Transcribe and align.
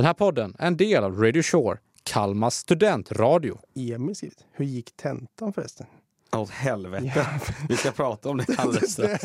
Den 0.00 0.06
här 0.06 0.14
podden 0.14 0.56
är 0.58 0.66
en 0.66 0.76
del 0.76 1.04
av 1.04 1.22
Radio 1.22 1.42
Shore, 1.42 1.78
Kalmars 2.02 2.54
studentradio. 2.54 3.58
Emil 3.74 4.16
skrivit. 4.16 4.44
Hur 4.52 4.64
gick 4.64 4.96
tentan 4.96 5.52
förresten? 5.52 5.86
Åt 6.36 6.50
helvete. 6.50 7.26
Vi 7.68 7.76
ska 7.76 7.90
prata 7.90 8.28
om 8.28 8.36
det 8.36 8.46
alldeles 8.58 8.92
strax. 8.92 9.24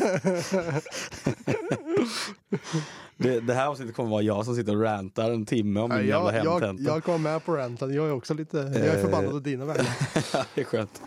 det, 3.16 3.40
det 3.40 3.54
här 3.54 3.66
avsnittet 3.66 3.96
kommer 3.96 4.10
vara 4.10 4.22
jag 4.22 4.44
som 4.44 4.56
sitter 4.56 4.76
och 4.76 4.82
rantar 4.82 5.30
en 5.30 5.46
timme 5.46 5.80
om 5.80 5.90
min 5.90 6.06
jävla 6.06 6.36
jag, 6.36 6.46
jag, 6.46 6.60
hemtenta. 6.60 6.82
jag 6.92 7.04
kom 7.04 7.22
med 7.22 7.44
på 7.44 7.56
ranten. 7.56 7.94
Jag 7.94 8.06
är 8.06 8.12
också 8.12 8.34
lite 8.34 8.56
jag 8.56 8.76
är 8.76 9.02
förbannad 9.02 9.34
åt 9.34 9.44
dina 9.44 9.64
vägar. 9.64 9.86
det 10.54 10.60
är 10.60 10.64
skönt. 10.64 11.02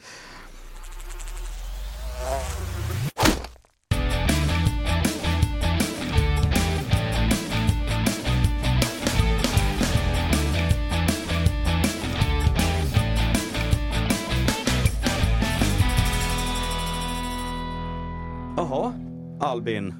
Albin. 19.49 19.93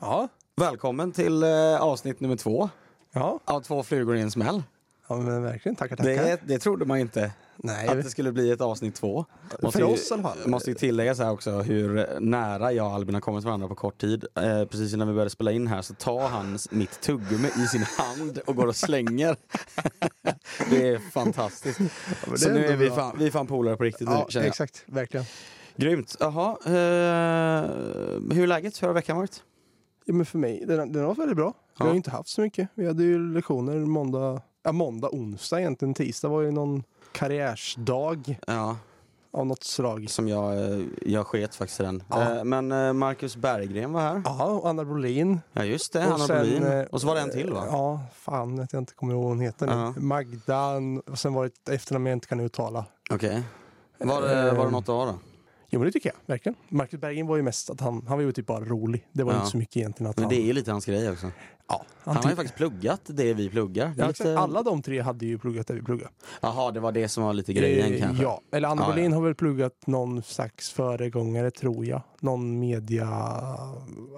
Ja, 0.00 0.28
Välkommen 0.56 1.12
till 1.12 1.42
eh, 1.42 1.82
avsnitt 1.82 2.20
nummer 2.20 2.36
två 2.36 2.68
ja. 3.12 3.40
av 3.44 3.60
Två 3.60 3.82
flugor 3.82 4.16
i 4.16 4.20
en 4.20 4.30
smäll. 4.30 4.62
ja 5.08 5.16
men 5.16 5.42
verkligen. 5.42 5.76
Tackar, 5.76 5.96
tackar. 5.96 6.10
Det, 6.10 6.40
det 6.46 6.58
trodde 6.58 6.84
man 6.84 6.98
inte. 6.98 7.32
Nej, 7.56 7.88
Att 7.88 8.02
det 8.02 8.10
skulle 8.10 8.32
bli 8.32 8.50
ett 8.50 8.60
avsnitt 8.60 8.94
två. 8.94 9.24
för 9.72 9.82
oss 9.82 10.10
i 10.10 10.14
alla 10.14 10.22
fall. 10.22 10.38
Måste 10.46 10.70
ju 10.70 10.74
tillägga 10.74 11.14
så 11.14 11.22
här 11.22 11.30
också 11.32 11.50
hur 11.50 12.20
nära 12.20 12.72
jag 12.72 12.86
och 12.86 12.92
Albin 12.92 13.14
har 13.14 13.20
kommit 13.20 13.44
varandra 13.44 13.68
på 13.68 13.74
kort 13.74 14.00
tid. 14.00 14.24
Eh, 14.34 14.64
precis 14.64 14.94
innan 14.94 15.08
vi 15.08 15.14
började 15.14 15.30
spela 15.30 15.52
in 15.52 15.66
här 15.66 15.82
så 15.82 15.94
tar 15.94 16.28
han 16.28 16.58
mitt 16.70 17.00
tuggummi 17.00 17.48
i 17.48 17.66
sin 17.66 17.82
hand 17.98 18.38
och 18.46 18.56
går 18.56 18.66
och 18.66 18.76
slänger. 18.76 19.36
det 20.70 20.88
är 20.88 20.98
fantastiskt. 21.10 21.78
så 22.24 22.30
det 22.30 22.46
är 22.50 22.54
nu 22.54 22.66
är 22.66 22.76
vi 22.76 22.90
fan, 22.90 23.16
vi 23.18 23.26
är 23.26 23.30
fan 23.30 23.46
polare 23.46 23.76
på 23.76 23.84
riktigt 23.84 24.08
nu 24.08 24.14
Ja, 24.14 24.26
jag. 24.30 24.46
exakt. 24.46 24.82
Verkligen. 24.86 25.26
Grymt. 25.76 26.16
Jaha, 26.20 26.50
eh, 26.66 26.72
hur 28.34 28.42
är 28.42 28.46
läget? 28.46 28.82
Hur 28.82 28.86
har 28.86 28.94
veckan 28.94 29.16
varit? 29.16 29.42
Ja, 30.04 30.14
men 30.14 30.26
för 30.26 30.38
mig, 30.38 30.64
den, 30.66 30.92
den 30.92 31.04
var 31.06 31.14
väldigt 31.14 31.36
bra. 31.36 31.52
Vi 31.78 31.84
har 31.84 31.90
ju 31.90 31.96
inte 31.96 32.10
haft 32.10 32.28
så 32.28 32.40
mycket. 32.40 32.68
Vi 32.74 32.86
hade 32.86 33.02
ju 33.04 33.32
lektioner 33.34 33.76
måndag, 33.76 34.40
ja, 34.62 34.72
måndag, 34.72 35.08
onsdag 35.12 35.60
egentligen. 35.60 35.94
Tisdag 35.94 36.28
var 36.28 36.40
ju 36.42 36.50
någon 36.50 36.82
karriärsdag 37.12 38.38
Ja, 38.46 38.76
av 39.32 39.46
något 39.46 39.64
slag. 39.64 40.10
som 40.10 40.28
jag, 40.28 40.54
eh, 40.72 40.80
jag 41.06 41.26
sket 41.26 41.54
faktiskt 41.54 41.80
i 41.80 41.82
den. 41.82 42.02
Ja. 42.10 42.36
Eh, 42.36 42.44
men 42.44 42.72
eh, 42.72 42.92
Marcus 42.92 43.36
Berggren 43.36 43.92
var 43.92 44.00
här. 44.00 44.22
Ja, 44.24 44.44
och 44.44 44.68
Anna 44.68 44.84
Brolin. 44.84 45.40
Ja 45.52 45.64
just 45.64 45.92
det, 45.92 45.98
Och 45.98 46.04
Hanna 46.04 46.26
sen, 46.26 46.36
Brolin. 46.60 46.86
Och 46.92 47.00
så 47.00 47.06
var 47.06 47.14
det 47.14 47.20
en 47.20 47.30
till 47.30 47.52
va? 47.52 47.64
Ja, 47.70 48.00
fan 48.14 48.58
att 48.60 48.72
jag 48.72 48.82
inte 48.82 48.94
kommer 48.94 49.12
ihåg 49.14 49.22
vad 49.22 49.30
hon 49.30 49.40
heter 49.40 49.66
nu. 49.66 49.72
Ja. 49.72 49.94
Magda, 49.96 50.70
och 51.06 51.18
sen 51.18 51.34
var 51.34 51.42
det 51.44 51.48
ett 51.48 51.68
efternamn 51.68 52.06
jag 52.06 52.12
inte 52.16 52.26
kan 52.26 52.40
uttala. 52.40 52.84
Okej. 53.10 53.42
Var, 53.98 54.22
det- 54.22 54.52
var 54.52 54.64
det 54.64 54.70
något 54.70 54.88
att 54.88 54.94
ha 54.94 55.04
då? 55.04 55.14
Jo 55.68 55.78
men 55.80 55.86
det 55.86 55.92
tycker 55.92 56.08
jag, 56.08 56.16
verkligen. 56.26 56.56
Marcus 56.68 57.00
Berggren 57.00 57.26
var 57.26 57.36
ju 57.36 57.42
mest 57.42 57.70
att 57.70 57.80
han, 57.80 58.04
han 58.08 58.18
var 58.18 58.24
ju 58.24 58.32
typ 58.32 58.46
bara 58.46 58.64
rolig. 58.64 59.06
Det 59.12 59.22
var 59.24 59.32
Ja. 59.32 59.38
inte 59.38 59.50
så 59.50 59.56
mycket 59.56 59.76
egentligen 59.76 60.10
att 60.10 60.16
Men 60.16 60.24
han... 60.24 60.30
det 60.34 60.40
är 60.40 60.44
ju 60.46 60.52
lite 60.52 60.70
hans 60.72 60.84
grej 60.86 61.10
också. 61.10 61.30
ja, 61.68 61.84
Han 61.98 62.16
har 62.16 62.22
typ- 62.22 62.32
ju 62.32 62.36
faktiskt 62.36 62.56
pluggat 62.56 63.00
det 63.06 63.34
vi 63.34 63.48
pluggar. 63.48 63.94
Ja, 63.98 64.06
lite-. 64.08 64.38
Alla 64.38 64.62
de 64.62 64.82
tre 64.82 65.00
hade 65.00 65.26
ju 65.26 65.38
pluggat 65.38 65.66
det 65.66 65.74
vi 65.74 65.82
pluggade. 65.82 66.10
Jaha, 66.40 66.70
det 66.70 66.80
var 66.80 66.92
det 66.92 67.08
som 67.08 67.24
var 67.24 67.32
lite 67.34 67.52
grejen 67.52 67.92
Eh, 67.92 68.00
kanske? 68.00 68.22
Ja, 68.22 68.40
eller 68.52 68.68
Anna 68.68 68.82
Ja, 68.82 68.86
Brolin 68.92 69.10
ja. 69.10 69.16
har 69.18 69.24
väl 69.24 69.34
pluggat 69.34 69.86
någon 69.86 70.22
slags 70.22 70.70
föregångare 70.70 71.50
tror 71.50 71.86
jag. 71.86 72.02
Någon 72.20 72.58
media, 72.60 73.04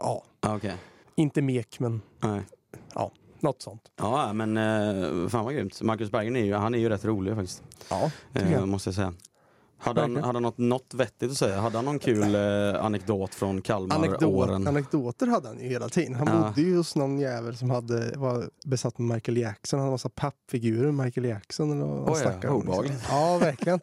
ja, 0.01 0.25
Ah, 0.41 0.55
Okej. 0.57 0.75
inte 1.15 1.43
mek 1.43 1.81
men 1.81 2.01
Nej. 2.23 2.43
något 3.41 3.63
sånt. 3.63 3.83
Ja, 3.97 4.33
men 4.33 4.57
eh, 4.57 5.29
fan 5.29 5.45
vad 5.45 5.55
grymt. 5.55 5.83
Marcus 5.83 6.11
Berggren 6.11 6.37
är 6.37 6.45
ju, 6.45 6.55
han 6.55 6.75
är 6.75 6.79
ju 6.79 6.89
rätt 6.89 7.05
rolig 7.05 7.35
faktiskt. 7.35 7.63
Ja, 7.91 8.11
Eh, 8.35 8.67
måste 8.67 8.89
jag 8.89 8.95
säga. 8.95 9.13
Hade 9.81 10.01
han, 10.01 10.17
hade 10.17 10.27
han 10.27 10.43
något, 10.43 10.59
något 10.59 10.95
vettigt 10.95 11.31
att 11.31 11.37
säga? 11.37 11.61
Hade 11.61 11.79
han 11.79 11.85
någon 11.85 11.99
kul 11.99 12.35
eh, 12.35 12.85
anekdot 12.85 13.35
från 13.35 13.49
Anekdot, 13.51 13.67
Kalmar-åren? 13.67 14.67
anekdoter 14.69 15.27
hade 15.27 15.49
han 15.49 15.59
ju 15.61 15.69
hela 15.69 15.89
tiden. 15.89 16.15
Han 16.15 16.27
Ja. 16.29 16.49
bodde 16.49 16.61
ju 16.61 16.77
hos 16.77 16.97
någon 16.97 17.19
jävel 17.19 17.57
som 17.57 17.71
hade, 17.71 18.13
var 18.19 18.51
besatt 18.67 18.99
med 18.99 19.15
Michael 19.15 19.37
Jackson. 19.39 19.79
Han 19.79 19.85
hade 19.87 19.95
massa 19.95 20.09
pappfigurer 20.09 20.93
med 20.93 21.05
Michael 21.07 21.25
Jackson. 21.27 21.73
Eller 21.73 21.85
vad 21.85 21.97
han 21.99 22.05
Oj, 22.05 22.11
ja, 22.25 22.31
snackade 22.31 22.49
om. 22.55 22.61
obehagligt. 22.63 23.03
Ja, 23.11 23.39
verkligen. 23.39 23.81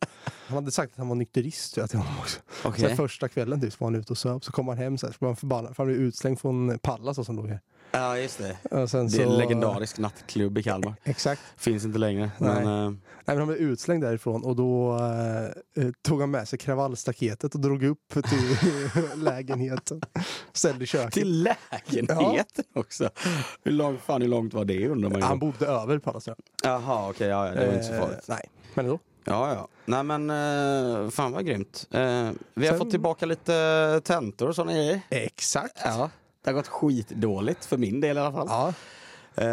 Han 0.48 0.56
hade 0.56 0.72
sagt 0.72 0.92
att 0.92 0.98
han 0.98 1.08
var 1.08 1.16
nykterist 1.16 1.74
tror 1.74 1.82
jag, 1.84 1.90
till 1.90 2.00
honom 2.00 2.14
också. 2.20 2.40
Okej. 2.66 2.90
Så 2.90 2.96
första 2.96 3.28
kvällen 3.28 3.62
typ, 3.62 3.80
var 3.80 3.88
han 3.88 3.96
ute 3.96 4.14
och 4.14 4.18
söp. 4.18 4.44
Så 4.44 4.52
kom 4.52 4.68
han 4.68 4.78
hem 4.78 4.98
så 4.98 5.06
här, 5.08 5.14
så 5.14 5.18
blev 5.20 5.30
han 5.30 5.36
förbannad. 5.36 5.76
För 5.76 5.84
han 5.84 5.88
blev 5.94 6.02
utslängd 6.08 6.40
från 6.40 6.80
Pallas 6.80 7.26
som 7.26 7.36
låg 7.36 7.48
här. 7.50 7.60
Ja, 7.92 8.18
just 8.18 8.38
det. 8.38 8.58
Det 8.64 8.76
är 8.76 8.96
en 8.96 9.10
så, 9.10 9.38
legendarisk 9.38 9.98
nattklubb 9.98 10.58
i 10.58 10.64
Kalmar. 10.64 10.96
Exakt. 11.04 11.42
Finns 11.58 11.86
inte 11.86 12.00
längre. 12.00 12.32
Nej. 12.38 12.66
Men, 12.66 12.86
eh, 12.86 12.90
Nej, 13.28 13.36
men 13.36 13.38
han 13.38 13.48
blev 13.48 13.60
utslängd 13.60 14.04
därifrån 14.04 14.44
och 14.44 14.56
då 14.56 14.98
eh, 15.78 15.90
tog 16.02 16.20
han 16.22 16.32
med 16.32 16.48
sig 16.48 16.60
kravallstaketet 16.60 17.56
och 17.56 17.62
drog 17.62 17.84
upp 17.84 18.14
till 18.14 18.58
lägenheten. 19.24 20.02
Ställde 20.54 20.84
i 20.84 20.88
köket. 20.88 21.14
till 21.14 21.44
lägenheten 21.84 22.64
också. 22.74 23.10
Hur 23.64 23.72
långt, 23.72 24.02
fan, 24.02 24.22
hur 24.22 24.30
långt 24.30 24.54
var 24.54 24.66
det 24.66 24.88
undrar 24.90 25.10
man 25.10 25.20
ju. 25.20 25.26
Han 25.26 25.40
bodde 25.40 25.66
över 25.68 26.00
tror 26.00 26.22
jag. 26.26 26.36
Jaha, 26.64 27.10
okej, 27.10 27.28
ja, 27.28 27.48
ja, 27.48 27.54
det 27.54 27.66
var 27.68 27.74
inte 27.74 27.86
så 27.86 27.94
Eh, 27.94 28.00
farligt. 28.00 28.26
Nej, 28.28 28.50
men 28.74 28.88
då. 28.88 29.00
Ja, 29.24 29.54
ja. 29.54 29.68
Nej 29.86 30.04
men 30.04 30.30
eh, 30.30 31.10
fan 31.10 31.32
vad 31.32 31.46
grymt. 31.46 31.88
Eh, 31.92 32.00
vi 32.54 32.66
har 32.68 32.74
Sen- 32.74 32.78
fått 32.80 32.92
tillbaka 32.92 33.26
lite 33.26 34.02
tentor 34.04 34.48
och 34.50 34.56
sådana 34.56 34.74
grejer. 34.74 35.02
Exakt. 35.10 35.82
Ja. 35.86 36.10
Det 36.46 36.52
har 36.52 36.56
gått 36.56 36.68
skitdåligt 36.68 37.66
för 37.66 37.78
min 37.78 38.02
del 38.02 38.18
i 38.18 38.20
alla 38.20 38.32
fall. 38.32 38.48
Ja, 38.50 38.74
Eh, 39.38 39.46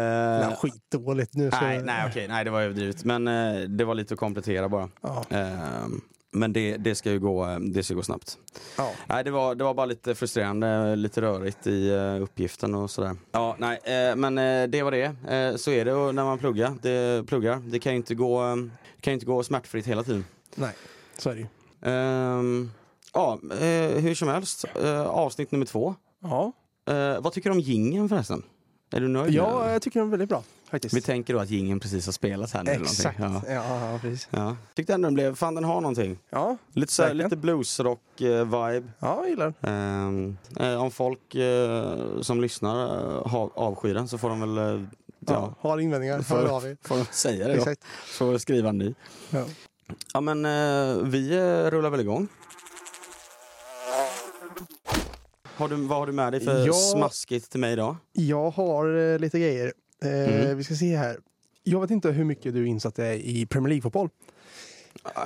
nej, 0.47 0.55
skitdåligt 0.61 1.33
nu. 1.35 1.51
Så, 1.51 1.61
nej, 1.61 1.81
nej 1.83 2.05
okej, 2.09 2.27
nej 2.27 2.45
det 2.45 2.51
var 2.51 2.61
överdrivet. 2.61 3.03
Men 3.05 3.27
eh, 3.27 3.61
det 3.61 3.85
var 3.85 3.95
lite 3.95 4.13
att 4.13 4.19
komplettera 4.19 4.69
bara. 4.69 4.89
Ja, 5.01 5.25
Eh, 5.29 5.87
men 6.31 6.53
det, 6.53 6.77
det, 6.77 6.95
ska 6.95 7.11
ju 7.11 7.19
gå, 7.19 7.57
det 7.73 7.83
ska 7.83 7.93
gå 7.93 8.03
snabbt. 8.03 8.37
ja. 8.77 8.91
Nej, 9.07 9.23
det 9.23 9.31
var, 9.31 9.55
det 9.55 9.63
var 9.63 9.73
bara 9.73 9.85
lite 9.85 10.15
frustrerande, 10.15 10.95
lite 10.95 11.21
rörigt 11.21 11.67
i 11.67 11.91
uh, 11.91 12.21
uppgiften 12.23 12.75
och 12.75 12.91
sådär. 12.91 13.15
Ja, 13.31 13.55
nej, 13.59 13.79
men 14.15 14.35
det 14.71 14.83
var 14.83 14.91
det. 14.91 15.57
Så 15.59 15.71
är 15.71 15.85
det 15.85 16.11
när 16.11 16.23
man 16.23 16.39
pluggar. 16.39 16.75
Det, 16.81 17.27
pluggar. 17.27 17.61
Det 17.65 17.79
kan 17.79 17.91
ju 17.91 17.97
inte 17.97 18.15
gå, 18.15 18.41
kan 19.01 19.13
inte 19.13 19.25
gå 19.25 19.43
smärtfritt 19.43 19.87
hela 19.87 20.03
tiden. 20.03 20.25
nej, 20.55 20.73
så 21.17 21.29
är 21.29 21.35
det 21.35 21.39
ju. 21.39 21.47
Ehm, 21.91 22.71
ja, 23.13 23.39
eh, 23.51 24.01
hur 24.01 24.15
som 24.15 24.27
helst. 24.27 24.65
Eh, 24.83 25.01
avsnitt 25.01 25.51
nummer 25.51 25.65
två. 25.65 25.95
Ja, 26.19 26.51
Eh, 26.85 27.21
vad 27.21 27.33
tycker 27.33 27.49
du 27.49 27.53
om 27.55 27.59
gingen 27.59 28.09
förresten? 28.09 28.43
Är 28.91 29.01
du 29.01 29.07
nöjd? 29.07 29.25
med 29.25 29.33
ja 29.33 29.59
den? 29.63 29.71
jag 29.73 29.81
tycker 29.81 29.99
den 29.99 30.07
är 30.07 30.11
väldigt 30.11 30.29
bra 30.29 30.43
faktiskt. 30.69 30.95
Vi 30.95 31.01
tänker 31.01 31.33
då 31.33 31.39
att 31.39 31.49
gingen 31.49 31.79
precis 31.79 32.05
har 32.05 32.13
spelats 32.13 32.53
här 32.53 32.63
nu. 32.63 32.71
eller 32.71 32.81
Exakt. 32.85 33.19
någonting. 33.19 33.53
Ja. 33.53 33.91
Ja. 33.91 33.99
Precis. 34.01 34.27
Ja. 34.31 34.55
Tyckte 34.75 34.93
ändå 34.93 35.05
den 35.07 35.13
blev, 35.13 35.35
fan 35.35 35.55
den 35.55 35.63
har 35.63 35.81
någonting. 35.81 36.19
Ja, 36.29 36.57
Lite, 36.73 36.93
så 36.93 37.13
lite 37.13 37.35
bluesrock-vibe. 37.37 38.89
ja 38.99 39.17
jag 39.21 39.29
gillar. 39.29 39.53
Ehm, 39.61 40.37
eh, 40.59 40.83
om 40.83 40.91
folk 40.91 41.35
eh, 41.35 42.21
som 42.21 42.41
lyssnar 42.41 42.85
uh, 43.25 43.35
avskyr 43.55 43.93
den 43.93 44.07
så 44.07 44.17
får 44.17 44.29
de 44.29 44.39
väl 44.55 44.85
Ja, 45.27 45.33
ja, 45.33 45.55
har 45.59 45.79
invändningar, 45.79 46.21
Får- 46.21 46.35
hör 46.35 46.55
av 46.57 46.65
er. 46.65 46.77
får 46.81 46.97
de 46.97 47.05
säga 47.11 47.47
det 47.47 47.53
då. 47.53 47.59
Exakt. 47.59 47.83
Får 48.05 48.37
skriva 48.37 48.69
en 48.69 48.77
ny. 48.77 48.93
Ja. 49.29 49.45
Ja 50.13 50.21
men 50.21 50.43
vi 51.11 51.39
rullar 51.71 51.89
väl 51.89 51.99
igång. 51.99 52.27
Har 55.55 55.69
du, 55.69 55.75
vad 55.75 55.97
har 55.97 56.07
du 56.07 56.13
med 56.13 56.33
dig 56.33 56.39
för 56.41 56.65
Ja. 56.67 56.73
smaskigt 56.73 57.51
till 57.51 57.59
mig 57.59 57.73
idag? 57.73 57.95
Jag 58.11 58.49
har 58.49 59.13
eh, 59.13 59.19
lite 59.19 59.39
grejer. 59.39 59.73
Eh, 60.03 60.09
Mm. 60.43 60.57
Vi 60.57 60.63
ska 60.63 60.75
se 60.75 60.95
här. 60.97 61.17
Jag 61.63 61.81
vet 61.81 61.91
inte 61.91 62.09
hur 62.11 62.23
mycket 62.23 62.53
du 62.53 62.61
är 62.61 62.65
insatt 62.65 62.99
är 62.99 63.13
i 63.13 63.45
Premier 63.45 63.69
League-fotboll. 63.69 64.09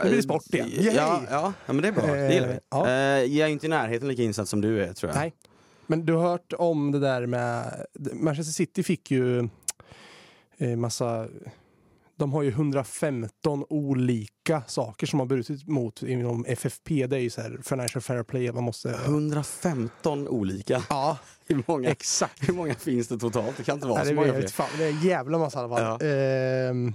Nu 0.03 0.09
blir 0.09 0.15
det 0.17 0.23
sport 0.23 0.53
igen. 0.53 0.69
Ja, 0.75 0.81
Yay! 0.81 0.95
ja, 0.95 1.23
ja, 1.29 1.53
men 1.73 1.81
det 1.81 1.87
är 1.87 1.91
bra. 1.91 2.05
Det 2.05 2.33
gillar 2.33 2.47
vi. 2.47 2.53
Eh, 2.53 2.59
ja. 2.69 2.87
Eh, 2.87 2.93
jag 3.37 3.47
är 3.49 3.51
inte 3.51 3.65
i 3.65 3.69
närheten 3.69 4.07
lika 4.07 4.23
insatt 4.23 4.49
som 4.49 4.61
du 4.61 4.83
är 4.83 4.93
tror 4.93 5.09
jag. 5.11 5.19
Nej. 5.19 5.33
Men 5.87 6.05
du 6.05 6.13
har 6.13 6.29
hört 6.29 6.53
om 6.57 6.91
det 6.91 6.99
där 6.99 7.25
med... 7.25 7.85
Manchester 8.13 8.53
City 8.53 8.83
fick 8.83 9.11
ju 9.11 9.49
eh, 10.57 10.75
massa... 10.77 11.27
De 12.17 12.33
har 12.33 12.43
ju 12.43 12.49
115 12.49 13.65
olika 13.69 14.63
saker 14.67 15.07
som 15.07 15.19
har 15.19 15.25
brutit 15.25 15.67
mot 15.67 16.03
inom 16.03 16.45
FFP. 16.47 17.07
Det 17.07 17.15
är 17.15 17.19
ju 17.19 17.29
så 17.29 17.41
här 17.41 17.59
Financial 17.63 18.01
Fair 18.01 18.23
Play. 18.23 18.51
Man 18.51 18.63
måste... 18.63 18.89
115 18.89 20.27
olika. 20.27 20.83
Ja, 20.89 21.17
Hur 21.47 21.63
många, 21.67 21.89
exakt. 21.89 22.49
hur 22.49 22.53
många 22.53 22.75
finns 22.75 23.07
det 23.07 23.17
totalt? 23.17 23.57
Det 23.57 23.63
kan 23.63 23.75
inte 23.75 23.87
vara 23.87 23.97
Nej, 23.97 24.05
så 24.05 24.09
det, 24.09 24.15
många 24.15 24.31
vet, 24.31 24.51
fler. 24.51 24.65
fan, 24.65 24.77
det 24.77 24.85
är 24.85 24.89
en 24.89 25.01
jävla 25.01 25.37
massa 25.37 25.59
i 25.59 25.63
alla 25.63 25.77
fall. 25.77 25.99
Ehm, 26.03 26.93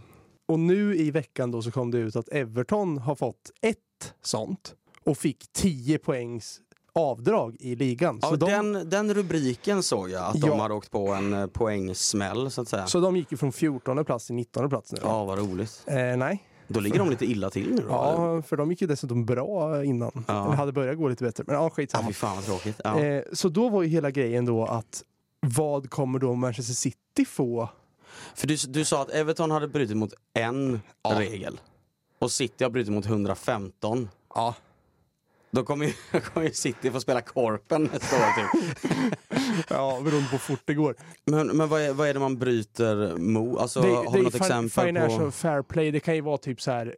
och 0.48 0.58
nu 0.58 0.96
i 0.96 1.10
veckan 1.10 1.50
då 1.50 1.62
så 1.62 1.70
kom 1.70 1.90
det 1.90 1.98
ut 1.98 2.16
att 2.16 2.28
Everton 2.28 2.98
har 2.98 3.14
fått 3.14 3.50
ett 3.60 4.14
sånt 4.22 4.74
och 5.04 5.18
fick 5.18 5.52
10 5.52 5.98
poängs 5.98 6.60
avdrag 6.94 7.56
i 7.60 7.76
ligan. 7.76 8.18
Ja, 8.22 8.28
så, 8.28 8.36
de, 8.36 8.50
den, 8.50 8.90
den 8.90 9.14
rubriken 9.14 9.82
såg 9.82 10.10
jag, 10.10 10.22
att 10.24 10.40
de 10.40 10.46
Ja. 10.50 10.56
hade 10.62 10.74
åkt 10.74 10.90
på 10.90 11.08
en 11.08 11.32
eh, 11.32 11.46
poängsmäll 11.46 12.50
så 12.50 12.60
att 12.62 12.68
säga. 12.68 12.86
så 12.86 13.00
de 13.00 13.16
gick 13.16 13.32
ju 13.32 13.36
från 13.38 13.52
14 13.52 14.04
plats 14.04 14.26
till 14.26 14.34
19 14.34 14.68
plats 14.68 14.92
nu. 14.92 14.98
Ja, 15.02 15.24
vad 15.24 15.38
roligt. 15.38 15.82
Eh, 15.86 15.94
nej, 15.96 16.42
Då 16.68 16.80
ligger 16.80 16.98
de 16.98 17.10
lite 17.10 17.24
illa 17.26 17.50
till 17.50 17.70
nu 17.70 17.76
då? 17.76 17.82
eller? 17.82 17.92
ja, 17.94 18.42
för 18.42 18.56
de 18.56 18.70
gick 18.70 18.80
ju 18.80 18.86
dessutom 18.86 19.24
bra 19.26 19.84
innan. 19.84 20.24
Ja. 20.28 20.44
Eller 20.46 20.56
hade 20.56 20.72
börjat 20.72 20.96
gå 20.98 21.08
lite 21.08 21.24
bättre. 21.24 21.44
Men 21.46 21.56
ja, 21.56 21.62
Ja, 21.62 21.70
skitsamma. 21.70 22.06
fy 22.08 22.12
fan 22.14 22.36
vad 22.36 22.44
tråkigt. 22.44 22.80
Ja. 22.84 23.00
Eh, 23.00 23.22
så 23.32 23.48
då 23.48 23.68
var 23.68 23.82
ju 23.82 23.88
hela 23.88 24.10
grejen 24.10 24.44
då 24.44 24.64
att 24.64 25.02
vad 25.40 25.90
kommer 25.90 26.18
då 26.18 26.34
Manchester 26.34 26.74
City 26.74 27.24
få 27.26 27.68
För 28.34 28.46
du, 28.46 28.56
du 28.68 28.84
sa 28.84 29.02
att 29.02 29.10
Everton 29.10 29.50
hade 29.50 29.68
brutit 29.68 29.96
mot 29.96 30.14
en 30.34 30.80
Ja. 31.02 31.20
regel. 31.20 31.60
Och 32.18 32.30
City 32.30 32.64
har 32.64 32.70
brutit 32.70 32.92
mot 32.92 33.06
115. 33.06 34.08
Ja. 34.34 34.54
Då 35.52 35.64
kommer 35.64 35.86
ju, 35.86 35.92
kommer 36.20 36.46
ju 36.46 36.52
City 36.52 36.90
få 36.90 37.00
spela 37.00 37.20
Korpen 37.20 37.90
nästa 37.92 38.16
år 38.16 38.32
typ. 38.36 38.78
ja, 39.68 40.00
beroende 40.04 40.28
på 40.28 40.32
hur 40.32 40.38
fort 40.38 40.62
det 40.64 40.74
går. 40.74 40.96
Men, 41.24 41.46
men 41.46 41.68
vad, 41.68 41.80
är, 41.80 41.92
vad 41.92 42.08
är 42.08 42.14
det 42.14 42.20
man 42.20 42.38
bryter 42.38 43.16
mot? 43.16 43.58
Alltså, 43.58 43.80
har 43.80 44.12
vi 44.12 44.22
något 44.22 44.34
exempel 44.34 44.86
financial 44.86 45.24
på... 45.24 45.30
fair 45.30 45.62
play, 45.62 45.90
det 45.90 46.00
kan 46.00 46.14
ju 46.14 46.20
vara 46.20 46.38
typ 46.38 46.60
så 46.60 46.70
här. 46.70 46.96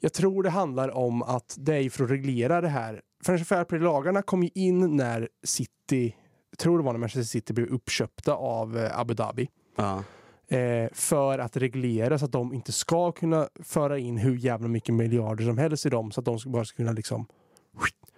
Jag 0.00 0.12
tror 0.12 0.42
det 0.42 0.50
handlar 0.50 0.88
om 0.88 1.22
att 1.22 1.56
det 1.58 1.74
är 1.74 1.90
för 1.90 2.04
att 2.04 2.10
reglera 2.10 2.60
det 2.60 2.68
här. 2.68 3.00
Financial 3.24 3.46
fair 3.46 3.64
play-lagarna 3.64 4.22
kom 4.22 4.42
ju 4.42 4.50
in 4.54 4.96
när 4.96 5.28
City, 5.44 6.16
tror 6.58 6.78
det 6.78 6.84
var 6.84 6.92
när 6.92 7.00
Manchester 7.00 7.22
City 7.22 7.52
blev 7.52 7.66
uppköpta 7.66 8.34
av 8.34 8.78
eh, 8.78 9.00
Abu 9.00 9.14
Dhabi. 9.14 9.48
Ja, 9.76 10.02
Eh, 10.50 10.88
för 10.92 11.38
att 11.38 11.56
reglera 11.56 12.18
så 12.18 12.24
att 12.24 12.32
de 12.32 12.54
inte 12.54 12.72
ska 12.72 13.12
kunna 13.12 13.48
föra 13.62 13.98
in 13.98 14.18
hur 14.18 14.36
jävla 14.36 14.68
mycket 14.68 14.94
miljarder 14.94 15.44
som 15.44 15.58
helst 15.58 15.86
i 15.86 15.88
dem 15.88 16.10
så 16.10 16.20
att 16.20 16.24
de 16.24 16.38
bara 16.46 16.64
ska 16.64 16.76
kunna 16.76 16.92
liksom 16.92 17.26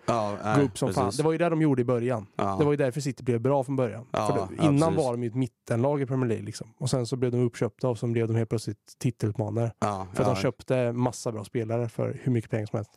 ja, 0.07 0.39
nej, 0.45 0.57
gå 0.59 0.63
upp 0.65 0.79
som 0.79 0.93
fan. 0.93 1.05
precis. 1.05 1.19
Det 1.19 1.25
var 1.25 1.33
ju 1.33 1.39
det 1.39 1.49
de 1.49 1.63
gjorde 1.63 1.83
i 1.83 1.85
början. 1.85 2.27
ja. 2.37 2.57
Det 2.59 2.65
var 2.65 2.73
ju 2.73 2.77
därför 2.77 3.01
City 3.01 3.23
blev 3.23 3.41
bra 3.41 3.65
från 3.65 3.77
början. 3.77 4.07
Ja, 4.11 4.27
För 4.27 4.65
innan 4.65 4.95
var 4.97 5.13
de 5.13 5.23
ju 5.23 5.29
ett 5.29 5.35
mittenlag 5.35 6.03
i 6.03 6.07
Premier 6.07 6.29
League. 6.29 6.45
Liksom. 6.47 6.75
Och 6.79 6.91
sen 6.91 7.07
så 7.07 7.17
blev 7.17 7.33
de 7.33 7.41
uppköpta 7.47 7.89
och 7.89 7.99
så 7.99 8.07
blev 8.07 8.27
de 8.29 8.37
helt 8.37 8.49
plötsligt 8.49 8.79
titelutmanare. 8.99 9.73
För 10.15 10.21
att 10.23 10.27
de 10.35 10.37
köpte 10.37 10.93
massa 10.93 11.33
bra 11.33 11.45
spelare 11.45 11.89
för 11.89 12.21
hur 12.23 12.33
mycket 12.33 12.51
pengar 12.51 12.67
som 12.67 12.77
helst. 12.77 12.93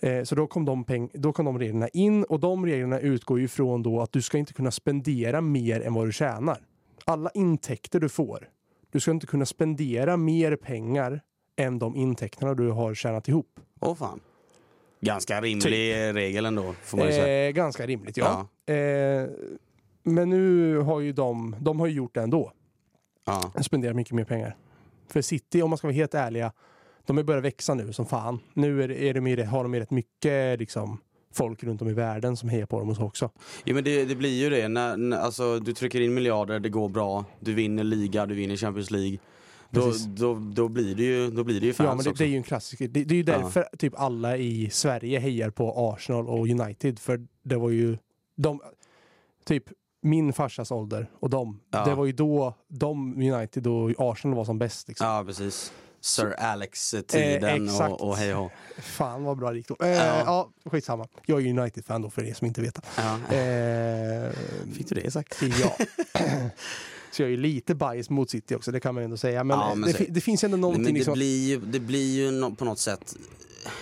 Eh, 0.00 0.22
så 0.24 0.34
då 0.34 0.46
kom, 0.46 0.64
de 0.64 0.84
peng- 0.84 1.10
då 1.14 1.32
kom 1.32 1.44
de 1.44 1.58
reglerna 1.58 1.88
in 1.88 2.24
och 2.24 2.40
de 2.40 2.66
reglerna 2.66 3.00
utgår 3.00 3.40
ju 3.40 3.48
från 3.48 3.82
då 3.82 4.00
att 4.00 4.12
du 4.12 4.22
ska 4.22 4.38
inte 4.38 4.52
kunna 4.52 4.70
spendera 4.70 5.40
mer 5.40 5.80
än 5.80 5.94
vad 5.94 6.06
du 6.06 6.12
tjänar. 6.12 6.58
Alla 7.04 7.30
intäkter 7.34 8.00
du 8.00 8.08
får. 8.08 8.48
Du 8.90 9.00
ska 9.00 9.10
inte 9.10 9.26
kunna 9.26 9.46
spendera 9.46 10.16
mer 10.16 10.56
pengar 10.56 11.20
än 11.56 11.78
de 11.78 11.96
intäkterna 11.96 12.54
du 12.54 12.70
har 12.70 12.94
tjänat 12.94 13.28
ihop. 13.28 13.60
åh 13.80 13.94
fan. 13.94 14.20
Ganska 15.00 15.40
rimlig 15.40 15.92
regel 16.14 16.46
ändå, 16.46 16.74
får 16.82 16.98
man 16.98 17.06
ju 17.06 17.12
säga. 17.12 17.48
Typ. 17.48 17.56
Eh, 17.56 17.62
ganska 17.62 17.86
rimligt, 17.86 18.16
ja. 18.16 18.48
Eh, 18.66 19.26
men 20.02 20.30
nu 20.30 20.76
har 20.78 21.00
ju 21.00 21.12
de, 21.12 21.56
de 21.60 21.80
har 21.80 21.86
ju 21.86 21.92
gjort 21.92 22.14
det 22.14 22.20
ändå. 22.20 22.52
Ja. 23.26 23.52
Spenderat 23.62 23.96
mycket 23.96 24.14
mer 24.14 24.24
pengar. 24.24 24.56
För 25.08 25.22
City, 25.22 25.62
om 25.62 25.70
man 25.70 25.78
ska 25.78 25.86
vara 25.86 25.94
helt 25.94 26.14
ärliga, 26.14 26.52
de 27.06 27.16
har 27.16 27.24
börjat 27.24 27.44
växa 27.44 27.74
nu 27.74 27.92
som 27.92 28.06
fan. 28.06 28.40
Nu 28.54 28.82
är, 28.82 28.90
är 28.90 29.14
de 29.14 29.44
har 29.44 29.62
de 29.62 29.74
ju 29.74 29.80
rätt 29.80 29.90
mycket 29.90 30.58
liksom, 30.58 31.00
folk 31.34 31.64
runt 31.64 31.82
om 31.82 31.88
i 31.88 31.92
världen 31.92 32.36
som 32.36 32.48
hejar 32.48 32.66
på 32.66 32.78
dem 32.78 32.88
och 32.88 32.96
så 32.96 33.02
också. 33.02 33.30
Jo 33.64 33.74
men 33.74 33.84
det, 33.84 34.04
det 34.04 34.14
blir 34.14 34.42
ju 34.42 34.50
det, 34.50 34.68
när, 34.68 34.96
när, 34.96 35.16
alltså, 35.16 35.58
du 35.58 35.72
trycker 35.72 36.00
in 36.00 36.14
miljarder, 36.14 36.60
det 36.60 36.68
går 36.68 36.88
bra, 36.88 37.24
du 37.40 37.54
vinner 37.54 37.84
liga, 37.84 38.26
du 38.26 38.34
vinner 38.34 38.56
Champions 38.56 38.90
League. 38.90 39.18
Då, 39.70 39.92
då, 40.16 40.34
då, 40.34 40.68
blir 40.68 40.94
det 40.94 41.02
ju, 41.02 41.30
då 41.30 41.44
blir 41.44 41.60
det 41.60 41.66
ju 41.66 41.72
fans 41.72 41.86
ja, 41.86 41.94
men 41.94 42.04
det, 42.04 42.10
också. 42.10 42.22
det 42.22 42.28
är 42.28 42.30
ju 42.30 42.36
en 42.36 42.42
klassiker. 42.42 42.88
Det, 42.88 43.04
det 43.04 43.14
är 43.14 43.16
ju 43.16 43.22
därför 43.22 43.68
typ 43.78 43.94
alla 43.96 44.36
i 44.36 44.70
Sverige 44.70 45.18
hejar 45.18 45.50
på 45.50 45.72
Arsenal 45.76 46.28
och 46.28 46.48
United. 46.48 46.98
För 46.98 47.26
det 47.42 47.56
var 47.56 47.70
ju 47.70 47.98
de, 48.36 48.60
typ 49.44 49.64
min 50.02 50.32
farsas 50.32 50.70
ålder 50.70 51.10
och 51.12 51.30
de. 51.30 51.60
Ja. 51.70 51.84
Det 51.84 51.94
var 51.94 52.06
ju 52.06 52.12
då 52.12 52.54
de 52.68 53.14
United 53.32 53.66
och 53.66 53.92
Arsenal 53.98 54.36
var 54.36 54.44
som 54.44 54.58
bäst. 54.58 54.88
Liksom. 54.88 55.06
Ja 55.06 55.24
precis. 55.26 55.72
Sir 56.00 56.32
Alex-tiden 56.40 57.68
Eh, 57.68 57.90
och, 57.92 58.00
och 58.08 58.16
hej 58.16 58.34
och. 58.34 58.50
Fan 58.78 59.24
vad 59.24 59.38
bra 59.38 59.50
det 59.50 59.56
gick 59.56 59.68
då. 59.68 59.76
Eh, 59.80 59.88
Ja. 59.88 60.22
ja. 60.64 60.70
skitsamma. 60.70 61.08
Jag 61.26 61.46
är 61.46 61.50
United-fan 61.60 62.02
då 62.02 62.10
för 62.10 62.24
er 62.24 62.34
som 62.34 62.46
inte 62.46 62.60
vet. 62.60 62.78
Ja. 62.96 63.34
Eh, 63.36 64.32
Fick 64.76 64.88
du 64.88 64.94
det 64.94 65.10
sagt? 65.10 65.42
ja. 65.60 65.76
Så 67.10 67.22
jag 67.22 67.26
är 67.26 67.30
ju 67.30 67.36
lite 67.36 67.74
bias 67.74 68.10
mot 68.10 68.30
City 68.30 68.54
också, 68.54 68.70
det 68.72 68.80
kan 68.80 68.94
man 68.94 69.04
ändå 69.04 69.16
säga. 69.16 69.44
Men, 69.44 69.58
Ja, 69.58 69.74
men 69.74 69.92
det, 69.92 70.06
det 70.08 70.20
finns 70.20 70.44
ändå 70.44 70.56
någonting 70.56 70.82
men 70.84 70.92
det, 70.92 70.98
liksom... 70.98 71.14
blir 71.14 71.48
ju, 71.48 71.60
det 71.60 71.80
blir 71.80 72.16
ju 72.16 72.30
nå- 72.30 72.50
på 72.54 72.64
något 72.64 72.78
sätt 72.78 73.16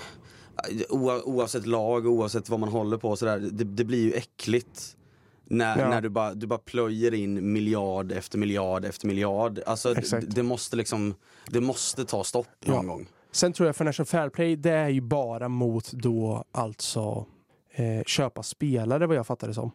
oa- 0.88 1.22
Oavsett 1.24 1.66
lag, 1.66 2.06
oavsett 2.06 2.48
vad 2.48 2.60
man 2.60 2.68
håller 2.68 2.96
på 2.96 3.10
och 3.10 3.18
sådär, 3.18 3.38
det, 3.38 3.64
det 3.64 3.84
blir 3.84 4.02
ju 4.04 4.12
äckligt. 4.12 4.96
När, 5.46 5.78
Ja. 5.78 5.88
när 5.88 6.00
du, 6.00 6.08
bara, 6.08 6.34
du 6.34 6.46
bara 6.46 6.58
plöjer 6.58 7.14
in 7.14 7.52
miljard 7.52 8.12
efter 8.12 8.38
miljard 8.38 8.84
efter 8.84 9.06
miljard. 9.06 9.60
Alltså 9.66 9.94
det, 10.28 10.42
måste 10.42 10.76
liksom, 10.76 11.14
det 11.50 11.60
måste 11.60 12.04
ta 12.04 12.24
stopp 12.24 12.48
någon 12.64 12.86
Ja. 12.86 12.92
gång. 12.92 13.06
Sen 13.32 13.52
tror 13.52 13.66
jag 13.66 13.76
Financial 13.76 14.06
Fair 14.06 14.28
Play, 14.28 14.56
det 14.56 14.70
är 14.70 14.88
ju 14.88 15.00
bara 15.00 15.48
mot 15.48 15.92
då 15.92 16.44
alltså 16.52 17.26
eh, 17.74 18.02
köpa 18.06 18.42
spelare 18.42 19.06
vad 19.06 19.16
jag 19.16 19.26
fattar 19.26 19.48
det 19.48 19.54
som. 19.54 19.70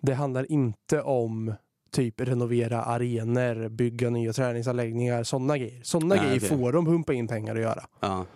Det 0.00 0.14
handlar 0.14 0.52
inte 0.52 1.02
om 1.02 1.54
typ 1.92 2.20
renovera 2.20 2.82
arenor, 2.82 3.68
bygga 3.68 4.10
nya 4.10 4.32
träningsanläggningar, 4.32 5.22
sådana 5.22 5.58
grejer. 5.58 5.82
Sådana 5.82 6.16
grejer 6.16 6.36
okej. 6.38 6.48
får 6.48 6.72
de 6.72 6.84
pumpa 6.86 7.12
in 7.12 7.28
pengar 7.28 7.54
att 7.56 7.62
göra. 7.62 7.84
Ja. 8.00 8.26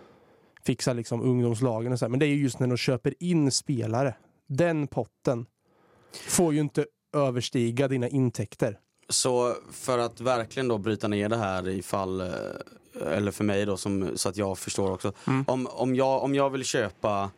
Fixa 0.65 0.93
liksom 0.93 1.21
ungdomslagen 1.21 1.91
och 1.93 1.99
så 1.99 2.05
här. 2.05 2.09
Men 2.09 2.19
det 2.19 2.25
är 2.25 2.27
ju 2.27 2.41
just 2.43 2.59
när 2.59 2.67
de 2.67 2.77
köper 2.77 3.13
in 3.19 3.51
spelare. 3.51 4.15
Den 4.47 4.87
potten 4.87 5.45
får 6.15 6.53
ju 6.53 6.59
inte 6.59 6.85
överstiga 7.15 7.87
dina 7.87 8.07
intäkter. 8.07 8.77
Så 9.09 9.55
för 9.71 9.97
att 9.99 10.21
verkligen 10.21 10.67
då 10.67 10.77
bryta 10.77 11.07
ner 11.07 11.29
det 11.29 11.37
här 11.37 11.69
ifall, 11.69 12.21
eh, 12.21 12.27
eller 13.07 13.31
för 13.31 13.43
mig 13.43 13.65
då 13.65 13.77
som, 13.77 14.17
så 14.17 14.29
att 14.29 14.37
jag 14.37 14.57
förstår 14.57 14.91
också. 14.91 15.13
Mm. 15.27 15.45
Om, 15.47 15.67
om, 15.67 15.95
jag, 15.95 16.23
om 16.23 16.35
jag 16.35 16.49
vill 16.49 16.63
köpa 16.63 17.31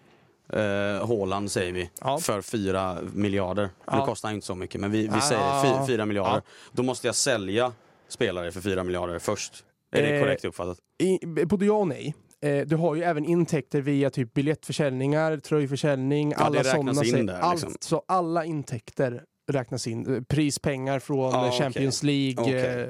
eh, 0.49 1.47
säger 1.47 1.71
vi, 1.71 1.89
Ja. 2.01 2.17
för 2.17 2.41
4 2.41 2.97
miljarder. 3.13 3.69
Ja. 3.85 3.99
Nu 3.99 4.05
kostar 4.05 4.31
inte 4.31 4.45
så 4.47 4.55
mycket 4.55 4.81
men 4.81 4.91
vi, 4.91 5.01
vi 5.01 5.07
Ja. 5.07 5.21
säger 5.21 5.85
4 5.85 6.05
miljarder. 6.05 6.35
Ja. 6.35 6.41
Då 6.71 6.83
måste 6.83 7.07
jag 7.07 7.15
sälja 7.15 7.73
spelare 8.07 8.51
för 8.51 8.61
4 8.61 8.83
miljarder 8.83 9.19
först. 9.19 9.63
Är 9.91 10.01
det 10.01 10.15
Eh, 10.15 10.21
korrekt 10.21 10.45
uppfattat? 10.45 10.77
I, 10.97 11.25
både 11.45 11.65
ja 11.65 11.73
och 11.73 11.87
nej. 11.87 12.15
Eh, 12.45 12.65
du 12.65 12.75
har 12.75 12.95
ju 12.95 13.03
även 13.03 13.25
intäkter 13.25 13.81
via 13.81 14.09
typ 14.09 14.33
biljettförsäljningar, 14.33 15.37
tröjförsäljning, 15.37 16.31
Ja, 16.31 16.37
alla 16.37 16.63
sådana. 16.63 17.03
in 17.05 17.25
där, 17.25 17.39
allt, 17.39 17.53
liksom. 17.61 17.77
Så 17.79 18.03
alla 18.07 18.45
intäkter 18.45 19.23
räknas 19.47 19.87
in. 19.87 20.15
Eh, 20.15 20.21
Prispengar 20.21 20.99
från 20.99 21.31
Ja, 21.31 21.45
eh. 21.45 21.51
Champions 21.51 22.03
League, 22.03 22.41
Okej. 22.43 22.81
eh, 22.81 22.87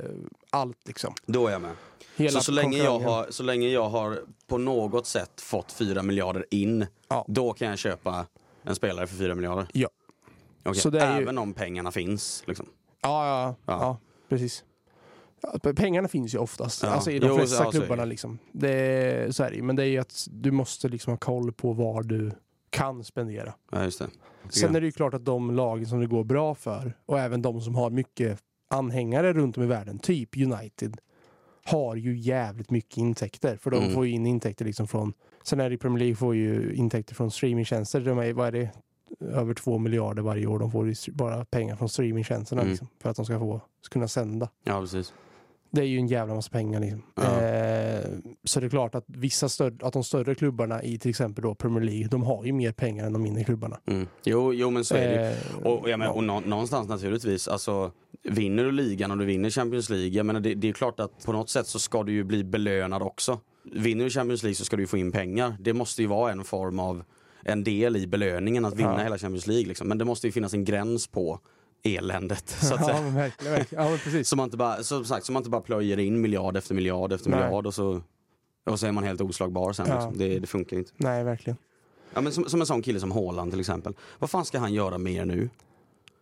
allt 0.49 0.87
liksom. 0.87 1.13
Då 1.25 1.47
är 1.47 1.51
jag 1.51 1.61
med. 1.61 1.71
Hela 2.17 2.31
Så, 2.39 2.43
så, 2.45 2.51
länge 2.51 2.77
jag 2.77 2.99
har, 2.99 3.27
så 3.29 3.43
länge 3.43 3.67
jag 3.67 3.89
har 3.89 4.17
på 4.47 4.57
något 4.57 5.07
sätt 5.07 5.41
fått 5.41 5.71
4 5.71 6.03
miljarder 6.03 6.45
in, 6.51 6.85
Ja. 7.09 7.25
då 7.27 7.53
kan 7.53 7.67
jag 7.67 7.77
köpa 7.77 8.25
en 8.63 8.75
spelare 8.75 9.07
för 9.07 9.15
4 9.15 9.35
miljarder? 9.35 9.67
Ja. 9.73 9.89
Okej, 10.65 10.81
Så 10.81 10.89
det 10.89 10.99
är 10.99 11.15
ju- 11.17 11.23
Även 11.23 11.37
om 11.37 11.53
pengarna 11.53 11.91
finns? 11.91 12.43
Liksom. 12.47 12.65
Ja, 13.01 13.27
ja. 13.27 13.55
Ja. 13.65 13.79
ja 13.81 13.97
precis. 14.29 14.63
P- 15.63 15.73
pengarna 15.73 16.07
finns 16.07 16.35
ju 16.35 16.37
oftast, 16.37 16.83
Ja. 16.83 16.89
alltså 16.89 17.11
i 17.11 17.19
de 17.19 17.27
Jo, 17.27 17.35
flesta 17.37 17.63
ja, 17.63 17.71
klubbarna. 17.71 18.05
Liksom. 18.05 18.39
Det 18.51 18.69
är, 18.71 19.31
så 19.31 19.43
är 19.43 19.51
det. 19.51 19.61
Men 19.63 19.75
det 19.75 19.83
är 19.83 19.87
ju 19.87 19.97
att 19.97 20.27
du 20.31 20.51
måste 20.51 20.89
liksom 20.89 21.13
ha 21.13 21.17
koll 21.17 21.51
på 21.53 21.73
vad 21.73 22.07
du 22.07 22.31
kan 22.69 23.03
spendera. 23.03 23.53
Ja, 23.71 23.83
just 23.83 23.99
det. 23.99 24.07
Sen 24.49 24.75
är 24.75 24.81
det 24.81 24.85
ju 24.85 24.91
klart 24.91 25.13
att 25.13 25.25
de 25.25 25.51
lagen 25.55 25.85
som 25.85 25.99
det 25.99 26.07
går 26.07 26.23
bra 26.23 26.55
för 26.55 26.93
och 27.05 27.19
även 27.19 27.41
de 27.41 27.61
som 27.61 27.75
har 27.75 27.89
mycket 27.89 28.39
anhängare 28.69 29.33
runt 29.33 29.57
om 29.57 29.63
i 29.63 29.67
världen, 29.67 29.99
typ 29.99 30.37
United, 30.37 30.97
har 31.65 31.95
ju 31.95 32.17
jävligt 32.17 32.69
mycket 32.71 32.97
intäkter. 32.97 33.57
För 33.57 33.71
de 33.71 33.77
Mm. 33.77 33.93
får 33.93 34.05
ju 34.05 34.11
in 34.11 34.25
intäkter 34.25 34.65
liksom 34.65 34.87
från, 34.87 35.13
sen 35.43 35.59
är 35.59 35.69
det 35.69 35.75
i 35.75 35.77
Premier 35.77 35.99
League 35.99 36.15
får 36.15 36.35
ju 36.35 36.73
intäkter 36.75 37.15
från 37.15 37.31
streamingtjänster. 37.31 38.01
De 38.01 38.19
är, 38.19 38.33
vad 38.33 38.47
är 38.47 38.51
det? 38.51 38.69
Över 39.19 39.53
två 39.53 39.77
miljarder 39.77 40.21
varje 40.21 40.45
år. 40.47 40.59
De 40.59 40.71
får 40.71 40.87
ju 40.87 40.95
bara 41.13 41.45
pengar 41.45 41.75
från 41.75 41.89
streamingtjänsterna 41.89 42.61
Mm. 42.61 42.71
liksom, 42.71 42.87
för 43.01 43.09
att 43.09 43.15
de 43.15 43.25
ska 43.25 43.39
få 43.39 43.61
kunna 43.91 44.07
sända. 44.07 44.49
Ja, 44.63 44.79
precis. 44.81 45.13
Det 45.75 45.81
är 45.81 45.85
ju 45.85 45.97
en 45.97 46.07
jävla 46.07 46.35
massa 46.35 46.51
pengar. 46.51 46.79
Liksom. 46.79 47.03
Ja. 47.15 47.41
Eh, 47.41 47.99
så 48.43 48.59
det 48.59 48.65
är 48.65 48.69
klart 48.69 48.95
att 48.95 49.05
vissa 49.07 49.49
större, 49.49 49.73
att 49.81 49.93
de 49.93 50.03
större 50.03 50.35
klubbarna 50.35 50.83
i 50.83 50.97
till 50.99 51.09
exempel 51.09 51.43
då 51.43 51.55
Premier 51.55 51.83
League, 51.83 52.07
de 52.07 52.23
har 52.23 52.45
ju 52.45 52.53
mer 52.53 52.71
pengar 52.71 53.05
än 53.05 53.13
de 53.13 53.21
mindre 53.23 53.43
klubbarna. 53.43 53.79
Mm. 53.87 54.07
Jo, 54.23 54.53
jo, 54.53 54.69
men 54.69 54.85
så 54.85 54.95
är 54.95 55.09
det. 55.09 55.29
Eh, 55.29 55.67
Och, 55.67 55.89
ja, 55.89 55.97
men, 55.97 56.07
ja. 56.07 56.13
och 56.13 56.23
nå- 56.23 56.39
någonstans 56.39 56.87
naturligtvis, 56.89 57.47
alltså, 57.47 57.91
vinner 58.23 58.63
du 58.63 58.71
ligan 58.71 59.11
och 59.11 59.17
du 59.17 59.25
vinner 59.25 59.49
Champions 59.49 59.89
League, 59.89 60.07
jag 60.07 60.25
menar, 60.25 60.39
det, 60.39 60.53
det 60.53 60.69
är 60.69 60.73
klart 60.73 60.99
att 60.99 61.25
på 61.25 61.31
något 61.31 61.49
sätt 61.49 61.67
så 61.67 61.79
ska 61.79 62.03
du 62.03 62.11
ju 62.13 62.23
bli 62.23 62.43
belönad 62.43 63.01
också. 63.01 63.39
Vinner 63.73 64.03
du 64.03 64.09
Champions 64.09 64.43
League 64.43 64.55
så 64.55 64.65
ska 64.65 64.75
du 64.75 64.83
ju 64.83 64.87
få 64.87 64.97
in 64.97 65.11
pengar. 65.11 65.57
Det 65.59 65.73
måste 65.73 66.01
ju 66.01 66.07
vara 66.07 66.31
en 66.31 66.43
form 66.43 66.79
av, 66.79 67.03
en 67.43 67.63
del 67.63 67.95
i 67.97 68.07
belöningen 68.07 68.65
att 68.65 68.75
vinna 68.75 69.03
hela 69.03 69.17
Champions 69.17 69.47
League. 69.47 69.67
Liksom. 69.67 69.87
Men 69.87 69.97
det 69.97 70.05
måste 70.05 70.27
ju 70.27 70.31
finnas 70.31 70.53
en 70.53 70.63
gräns 70.65 71.07
på 71.07 71.39
eländet. 71.85 72.49
Så 72.49 72.73
att 72.73 72.79
ja, 72.81 72.87
säga. 72.87 73.01
men 73.01 73.15
verkligen, 73.15 73.53
verkligen. 73.53 73.83
Ja, 73.91 73.97
precis. 74.03 74.29
Så 74.29 74.35
man 74.35 74.43
inte 74.43 74.57
bara, 74.57 74.83
som 74.83 75.05
sagt, 75.05 75.25
så 75.25 75.31
man 75.31 75.39
inte 75.39 75.49
bara 75.49 75.61
plöjer 75.61 75.99
in 75.99 76.21
miljard 76.21 76.57
efter 76.57 76.75
miljard 76.75 77.13
efter 77.13 77.29
Nej. 77.29 77.39
miljard 77.43 77.65
och 77.67 77.73
så, 77.73 78.01
och 78.65 78.79
så 78.79 78.87
är 78.87 78.91
man 78.91 79.03
helt 79.03 79.21
oslagbar 79.21 79.73
sen. 79.73 79.85
Ja. 79.89 79.93
Liksom. 79.95 80.17
Det, 80.17 80.39
det 80.39 80.47
funkar 80.47 80.77
inte. 80.77 80.91
Nej, 80.97 81.23
verkligen. 81.23 81.57
Ja, 82.13 82.21
men 82.21 82.31
som, 82.33 82.49
som 82.49 82.61
en 82.61 82.67
sån 82.67 82.81
kille 82.81 82.99
som 82.99 83.11
Haaland 83.11 83.51
till 83.51 83.59
exempel. 83.59 83.93
Vad 84.19 84.29
fan 84.29 84.45
ska 84.45 84.59
han 84.59 84.73
göra 84.73 84.97
mer 84.97 85.25
nu? 85.25 85.49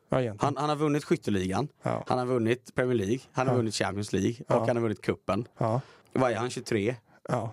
Ja. 0.10 0.34
Han, 0.40 0.58
han 0.58 0.70
har 0.70 0.76
vunnit 0.76 1.04
skytteligan, 1.04 1.68
Ja. 1.84 2.04
han 2.08 2.18
har 2.20 2.26
vunnit 2.26 2.76
Premier 2.76 2.98
League, 2.98 3.20
han 3.32 3.48
har 3.48 3.54
Ja. 3.54 3.58
vunnit 3.58 3.76
Champions 3.76 4.14
League 4.14 4.32
och 4.32 4.46
Ja. 4.56 4.66
han 4.68 4.76
har 4.76 4.82
vunnit 4.84 5.02
kuppen. 5.02 5.48
Ja. 5.58 5.82
Vad 6.14 6.32
är 6.32 6.36
han, 6.36 6.50
23? 6.50 6.96
Ja. 7.30 7.52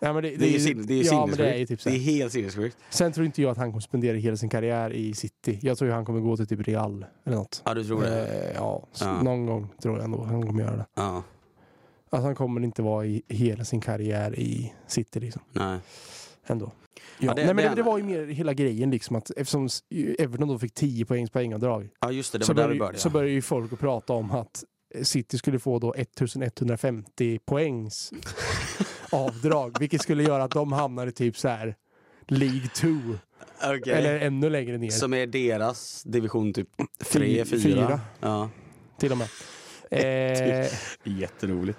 Ja. 0.00 0.06
Ja, 0.06 0.12
men 0.12 0.22
det, 0.22 0.36
Det 0.36 0.44
är, 0.46 0.50
ju 0.50 0.60
sin- 0.60 0.86
det 0.86 0.94
är 1.00 1.04
ja, 1.04 1.26
men 1.26 1.36
det 1.36 1.50
är 1.54 1.58
ju 1.58 1.66
typ 1.66 1.80
så 1.80 1.88
det 1.88 1.94
är 1.96 1.98
helt 2.00 2.32
sinnessjukt. 2.32 2.76
Sen 2.90 3.12
tror 3.12 3.26
inte 3.26 3.42
jag 3.42 3.50
att 3.50 3.58
han 3.58 3.70
kommer 3.70 3.80
spendera 3.80 4.16
hela 4.16 4.36
sin 4.36 4.48
karriär 4.48 4.92
i 4.92 5.14
City. 5.14 5.58
Jag 5.62 5.78
tror 5.78 5.88
ju 5.90 5.94
han 5.94 6.04
kommer 6.04 6.20
gå 6.20 6.36
till 6.36 6.46
typ 6.46 6.68
Real 6.68 7.06
eller 7.24 7.36
något. 7.36 7.62
Ja, 7.64 7.74
du 7.74 7.84
tror 7.84 8.02
det? 8.02 8.26
Eh, 8.26 8.54
ja, 8.54 8.86
så 8.92 9.04
Ja. 9.04 9.22
någon 9.22 9.46
gång 9.46 9.68
tror 9.82 9.96
jag 9.96 10.04
ändå 10.04 10.22
han 10.24 10.46
kommer 10.46 10.62
göra 10.62 10.76
det. 10.76 10.86
Ja, 10.94 11.22
Alltså 12.10 12.26
han 12.26 12.34
kommer 12.34 12.60
inte 12.64 12.82
vara 12.82 13.06
i 13.06 13.22
hela 13.28 13.64
sin 13.64 13.80
karriär 13.80 14.38
i 14.38 14.72
City 14.86 15.20
liksom. 15.20 15.42
nej. 15.52 15.78
Ändå. 16.46 16.64
Ja, 17.18 17.26
Ja, 17.26 17.34
det- 17.34 17.44
Nej, 17.44 17.54
men 17.54 17.64
det 17.64 17.68
det, 17.70 17.74
det 17.74 17.82
var 17.82 17.98
ju 17.98 18.04
mer 18.04 18.26
hela 18.26 18.54
grejen 18.54 18.90
liksom 18.90 19.16
att 19.16 19.30
eftersom 19.30 19.68
Everton 20.18 20.48
då 20.48 20.58
fick 20.58 20.74
10 20.74 21.04
poängs 21.04 21.30
poängavdrag 21.30 21.88
Ja, 22.00 22.12
just 22.12 22.32
det. 22.32 22.38
Det 22.38 22.44
så, 22.44 22.52
var 22.52 22.62
där 22.62 22.62
vi 22.62 22.68
började, 22.68 22.78
började. 22.78 22.98
så 22.98 23.10
började 23.10 23.32
ju 23.32 23.42
folk 23.42 23.72
att 23.72 23.78
prata 23.80 24.12
om 24.12 24.30
att 24.30 24.64
City 25.02 25.38
skulle 25.38 25.58
få 25.58 25.78
då 25.78 25.92
1150 25.94 27.38
poängs 27.46 28.12
avdrag, 29.12 29.76
vilket 29.80 30.02
skulle 30.02 30.22
göra 30.22 30.44
att 30.44 30.50
de 30.50 30.72
hamnade 30.72 31.12
typ 31.12 31.38
så 31.38 31.48
här 31.48 31.74
League 32.28 32.68
2 32.74 32.88
Okej. 33.64 33.92
eller 33.92 34.20
ännu 34.20 34.50
längre 34.50 34.78
ner. 34.78 34.90
Som 34.90 35.14
är 35.14 35.26
deras 35.26 36.02
division 36.02 36.52
typ 36.52 36.68
Fy- 37.00 37.18
3, 37.18 37.44
4. 37.44 37.60
fyra. 37.60 38.00
Ja. 38.20 38.50
till 38.98 39.12
och 39.12 39.18
med. 39.18 39.28
Eh, 39.90 40.66
Jätteroligt. 41.04 41.78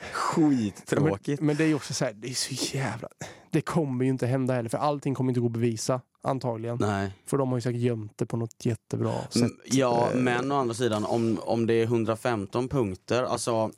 men, 0.00 0.10
Skittråkigt. 0.12 1.42
men 1.42 1.56
det 1.56 1.64
är 1.64 1.68
ju 1.68 1.74
också 1.74 1.94
så 1.94 2.04
här, 2.04 2.12
det 2.12 2.28
är 2.28 2.34
så 2.34 2.76
jävla... 2.76 3.08
Det 3.50 3.60
kommer 3.60 4.04
ju 4.04 4.10
inte 4.10 4.26
hända 4.26 4.54
heller, 4.54 4.68
för 4.68 4.78
allting 4.78 5.14
kommer 5.14 5.30
inte 5.30 5.40
gå 5.40 5.46
att 5.46 5.52
bevisa, 5.52 6.00
antagligen. 6.22 6.76
Nej. 6.80 7.12
För 7.26 7.38
de 7.38 7.48
har 7.48 7.56
ju 7.56 7.60
säkert 7.62 7.80
gömt 7.80 8.12
det 8.18 8.26
på 8.26 8.36
något 8.36 8.66
jättebra 8.66 9.12
sätt. 9.30 9.36
Mm, 9.42 9.56
Ja, 9.64 10.08
Eh, 10.12 10.16
men 10.20 10.52
å 10.52 10.54
andra 10.54 10.74
sidan 10.74 11.04
om, 11.04 11.38
om 11.42 11.66
det 11.66 11.74
är 11.74 11.84
115 11.84 12.68
punkter, 12.68 13.22
alltså 13.22 13.70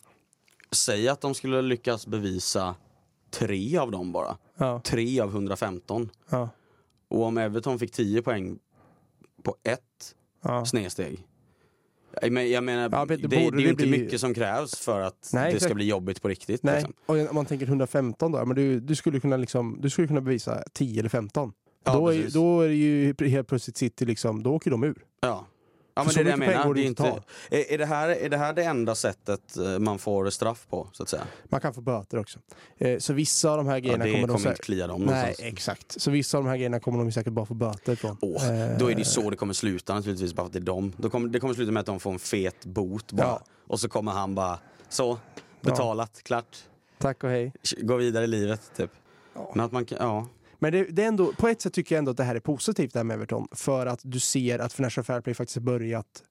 säg 0.73 1.09
att 1.09 1.21
de 1.21 1.35
skulle 1.35 1.63
lyckas 1.63 2.07
bevisa 2.07 2.75
tre 3.31 3.79
av 3.79 3.91
dem 3.91 4.13
bara. 4.13 4.37
Ja, 4.57 4.81
Tre 4.85 5.21
av 5.21 5.29
115. 5.31 6.11
ja, 6.31 6.49
Och 7.09 7.23
om 7.23 7.39
Everton 7.39 7.79
fick 7.79 7.93
10 7.93 8.23
poäng 8.23 8.59
på 9.43 9.57
ett 9.63 10.15
ja. 10.43 10.65
snedsteg. 10.67 11.27
Jag 12.23 12.33
men- 12.33 12.51
jag 12.51 12.65
menar, 12.65 12.89
Ja, 12.93 13.05
det, 13.05 13.17
det 13.17 13.29
det, 13.29 13.37
är 13.37 13.41
ju 13.45 13.51
det 13.51 13.63
inte 13.63 13.75
bli- 13.87 13.99
mycket 14.01 14.21
som 14.21 14.35
krävs 14.35 14.75
för 14.81 15.01
att 15.01 15.31
Nej, 15.33 15.53
det 15.53 15.61
ska 15.61 15.75
bli 15.75 15.85
jobbigt 15.89 16.23
på 16.23 16.29
riktigt. 16.29 16.63
Nej, 16.63 16.75
Liksom. 16.75 16.93
och 17.07 17.17
om 17.17 17.35
man 17.35 17.47
tänker 17.47 17.67
115 17.67 18.33
då, 18.33 18.45
men 18.45 18.57
du, 18.57 18.81
du, 18.81 18.95
skulle 18.97 19.21
kunna 19.21 19.37
liksom, 19.37 19.79
du 19.81 19.91
skulle 19.91 20.09
kunna 20.09 20.21
bevisa 20.21 20.63
10 20.73 21.01
eller 21.01 21.09
15. 21.09 21.53
Ja, 21.85 21.93
då, 21.93 22.15
är, 22.15 22.31
då 22.35 22.61
är 22.61 22.69
det 22.69 22.75
ju 22.75 23.29
helt 23.29 23.49
plötsligt 23.49 23.77
City, 23.77 24.05
liksom, 24.05 24.43
då 24.43 24.55
åker 24.55 24.71
de 24.71 24.85
ur. 24.85 25.05
Ja. 25.21 25.47
Ja, 25.95 26.05
men 26.05 26.15
det 26.15 26.21
är 26.21 26.25
det 26.25 26.31
jag 26.31 26.39
menar. 26.39 26.75
Det 26.75 26.81
är, 26.83 26.85
inte 26.87 27.21
är, 27.51 27.73
är, 27.73 27.79
det 27.79 27.87
här, 27.87 28.09
är 28.09 28.29
det 28.29 28.37
här 28.37 28.53
det 28.53 28.65
enda 28.65 28.95
sättet 28.95 29.57
eh, 29.57 29.79
man 29.79 29.99
får 29.99 30.31
straff 30.31 30.67
på, 30.71 30.89
så 30.93 31.03
att 31.03 31.09
säga? 31.09 31.23
Man 31.45 31.61
kan 31.61 31.75
få 31.75 31.81
böter 31.81 32.19
också. 32.19 32.39
Eh, 32.79 32.99
så 32.99 33.13
vissa 33.13 33.51
av 33.51 33.57
de 33.57 33.67
här 33.67 33.75
Ja, 33.75 33.81
grejerna 33.81 34.05
det 34.05 34.11
kommer 34.13 34.27
kommer, 34.27 34.39
de 34.39 34.43
säkert... 34.43 34.65
klia 34.65 34.87
dem 34.87 35.01
Nej, 35.01 35.07
någonstans. 35.15 35.41
exakt. 35.53 36.01
Så 36.01 36.11
vissa 36.11 36.39
av 36.39 36.45
de 36.45 36.51
här 36.51 36.57
grejerna 36.57 36.81
kommer 36.81 36.99
de 36.99 37.13
säkert 37.13 37.33
bara 37.33 37.47
få 37.47 37.55
böter 37.55 37.97
från. 37.97 38.17
Åh, 38.21 38.49
Eh, 38.51 38.79
då 38.79 38.91
är 38.91 38.95
det 38.95 38.99
ju 38.99 39.05
så 39.05 39.31
det 39.31 39.37
kommer 39.37 39.55
sluta 39.55 39.95
naturligtvis, 39.95 40.35
bara 40.35 40.43
för 40.43 40.47
att 40.47 40.53
det 40.53 40.59
är 40.59 40.61
dem. 40.61 40.93
Då 40.97 41.11
kommer, 41.11 41.29
det 41.29 41.41
kommer 41.41 41.55
sluta 41.55 41.73
med 41.73 41.81
att 41.81 41.87
de 41.87 42.01
får 42.01 42.13
en 42.13 42.19
fet 42.19 42.67
bot 42.67 43.13
bara. 43.13 43.27
Ja. 43.27 43.43
Och 43.67 43.81
så 43.81 43.89
kommer 43.89 44.13
han 44.13 44.35
bara, 44.35 44.59
så, 44.89 45.19
betalat, 45.61 46.23
klart, 46.23 46.57
Tack 46.99 47.25
och 47.25 47.31
hej. 47.31 47.53
gå 47.83 47.97
vidare 47.97 48.25
i 48.25 48.29
livet 48.29 48.71
typ. 48.77 48.91
Ja. 49.35 49.53
Men 49.55 49.65
att 49.65 49.73
man 49.73 49.85
kan, 49.85 49.99
ja. 50.01 50.27
Men 50.63 50.73
det, 50.73 50.85
det 50.85 51.03
är 51.03 51.09
ändå, 51.09 51.33
på 51.33 51.49
ett 51.49 51.61
sätt 51.61 51.73
tycker 51.73 51.95
jag 51.95 51.99
ändå 51.99 52.11
att 52.11 52.17
det 52.17 52.25
här 52.25 52.35
är 52.35 52.41
positivt 52.41 52.93
det 52.93 52.99
här 52.99 53.05
med 53.05 53.15
Everton. 53.15 53.49
För 53.53 53.87
att 53.87 54.01
du 54.03 54.21
ser 54.21 54.59
att 54.59 54.73
Financial 54.73 55.05
Fair 55.05 55.21
Play 55.21 55.35
faktiskt 55.35 55.57
har 55.57 55.63
börjat 55.63 56.23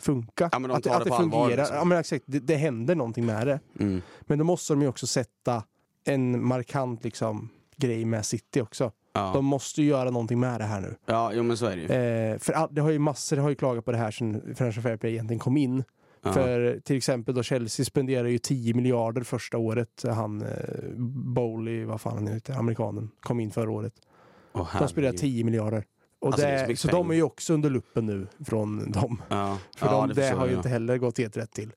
funka. 0.00 0.48
Ja, 0.52 0.58
men 0.58 0.68
de 0.70 0.76
att, 0.76 0.82
tar 0.82 0.94
att 0.94 1.04
det 1.04 1.10
det 1.10 1.16
fungerar. 1.16 1.56
liksom. 1.56 1.76
Ja, 1.76 1.84
men 1.84 1.98
exakt, 1.98 2.24
det, 2.26 2.38
det 2.38 2.56
händer 2.56 2.94
någonting 2.94 3.26
med 3.26 3.46
det. 3.46 3.60
Mm. 3.80 4.02
Men 4.20 4.38
då 4.38 4.44
måste 4.44 4.72
de 4.72 4.82
ju 4.82 4.88
också 4.88 5.06
sätta 5.06 5.62
en 6.04 6.44
markant 6.44 7.04
liksom, 7.04 7.48
grej 7.76 8.04
med 8.04 8.26
City 8.26 8.60
också. 8.60 8.92
Ja. 9.12 9.30
De 9.34 9.44
måste 9.44 9.82
ju 9.82 9.88
göra 9.88 10.10
någonting 10.10 10.40
med 10.40 10.60
det 10.60 10.64
här 10.64 10.80
nu. 10.80 10.96
ja, 11.06 11.32
jo 11.34 11.42
men 11.42 11.56
så 11.56 11.66
är 11.66 11.76
det 11.76 11.82
ju. 11.82 12.32
Eh, 12.32 12.38
för 12.38 12.52
all, 12.52 12.68
det 12.70 12.80
har 12.80 12.90
ju 12.90 12.98
massor 12.98 13.36
har 13.36 13.48
ju 13.48 13.54
klagat 13.54 13.84
på 13.84 13.92
det 13.92 13.98
här 13.98 14.10
sedan 14.10 14.54
Financial 14.56 14.82
Fair 14.82 14.96
Play 14.96 15.12
egentligen 15.12 15.40
kom 15.40 15.56
in. 15.56 15.84
Ja. 16.28 16.32
För 16.34 16.80
till 16.80 16.96
exempel 16.96 17.34
då 17.34 17.42
Chelsea 17.42 17.84
spenderar 17.86 18.28
ju 18.28 18.38
10 18.38 18.74
miljarder 18.74 19.22
första 19.22 19.58
året. 19.58 20.04
Han 20.06 20.42
eh, 20.42 20.48
Bowley, 21.34 21.84
vad 21.84 22.00
fan 22.00 22.14
han 22.14 22.26
heter, 22.26 22.54
amerikanen, 22.54 23.10
kom 23.20 23.40
in 23.40 23.50
förra 23.50 23.70
året. 23.70 23.94
Åh, 24.52 24.76
De 24.78 24.88
spenderar 24.88 25.12
herregud. 25.12 25.20
10 25.20 25.44
miljarder. 25.44 25.84
Och 26.20 26.26
Alltså, 26.26 26.46
det 26.46 26.58
så 26.60 26.66
det, 26.66 26.76
så 26.76 26.88
pengar. 26.88 27.02
de 27.02 27.10
är 27.10 27.14
ju 27.14 27.22
också 27.22 27.54
under 27.54 27.70
luppen 27.70 28.06
nu 28.06 28.26
från 28.46 28.90
dem. 28.92 29.22
Ja, 29.28 29.58
För 29.76 29.86
ja, 29.86 29.92
de, 29.92 30.08
det, 30.08 30.14
förstår 30.14 30.36
har 30.36 30.46
ju 30.46 30.54
inte 30.54 30.68
heller 30.68 30.98
gått 30.98 31.18
helt 31.18 31.36
rätt 31.36 31.52
till. 31.52 31.72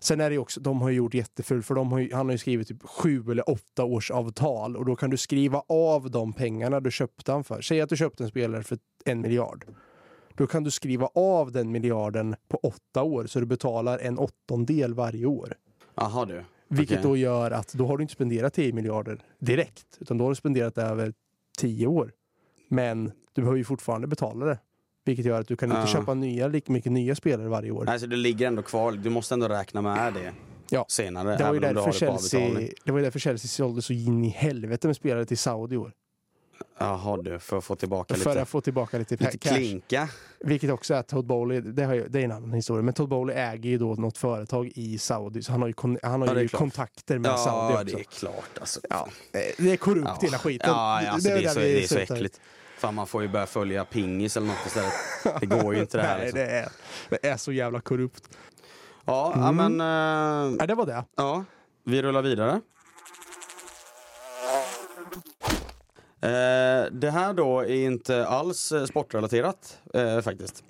Sen 0.00 0.20
är 0.20 0.30
det 0.30 0.34
ju 0.34 0.38
också, 0.38 0.60
de 0.60 0.80
har 0.80 0.88
ju 0.90 0.96
gjort 0.96 1.14
jättefult 1.14 1.66
för 1.66 1.74
de 1.74 1.92
har 1.92 1.98
ju, 1.98 2.14
han 2.14 2.26
har 2.26 2.32
ju 2.32 2.38
skrivit 2.38 2.68
typ 2.68 2.82
sju 2.82 3.30
eller 3.30 3.50
åtta 3.50 3.84
års 3.84 4.10
avtal 4.10 4.76
och 4.76 4.84
då 4.86 4.96
kan 4.96 5.10
du 5.10 5.16
skriva 5.16 5.62
av 5.68 6.10
de 6.10 6.32
pengarna 6.32 6.80
du 6.80 6.90
köpte 6.90 7.32
han 7.32 7.44
för. 7.44 7.60
Säg 7.60 7.80
att 7.80 7.88
du 7.88 7.96
köpte 7.96 8.22
en 8.24 8.28
spelare 8.28 8.62
för 8.62 8.78
en 9.04 9.20
miljard. 9.20 9.64
Då 10.38 10.46
kan 10.46 10.64
du 10.64 10.70
skriva 10.70 11.06
av 11.14 11.52
den 11.52 11.72
miljarden 11.72 12.36
på 12.48 12.56
åtta 12.62 13.02
år 13.02 13.26
så 13.26 13.40
du 13.40 13.46
betalar 13.46 13.98
en 13.98 14.18
åttondel 14.18 14.94
varje 14.94 15.26
år. 15.26 15.54
Jaha 15.94 16.24
du. 16.24 16.44
Vilket 16.68 16.98
Okej. 16.98 17.10
då 17.10 17.16
gör 17.16 17.50
att 17.50 17.72
då 17.72 17.86
har 17.86 17.96
du 17.98 18.02
inte 18.02 18.14
spenderat 18.14 18.54
10 18.54 18.72
miljarder 18.72 19.20
direkt 19.38 19.86
utan 20.00 20.18
då 20.18 20.24
har 20.24 20.30
du 20.30 20.34
spenderat 20.34 20.78
över 20.78 21.12
10 21.58 21.86
år. 21.86 22.12
Men 22.68 23.12
du 23.32 23.40
behöver 23.42 23.58
ju 23.58 23.64
fortfarande 23.64 24.06
betala 24.06 24.46
det. 24.46 24.58
Vilket 25.04 25.24
gör 25.26 25.40
att 25.40 25.48
du 25.48 25.56
kan 25.56 25.68
inte 25.68 25.80
Ja. 25.80 25.86
köpa 25.86 26.14
nya, 26.14 26.48
lika 26.48 26.72
mycket 26.72 26.92
nya 26.92 27.14
spelare 27.14 27.48
varje 27.48 27.70
år. 27.70 27.88
Alltså 27.88 28.06
det 28.06 28.16
ligger 28.16 28.46
ändå 28.46 28.62
kvar, 28.62 28.92
du 28.92 29.10
måste 29.10 29.34
ändå 29.34 29.48
räkna 29.48 29.82
med 29.82 30.14
det 30.14 30.32
Ja. 30.70 30.84
senare. 30.88 31.36
Det 31.36 31.44
var, 31.44 31.54
ju 31.54 31.60
därför 31.60 31.92
Chelsea, 31.92 32.40
det 32.84 32.92
var 32.92 32.98
ju 32.98 33.04
därför 33.04 33.18
Chelsea 33.18 33.48
sålde 33.48 33.82
så 33.82 33.92
in 33.92 34.24
i 34.24 34.28
helvete 34.28 34.86
med 34.86 34.96
spelare 34.96 35.24
till 35.24 35.38
Saudi 35.38 35.74
i 35.74 35.78
år. 35.78 35.92
Jaha 36.78 37.16
du, 37.16 37.38
för 37.38 37.58
att 37.58 37.64
få 37.64 37.76
tillbaka 37.76 38.14
För 38.14 38.30
lite, 38.30 38.42
att 38.42 38.48
få 38.48 38.60
tillbaka 38.60 38.98
lite, 38.98 39.16
lite 39.16 39.38
cash. 39.38 39.54
klinka. 39.54 40.08
Vilket 40.40 40.70
också 40.70 40.94
är 40.94 40.98
att 40.98 41.08
Todd 41.08 41.26
Bowley, 41.26 41.60
det, 41.60 41.84
har 41.84 41.94
ju, 41.94 42.08
det 42.08 42.20
är 42.20 42.24
en 42.24 42.32
annan 42.32 42.52
historia, 42.52 42.82
men 42.82 42.94
Todd 42.94 43.08
Bowley 43.08 43.36
äger 43.36 43.70
ju 43.70 43.78
då 43.78 43.94
något 43.94 44.18
företag 44.18 44.72
i 44.74 44.98
Saudi. 44.98 45.42
Så 45.42 45.52
han 45.52 45.60
har 45.60 45.68
ju, 45.68 45.74
kon, 45.74 45.98
han 46.02 46.20
har 46.20 46.28
Ja, 46.28 46.34
det 46.34 46.42
ju 46.42 46.48
kontakter 46.48 47.18
med 47.18 47.30
Ja, 47.30 47.36
Saudi 47.36 47.74
det 47.74 47.80
också. 47.82 47.98
är 47.98 48.02
klart 48.30 48.58
alltså. 48.60 48.80
Ja, 48.90 49.08
eh, 49.32 49.40
det 49.58 49.72
är 49.72 49.76
korrupt 49.76 50.08
Ja. 50.08 50.18
hela 50.22 50.38
skiten. 50.38 50.70
Ja, 50.70 51.02
ja, 51.02 51.10
alltså, 51.10 51.28
det, 51.28 51.34
är 51.38 51.42
där 51.42 51.48
så, 51.50 51.58
det 51.60 51.82
är 51.84 51.86
så 51.86 51.98
äckligt. 51.98 52.40
Fan 52.78 52.94
man 52.94 53.06
får 53.06 53.22
ju 53.22 53.28
börja 53.28 53.46
följa 53.46 53.84
pingis 53.84 54.36
eller 54.36 54.46
något 54.46 54.66
istället. 54.66 54.92
Det 55.40 55.46
går 55.46 55.74
ju 55.74 55.80
inte 55.80 55.96
det 55.96 56.02
här. 56.02 56.16
Nej, 56.18 56.24
Liksom. 56.26 56.40
det 56.40 56.50
är, 56.50 56.68
det 57.10 57.28
är 57.28 57.36
så 57.36 57.52
jävla 57.52 57.80
korrupt. 57.80 58.28
Ja, 59.04 59.32
ja, 59.36 59.48
Mm. 59.48 59.74
men 59.76 59.80
eh, 60.50 60.56
Nej, 60.58 60.66
det 60.68 60.74
var 60.74 60.86
det. 60.86 61.04
ja, 61.16 61.44
vi 61.84 62.02
rullar 62.02 62.22
vidare. 62.22 62.50
Eh, 62.50 62.60
det 67.00 67.10
här 67.12 67.32
då 67.32 67.60
är 67.60 67.84
inte 67.84 68.26
alls 68.26 68.72
eh, 68.72 68.84
sportrelaterat 68.84 69.78
eh, 69.94 70.20
faktiskt. 70.20 70.64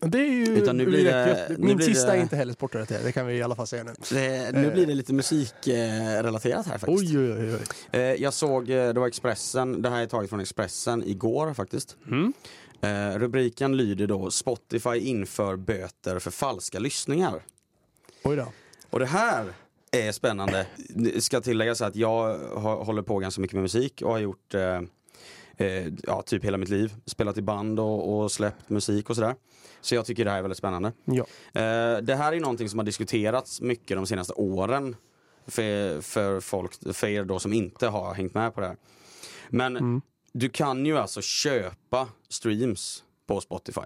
Det 0.00 0.18
är 0.18 0.32
ju... 0.32 0.44
Utan 0.58 0.76
nu 0.76 0.86
blir 0.86 1.04
det- 1.04 1.46
nu 1.50 1.56
Min 1.66 1.76
blir 1.76 1.86
sista 1.86 2.06
det- 2.12 2.18
är 2.18 2.22
inte 2.22 2.36
heller 2.36 2.52
sportrelaterad, 2.52 3.04
det 3.04 3.12
kan 3.12 3.26
vi 3.26 3.34
i 3.34 3.42
alla 3.42 3.54
fall 3.54 3.66
säga 3.66 3.84
nu. 3.84 3.92
Det, 4.10 4.50
nu 4.54 4.70
blir 4.70 4.86
det 4.86 4.94
lite 4.94 5.12
musikrelaterat 5.12 6.66
här 6.66 6.78
faktiskt. 6.78 7.02
Oj, 7.14 7.18
oj, 7.18 7.54
oj. 7.54 7.60
Eh, 7.92 8.00
jag 8.22 8.34
såg, 8.34 8.70
eh, 8.70 8.92
det 8.92 9.00
var 9.00 9.06
Expressen, 9.08 9.82
det 9.82 9.90
här 9.90 10.02
är 10.02 10.06
taget 10.06 10.30
från 10.30 10.40
Expressen 10.40 11.02
igår 11.06 11.54
faktiskt. 11.54 11.96
Mm. 12.06 12.32
Eh, 12.80 13.18
rubriken 13.18 13.76
lyder 13.76 14.06
då 14.06 14.30
Spotify 14.30 14.96
inför 14.98 15.56
böter 15.56 16.18
för 16.18 16.30
falska 16.30 16.78
lyssningar. 16.78 17.42
Oj 18.24 18.36
då. 18.36 18.52
Och 18.90 18.98
det 18.98 19.06
här 19.06 19.44
är 19.92 20.12
spännande. 20.12 20.66
Det 20.88 21.24
ska 21.24 21.40
tilläggas 21.40 21.80
att 21.82 21.96
jag 21.96 22.38
håller 22.84 23.02
på 23.02 23.18
ganska 23.18 23.40
mycket 23.40 23.54
med 23.54 23.62
musik 23.62 24.02
och 24.02 24.10
har 24.12 24.18
gjort 24.18 24.54
eh, 24.54 24.80
eh, 25.56 25.86
ja, 26.02 26.22
typ 26.22 26.44
hela 26.44 26.56
mitt 26.58 26.68
liv. 26.68 26.94
Spelat 27.06 27.38
i 27.38 27.42
band 27.42 27.80
och, 27.80 28.18
och 28.22 28.32
släppt 28.32 28.68
musik 28.70 29.10
och 29.10 29.16
sådär. 29.16 29.34
Så 29.80 29.94
jag 29.94 30.06
tycker 30.06 30.24
det 30.24 30.30
här 30.30 30.38
är 30.38 30.42
väldigt 30.42 30.58
spännande. 30.58 30.92
Ja. 31.04 31.24
Eh, 31.60 31.98
det 32.02 32.14
här 32.14 32.32
är 32.32 32.40
någonting 32.40 32.68
som 32.68 32.78
har 32.78 32.86
diskuterats 32.86 33.60
mycket 33.60 33.96
de 33.96 34.06
senaste 34.06 34.32
åren. 34.32 34.96
För, 35.46 36.00
för 36.00 36.40
folk, 36.40 36.94
för 36.94 37.06
er 37.06 37.24
då 37.24 37.38
som 37.38 37.52
inte 37.52 37.86
har 37.88 38.14
hängt 38.14 38.34
med 38.34 38.54
på 38.54 38.60
det 38.60 38.66
här. 38.66 38.76
Men 39.48 39.76
Mm. 39.76 40.00
du 40.32 40.48
kan 40.48 40.86
ju 40.86 40.98
alltså 40.98 41.20
köpa 41.22 42.08
streams 42.28 43.04
på 43.26 43.40
Spotify. 43.40 43.80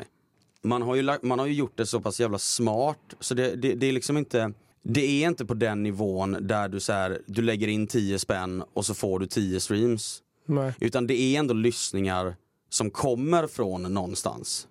Man 0.62 0.82
har 0.82 0.94
ju, 0.94 1.18
man 1.22 1.38
har 1.38 1.46
ju 1.46 1.52
gjort 1.54 1.76
det 1.76 1.86
så 1.86 2.00
pass 2.00 2.20
jävla 2.20 2.38
smart 2.38 3.14
så 3.20 3.34
det, 3.34 3.56
det, 3.56 3.74
det 3.74 3.86
är 3.86 3.92
liksom 3.92 4.16
inte 4.16 4.52
det 4.82 5.24
är 5.24 5.28
inte 5.28 5.46
på 5.46 5.54
den 5.54 5.82
nivån 5.82 6.36
där 6.40 6.68
du, 6.68 6.80
så 6.80 6.92
här, 6.92 7.20
du 7.26 7.42
lägger 7.42 7.68
in 7.68 7.86
10 7.86 8.18
spänn 8.18 8.64
och 8.72 8.86
så 8.86 8.94
får 8.94 9.18
du 9.18 9.26
10 9.26 9.60
streams. 9.60 10.22
Nej. 10.46 10.74
Utan 10.80 11.06
det 11.06 11.20
är 11.20 11.38
ändå 11.38 11.54
lyssningar 11.54 12.36
som 12.68 12.90
kommer 12.90 13.46
från 13.46 13.82
någonstans. 13.82 14.68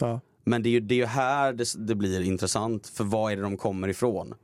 Ja. 0.00 0.20
Men 0.44 0.62
det 0.62 0.68
är 0.68 0.70
ju, 0.70 0.80
det 0.80 1.00
är 1.00 1.06
här 1.06 1.52
det, 1.52 1.64
det 1.76 1.94
blir 1.94 2.20
intressant, 2.20 2.86
för 2.86 3.04
var 3.04 3.30
är 3.30 3.36
det 3.36 3.42
de 3.42 3.56
kommer 3.56 3.88
ifrån? 3.88 4.34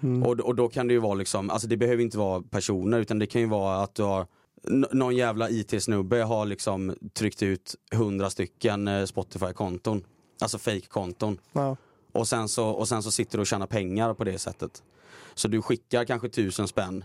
Mm. 0.00 0.22
Och, 0.22 0.40
och 0.40 0.54
då 0.54 0.68
kan 0.68 0.88
det 0.88 0.94
ju 0.94 1.00
vara 1.00 1.14
liksom, 1.14 1.50
alltså 1.50 1.68
det 1.68 1.76
behöver 1.76 2.02
inte 2.02 2.18
vara 2.18 2.42
personer 2.42 3.00
utan 3.00 3.18
det 3.18 3.26
kan 3.26 3.40
ju 3.40 3.48
vara 3.48 3.82
att 3.82 3.94
du 3.94 4.02
har 4.02 4.26
någon 4.92 5.16
jävla 5.16 5.50
IT-snubbe 5.50 6.22
har 6.22 6.46
liksom 6.46 6.94
tryckt 7.12 7.42
ut 7.42 7.74
hundra 7.94 8.30
stycken 8.30 8.88
eh, 8.88 9.04
Spotify-konton. 9.04 10.04
Alltså 10.40 10.58
fake-konton. 10.58 11.38
Ja. 11.52 11.76
Och 12.14 12.28
sen, 12.28 12.48
så, 12.48 12.66
och 12.68 12.88
sen 12.88 13.02
så 13.02 13.10
sitter 13.10 13.38
du 13.38 13.40
och 13.42 13.46
tjänar 13.46 13.66
pengar 13.66 14.14
på 14.14 14.24
det 14.24 14.38
sättet. 14.38 14.82
Så 15.34 15.48
du 15.48 15.62
skickar 15.62 16.04
kanske 16.04 16.28
tusen 16.28 16.68
spänn 16.68 17.04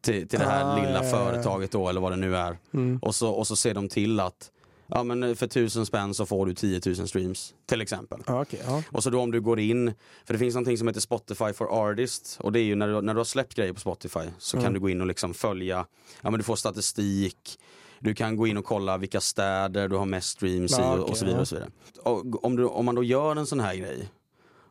till, 0.00 0.28
till 0.28 0.38
det 0.38 0.44
här 0.44 0.64
Ah, 0.64 0.76
lilla 0.76 0.90
ja, 0.90 1.04
ja, 1.04 1.10
företaget 1.10 1.70
då 1.72 1.88
eller 1.88 2.00
vad 2.00 2.12
det 2.12 2.16
nu 2.16 2.36
är. 2.36 2.58
Mm. 2.74 2.98
Och 3.02 3.14
så, 3.14 3.30
och 3.30 3.46
så 3.46 3.56
ser 3.56 3.74
de 3.74 3.88
till 3.88 4.20
att 4.20 4.50
ja, 4.86 5.02
men 5.04 5.36
för 5.36 5.46
tusen 5.46 5.86
spänn 5.86 6.14
så 6.14 6.26
får 6.26 6.46
du 6.46 6.54
10 6.54 6.80
000 6.86 7.08
streams 7.08 7.54
till 7.66 7.80
exempel. 7.80 8.20
Ja, 8.26 8.42
okej, 8.42 8.60
ja. 8.66 8.82
Och 8.92 9.02
så 9.02 9.10
då 9.10 9.20
om 9.20 9.30
du 9.30 9.40
går 9.40 9.60
in, 9.60 9.92
för 10.24 10.32
det 10.34 10.38
finns 10.38 10.54
någonting 10.54 10.78
som 10.78 10.88
heter 10.88 11.00
Spotify 11.00 11.52
for 11.52 11.90
Artists 11.90 12.40
och 12.40 12.52
det 12.52 12.60
är 12.60 12.64
ju 12.64 12.74
när 12.74 12.88
du, 12.88 13.00
när 13.00 13.14
du 13.14 13.20
har 13.20 13.24
släppt 13.24 13.54
grejer 13.54 13.72
på 13.72 13.80
Spotify 13.80 14.20
så 14.38 14.56
kan 14.56 14.60
Mm. 14.64 14.74
du 14.74 14.80
gå 14.80 14.88
in 14.88 15.00
och 15.00 15.06
liksom 15.06 15.34
följa, 15.34 15.86
ja 16.22 16.30
men 16.30 16.38
du 16.38 16.44
får 16.44 16.56
statistik, 16.56 17.58
du 17.98 18.14
kan 18.14 18.36
gå 18.36 18.46
in 18.46 18.56
och 18.56 18.64
kolla 18.64 18.96
vilka 18.98 19.20
städer 19.20 19.88
du 19.88 19.96
har 19.96 20.06
mest 20.06 20.28
streams 20.28 20.72
i 20.72 20.74
Ja, 20.80 20.92
och, 20.92 20.98
okej, 21.00 21.10
och 21.10 21.16
så 21.18 21.24
vidare. 21.24 21.40
Och 21.40 21.48
så 21.48 21.54
vidare. 21.54 21.70
Och 22.02 22.44
om, 22.44 22.56
du, 22.56 22.64
om 22.66 22.84
man 22.84 22.94
då 22.94 23.04
gör 23.04 23.36
en 23.36 23.46
sån 23.46 23.60
här 23.60 23.74
grej 23.74 24.08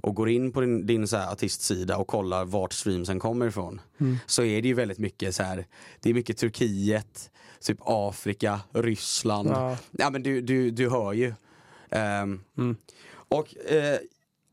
och 0.01 0.15
går 0.15 0.29
in 0.29 0.51
på 0.51 0.61
din, 0.61 0.85
din 0.85 1.07
så 1.07 1.17
här 1.17 1.31
artistsida 1.31 1.97
och 1.97 2.07
kollar 2.07 2.45
vart 2.45 2.73
streamsen 2.73 3.19
kommer 3.19 3.47
ifrån 3.47 3.81
Mm. 3.99 4.17
så 4.25 4.43
är 4.43 4.61
det 4.61 4.67
ju 4.67 4.73
väldigt 4.73 4.97
mycket 4.97 5.35
så 5.35 5.43
här, 5.43 5.65
det 5.99 6.09
är 6.09 6.13
mycket 6.13 6.37
Turkiet, 6.37 7.31
typ 7.61 7.77
Afrika, 7.81 8.59
Ryssland. 8.73 9.49
Ja. 9.49 9.77
Ja 9.91 10.09
men 10.09 10.23
du, 10.23 10.41
du, 10.41 10.71
du 10.71 10.89
hör 10.89 11.13
ju. 11.13 11.33
Ehm, 11.89 12.41
Mm. 12.57 12.75
Och 13.11 13.57
eh, 13.71 13.97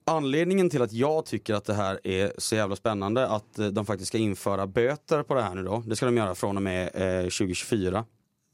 anledningen 0.04 0.70
till 0.70 0.82
att 0.82 0.92
jag 0.92 1.26
tycker 1.26 1.54
att 1.54 1.64
det 1.64 1.74
här 1.74 2.00
är 2.04 2.32
så 2.38 2.54
jävla 2.56 2.76
spännande 2.76 3.28
att 3.28 3.58
eh, 3.58 3.66
de 3.66 3.86
faktiskt 3.86 4.08
ska 4.08 4.18
införa 4.18 4.66
böter 4.66 5.22
på 5.22 5.34
det 5.34 5.42
här 5.42 5.54
nu 5.54 5.62
då. 5.64 5.82
Det 5.86 5.96
ska 5.96 6.06
de 6.06 6.16
göra 6.16 6.34
från 6.34 6.56
och 6.56 6.62
med 6.62 6.86
eh, 6.94 7.22
2024. 7.22 8.04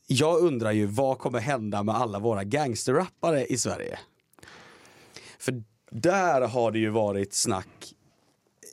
Jag 0.07 0.39
undrar 0.41 0.73
ju 0.73 0.87
vad 0.87 1.19
kommer 1.19 1.39
hända 1.41 1.83
med 1.83 1.95
alla 1.95 2.19
våra 2.19 2.45
gangsterrappare 2.45 3.47
i 3.47 3.57
Sverige? 3.59 3.99
För 5.39 5.63
där 5.93 6.41
har 6.41 6.71
det 6.71 6.79
ju 6.79 6.89
varit 6.91 7.35
snack 7.35 7.95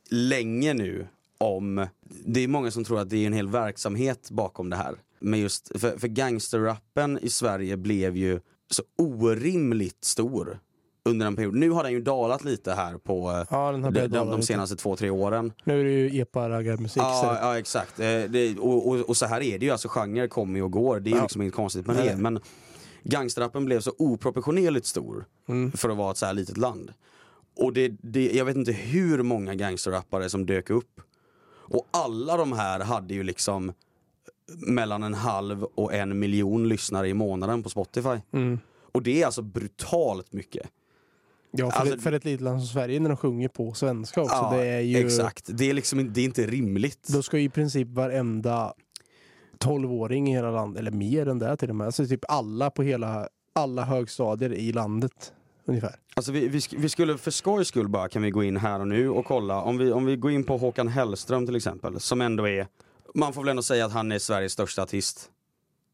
länge 0.09 0.73
nu 0.73 1.07
om, 1.37 1.87
det 2.25 2.43
är 2.43 2.47
många 2.47 2.71
som 2.71 2.83
tror 2.83 2.99
att 2.99 3.09
det 3.09 3.17
är 3.17 3.27
en 3.27 3.33
hel 3.33 3.47
verksamhet 3.49 4.31
bakom 4.31 4.69
det 4.69 4.75
här. 4.75 4.95
Men 5.19 5.39
just, 5.39 5.79
för, 5.79 5.97
för 5.97 6.07
gangsterrappen 6.07 7.19
i 7.21 7.29
Sverige 7.29 7.77
blev 7.77 8.17
ju 8.17 8.39
så 8.71 8.83
orimligt 8.97 10.03
stor 10.03 10.59
under 11.05 11.27
en 11.27 11.35
period. 11.35 11.55
Nu 11.55 11.69
har 11.69 11.83
den 11.83 11.91
ju 11.91 12.01
dalat 12.01 12.43
lite 12.43 12.73
här 12.73 12.97
på 12.97 13.45
Ja, 13.49 13.71
de, 13.71 13.81
de, 13.81 14.07
de 14.07 14.29
lite. 14.31 14.41
senaste 14.47 14.75
två, 14.75 14.95
tre 14.95 15.09
åren. 15.09 15.53
Nu 15.63 15.79
är 15.79 15.83
det 15.83 15.91
ju 15.91 16.21
epa-raggarmusik 16.21 16.97
Ja, 17.03 17.37
ja 17.41 17.57
exakt. 17.59 17.99
Eh, 17.99 18.05
Det, 18.05 18.57
och, 18.59 18.87
och, 18.89 18.95
och 19.09 19.17
så 19.17 19.25
här 19.25 19.41
är 19.41 19.59
det 19.59 19.65
ju, 19.65 19.71
alltså 19.71 19.87
genre 19.87 20.27
kommer 20.27 20.61
och 20.61 20.71
går. 20.71 20.99
Det 20.99 21.11
är 21.11 21.15
Ja. 21.15 21.21
liksom 21.21 21.41
inget 21.41 21.53
konstigt 21.53 21.87
med 21.87 21.95
det. 21.95 22.15
Men 22.17 22.39
gangsterrappen 23.03 23.65
blev 23.65 23.79
så 23.79 23.93
oproportionerligt 23.97 24.85
stor 24.85 25.25
Mm. 25.47 25.71
för 25.71 25.89
att 25.89 25.97
vara 25.97 26.11
ett 26.11 26.17
så 26.17 26.25
här 26.25 26.33
litet 26.33 26.57
land. 26.57 26.93
Och 27.55 27.73
det, 27.73 27.91
det, 28.01 28.31
jag 28.31 28.45
vet 28.45 28.55
inte 28.55 28.71
hur 28.71 29.23
många 29.23 29.55
gangsterrappare 29.55 30.29
som 30.29 30.45
dök 30.45 30.69
upp. 30.69 31.01
Och 31.51 31.87
alla 31.91 32.37
de 32.37 32.51
här 32.53 32.79
hade 32.79 33.13
ju 33.13 33.23
liksom 33.23 33.73
mellan 34.67 35.03
en 35.03 35.13
halv 35.13 35.63
och 35.63 35.93
en 35.93 36.19
miljon 36.19 36.67
lyssnare 36.69 37.09
i 37.09 37.13
månaden 37.13 37.63
på 37.63 37.69
Spotify. 37.69 38.17
Mm. 38.33 38.59
Och 38.91 39.03
det 39.03 39.21
är 39.21 39.25
alltså 39.25 39.41
brutalt 39.41 40.33
mycket. 40.33 40.67
Ja, 41.51 41.71
för, 41.71 41.79
Alltså- 41.79 41.95
ett, 41.95 42.03
för 42.03 42.11
ett 42.11 42.25
litet 42.25 42.41
land 42.41 42.59
som 42.61 42.67
Sverige 42.67 42.99
när 42.99 43.09
de 43.09 43.17
sjunger 43.17 43.47
på 43.47 43.73
svenska 43.73 44.21
också. 44.21 44.35
Ja, 44.35 44.51
det 44.57 44.65
är 44.65 44.79
ju, 44.79 44.97
Exakt, 44.97 45.45
det 45.57 45.69
är 45.69 45.73
liksom 45.73 46.13
det 46.13 46.21
är 46.21 46.25
inte 46.25 46.45
rimligt. 46.47 47.07
Då 47.07 47.21
ska 47.23 47.37
ju 47.37 47.43
i 47.43 47.49
princip 47.49 47.87
varenda 47.87 48.73
12-åring 49.65 50.29
i 50.29 50.31
hela 50.31 50.51
landet, 50.51 50.79
eller 50.79 50.91
mer 50.91 51.27
än 51.27 51.39
det 51.39 51.57
till 51.57 51.69
och 51.69 51.75
med, 51.75 51.85
alltså 51.85 52.05
typ 52.05 52.25
alla 52.27 52.69
på 52.69 52.83
hela, 52.83 53.27
alla 53.53 53.83
högstadier 53.83 54.53
i 54.53 54.71
landet 54.71 55.33
ungefär. 55.65 55.95
Alltså 56.15 56.31
vi, 56.31 56.47
vi, 56.47 56.61
vi 56.77 56.89
skulle 56.89 57.17
för 57.17 57.31
skojs 57.31 57.67
skull 57.67 57.87
bara 57.87 58.09
kan 58.09 58.21
vi 58.21 58.31
gå 58.31 58.43
in 58.43 58.57
här 58.57 58.79
och 58.79 58.87
nu 58.87 59.09
och 59.09 59.25
kolla, 59.25 59.61
om 59.61 59.77
vi, 59.77 59.91
om 59.91 60.05
vi 60.05 60.15
går 60.15 60.31
in 60.31 60.43
på 60.43 60.57
Håkan 60.57 60.87
Hellström 60.87 61.45
till 61.45 61.55
exempel, 61.55 61.99
som 61.99 62.21
ändå 62.21 62.47
är, 62.47 62.67
man 63.15 63.33
får 63.33 63.41
väl 63.41 63.49
ändå 63.49 63.61
säga 63.63 63.85
att 63.85 63.91
han 63.93 64.11
är 64.11 64.19
Sveriges 64.19 64.51
största 64.51 64.83
artist. 64.83 65.29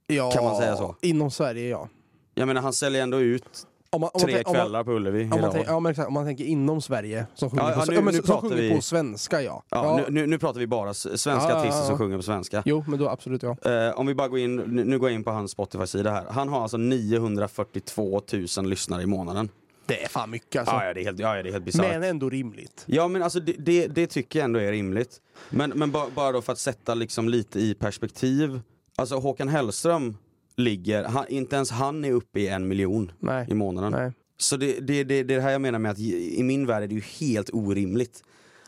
Ja, 0.07 0.31
Kan 0.31 0.43
man 0.43 0.57
säga 0.57 0.77
så? 0.77 0.95
Inom 1.01 1.31
Sverige 1.31 1.69
ja. 1.69 1.89
Jag 2.33 2.47
menar 2.47 2.61
han 2.61 2.73
säljer 2.73 3.03
ändå 3.03 3.19
ut 3.19 3.67
Om 3.95 4.01
man, 4.01 4.09
om 4.13 4.21
tre 4.21 4.41
man, 4.45 4.53
kvällar 4.53 4.83
på 4.83 4.91
Ullevi 4.91 5.23
om 5.31 5.41
man, 5.41 5.51
tänk, 5.51 5.67
ja, 5.67 5.79
men 5.79 5.89
exakt, 5.89 6.07
om 6.07 6.13
man 6.13 6.25
tänker 6.25 6.43
inom 6.45 6.81
Sverige 6.81 7.25
som 7.35 7.49
sjunger, 7.49 7.63
Ja, 7.63 7.71
på, 7.73 7.79
ja, 7.79 7.85
nu- 7.89 7.93
ja, 7.95 8.01
men, 8.01 8.13
nu 8.15 8.21
som 8.23 8.41
sjunger 8.41 8.55
vi- 8.55 8.75
på 8.75 8.81
svenska 8.81 9.41
ja. 9.41 9.63
Ja, 9.69 9.97
Nu, 9.97 10.05
nu, 10.21 10.27
nu 10.27 10.39
pratar 10.39 10.59
vi 10.59 10.67
bara 10.67 10.93
svenska 10.93 11.29
Ja, 11.29 11.49
ja, 11.49 11.55
artister 11.59 11.79
ja. 11.81 11.85
som 11.87 11.97
sjunger 11.97 12.17
på 12.17 12.23
svenska. 12.23 12.63
Jo, 12.65 12.83
men 12.87 12.99
då 12.99 13.09
absolut 13.09 13.43
ja. 13.43 13.57
Eh, 13.71 13.99
om 13.99 14.07
vi 14.07 14.15
bara 14.15 14.27
går 14.27 14.39
in, 14.39 14.55
nu 14.55 14.99
går 14.99 15.09
jag 15.09 15.15
in 15.15 15.23
på 15.23 15.31
hans 15.31 15.51
Spotify-sida 15.51 16.11
här. 16.11 16.25
Han 16.29 16.49
har 16.49 16.61
alltså 16.61 16.77
942 16.77 18.21
000 18.57 18.69
lyssnare 18.69 19.01
i 19.01 19.05
månaden. 19.05 19.49
Det 19.85 20.03
är 20.03 20.07
fan 20.09 20.29
mycket 20.29 20.59
alltså. 20.59 20.75
Ja, 20.75 20.85
ja, 20.85 20.93
det 20.93 21.01
är 21.01 21.03
helt, 21.05 21.19
ja, 21.19 21.37
ja, 21.37 21.43
det 21.43 21.49
är 21.49 21.53
helt 21.53 21.65
bisarrt. 21.65 21.87
men 21.89 22.03
ändå 22.03 22.29
rimligt. 22.29 22.83
Ja 22.85 23.07
men 23.07 23.23
alltså 23.23 23.39
det, 23.39 23.53
det, 23.59 23.87
det 23.87 24.07
tycker 24.07 24.39
jag 24.39 24.43
ändå 24.43 24.59
är 24.59 24.71
rimligt. 24.71 25.21
Men, 25.49 25.69
men 25.75 25.91
ba, 25.91 26.05
bara 26.15 26.31
då 26.31 26.41
för 26.41 26.53
att 26.53 26.59
sätta 26.59 26.93
liksom 26.93 27.29
lite 27.29 27.59
i 27.59 27.73
perspektiv. 27.73 28.59
Alltså 28.95 29.15
Håkan 29.15 29.47
Hellström 29.47 30.17
ligger, 30.57 31.03
han, 31.03 31.27
inte 31.27 31.55
ens 31.55 31.71
han 31.71 32.05
är 32.05 32.11
uppe 32.11 32.39
i 32.39 32.47
en 32.47 32.67
miljon 32.67 33.11
Nej. 33.19 33.47
i 33.49 33.53
månaden. 33.53 33.91
Nej. 33.91 34.11
Så 34.37 34.57
det, 34.57 34.79
det, 34.79 35.03
det, 35.03 35.23
det 35.23 35.33
är 35.33 35.37
det 35.37 35.41
här 35.41 35.51
jag 35.51 35.61
menar 35.61 35.79
med 35.79 35.91
att 35.91 35.99
i 35.99 36.43
min 36.43 36.65
värld 36.65 36.83
är 36.83 36.87
det 36.87 36.95
ju 36.95 37.01
helt 37.01 37.49
orimligt. 37.53 38.23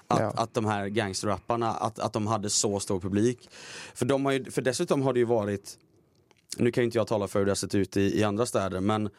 Att, 0.07 0.19
Ja. 0.19 0.33
att 0.35 0.53
de 0.53 0.65
här 0.65 0.87
gangsterrapparna, 0.87 1.71
att, 1.73 1.99
att 1.99 2.13
de 2.13 2.27
hade 2.27 2.49
så 2.49 2.79
stor 2.79 2.99
publik. 2.99 3.49
För, 3.93 4.05
de 4.05 4.25
har 4.25 4.31
ju, 4.31 4.51
för 4.51 4.61
dessutom 4.61 5.01
har 5.01 5.13
det 5.13 5.19
ju 5.19 5.25
varit, 5.25 5.77
nu 6.57 6.71
kan 6.71 6.81
ju 6.81 6.85
inte 6.85 6.97
jag 6.97 7.07
tala 7.07 7.27
för 7.27 7.39
hur 7.39 7.45
det 7.45 7.51
har 7.51 7.55
sett 7.55 7.75
ut 7.75 7.97
i, 7.97 8.19
i 8.19 8.23
andra 8.23 8.45
städer 8.45 8.79
men 8.79 9.09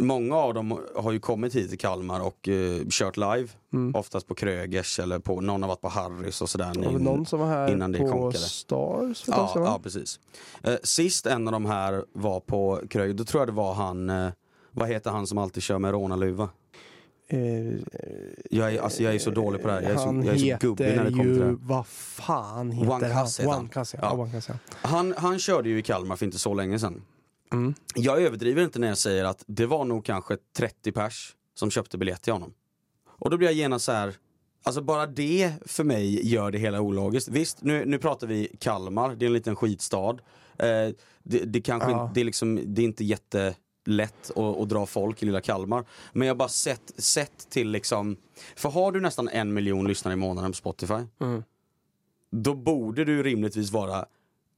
Många 0.00 0.36
av 0.36 0.54
dem 0.54 0.80
har 0.96 1.12
ju 1.12 1.20
kommit 1.20 1.54
hit 1.54 1.68
till 1.68 1.78
Kalmar 1.78 2.20
och 2.20 2.48
eh, 2.48 2.80
kört 2.90 3.16
live. 3.16 3.48
Mm. 3.72 3.94
Oftast 3.94 4.26
på 4.26 4.34
Krögers 4.34 4.98
eller 4.98 5.18
på, 5.18 5.40
någon 5.40 5.62
har 5.62 5.68
varit 5.68 5.80
på 5.80 5.88
Harrys 5.88 6.42
och 6.42 6.48
sådär. 6.48 6.72
Var 6.74 6.92
väl 6.92 7.02
någon 7.02 7.26
som 7.26 7.40
var 7.40 7.46
här 7.46 7.72
innan 7.72 7.92
det 7.92 7.98
på 7.98 8.08
konkade. 8.08 8.44
Stars 8.44 9.24
Ja, 9.26 9.52
ja 9.54 9.80
precis. 9.82 10.20
Eh, 10.62 10.74
sist 10.82 11.26
en 11.26 11.48
av 11.48 11.52
de 11.52 11.66
här 11.66 12.04
var 12.12 12.40
på 12.40 12.80
Kröger, 12.90 13.14
då 13.14 13.24
tror 13.24 13.40
jag 13.40 13.48
det 13.48 13.52
var 13.52 13.74
han, 13.74 14.10
eh, 14.10 14.28
vad 14.70 14.88
heter 14.88 15.10
han 15.10 15.26
som 15.26 15.38
alltid 15.38 15.62
kör 15.62 15.78
med 15.78 15.90
rånarluva? 15.90 16.48
Eh, 17.28 17.38
Jag 18.50 18.74
är, 18.74 18.80
alltså 18.80 19.02
jag 19.02 19.14
är 19.14 19.18
så 19.18 19.30
dålig 19.30 19.62
på 19.62 19.68
det 19.68 19.74
här, 19.74 19.82
jag 19.82 19.90
är 19.90 19.96
så, 19.96 20.22
jag 20.26 20.34
är 20.34 20.58
så 20.58 20.66
gubbig 20.66 20.86
när 20.96 21.04
det 21.04 21.10
kommer 21.10 21.24
till 21.24 21.38
det 21.38 21.44
här. 21.44 21.56
vad 21.60 21.86
fan 21.86 22.70
heter 22.70 22.90
One 22.90 23.06
han? 23.08 23.58
One 23.60 23.68
Cuss, 23.68 23.94
ja. 23.94 24.28
Ja. 24.48 24.54
Han, 24.72 25.14
han 25.16 25.38
körde 25.38 25.68
ju 25.68 25.78
i 25.78 25.82
Kalmar 25.82 26.16
för 26.16 26.26
inte 26.26 26.38
så 26.38 26.54
länge 26.54 26.78
sedan. 26.78 27.02
Mm. 27.52 27.74
Jag 27.94 28.22
överdriver 28.22 28.62
inte 28.62 28.78
när 28.78 28.88
jag 28.88 28.98
säger 28.98 29.24
att 29.24 29.44
det 29.46 29.66
var 29.66 29.84
nog 29.84 30.04
kanske 30.04 30.36
30 30.56 30.92
pers 30.92 31.36
som 31.54 31.70
köpte 31.70 31.98
biljett 31.98 32.22
till 32.22 32.32
honom. 32.32 32.54
Och 33.06 33.30
då 33.30 33.36
blir 33.36 33.48
jag 33.48 33.54
genast 33.54 33.84
så 33.84 33.92
här. 33.92 34.14
Alltså 34.64 34.82
bara 34.82 35.06
det 35.06 35.52
för 35.66 35.84
mig 35.84 36.28
gör 36.28 36.50
det 36.50 36.58
hela 36.58 36.80
ologiskt. 36.80 37.28
Visst, 37.28 37.62
nu, 37.62 37.84
nu 37.86 37.98
pratar 37.98 38.26
vi 38.26 38.56
Kalmar, 38.60 39.14
det 39.14 39.24
är 39.24 39.26
en 39.26 39.32
liten 39.32 39.56
skitstad. 39.56 40.10
Eh, 40.58 40.66
det, 41.22 41.38
det 41.44 41.60
kanske 41.60 41.90
Ja. 41.90 42.02
inte, 42.02 42.14
det 42.14 42.20
är 42.20 42.24
liksom, 42.24 42.60
det 42.74 42.82
är 42.82 42.84
inte 42.84 43.04
jättelätt 43.04 44.30
att, 44.30 44.38
att 44.38 44.68
dra 44.68 44.86
folk 44.86 45.22
i 45.22 45.26
lilla 45.26 45.40
Kalmar. 45.40 45.84
Men 46.12 46.28
jag 46.28 46.34
har 46.34 46.38
bara 46.38 46.48
sett, 46.48 46.92
sett 46.96 47.50
till 47.50 47.70
liksom, 47.70 48.16
för 48.56 48.68
har 48.70 48.92
du 48.92 49.00
nästan 49.00 49.28
en 49.28 49.52
miljon 49.54 49.88
lyssnare 49.88 50.12
i 50.12 50.16
månaden 50.16 50.50
på 50.50 50.56
Spotify, 50.56 50.94
Mm. 51.20 51.42
då 52.30 52.54
borde 52.54 53.04
du 53.04 53.22
rimligtvis 53.22 53.70
vara 53.72 54.06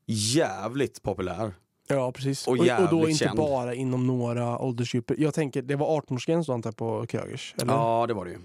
jävligt 0.07 1.03
populär. 1.03 1.55
Ja, 1.89 2.13
precis. 2.13 2.47
Och 2.49 2.53
Och, 2.53 2.59
och, 2.61 2.91
då 2.91 3.09
inte 3.09 3.25
känd. 3.25 3.37
bara 3.39 3.75
inom 3.75 4.07
några 4.07 4.59
åldersgrupper. 4.59 5.17
Jag 5.19 5.35
tänker, 5.35 5.63
det 5.63 5.77
var 5.77 6.01
18-årsgräns 6.01 6.47
då 6.47 6.53
antar 6.53 6.69
jag 6.69 6.77
på 6.77 7.07
Krögers? 7.07 7.55
Eller? 7.63 7.73
Ja, 7.73 8.05
det 8.09 8.15
var 8.15 8.25
det 8.25 8.31
ju. 8.31 8.39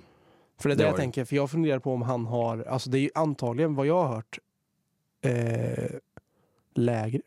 För 0.59 0.69
det 0.69 0.73
är 0.73 0.77
det 0.77 0.83
det 0.83 0.87
jag 0.87 0.93
det. 0.93 1.01
tänker, 1.01 1.25
för 1.25 1.35
jag 1.35 1.51
funderar 1.51 1.79
på 1.79 1.93
om 1.93 2.01
han 2.01 2.25
har, 2.25 2.63
alltså 2.63 2.89
det 2.89 2.97
är 2.97 3.01
ju 3.01 3.09
antagligen 3.15 3.75
vad 3.75 3.85
jag 3.87 4.03
har 4.03 4.15
hört, 4.15 4.39
eh, 5.21 5.89
lägre. 6.75 7.21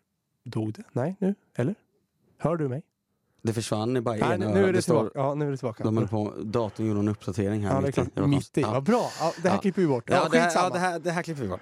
Dog 0.44 0.72
det? 0.72 0.82
Nej, 0.92 1.16
nu? 1.18 1.34
Eller? 1.56 1.74
Hör 2.38 2.56
du 2.56 2.68
mig? 2.68 2.82
Det 3.42 3.52
försvann 3.52 3.96
i 3.96 4.00
bara 4.00 4.14
Nej, 4.16 4.38
nu, 4.38 4.68
är 4.68 4.72
det 4.72 4.82
tillbaka. 4.82 5.10
Ja, 5.14 5.34
nu 5.34 5.46
är 5.46 5.50
det 5.50 5.56
tillbaka. 5.56 5.84
De 5.84 6.08
på, 6.08 6.32
datorn 6.42 6.86
gjorde 6.86 7.00
en 7.00 7.08
uppdatering 7.08 7.66
här 7.66 7.74
ja, 7.74 7.80
mitt 7.80 7.98
i. 7.98 8.20
Mitt 8.26 8.58
i. 8.58 8.60
Ja. 8.60 8.70
Vad 8.72 8.82
bra. 8.82 9.10
Ja, 9.20 9.32
det 9.42 9.48
här 9.48 9.56
Ja. 9.56 9.60
klipper 9.60 9.82
vi 9.82 9.88
bort. 9.88 10.04
Ja, 10.10 10.28
det 10.32 10.38
här, 10.38 10.52
ja 10.54 10.70
det, 10.70 10.78
här, 10.78 10.98
det 10.98 11.10
här 11.10 11.22
klipper 11.22 11.42
vi 11.42 11.48
bort. 11.48 11.60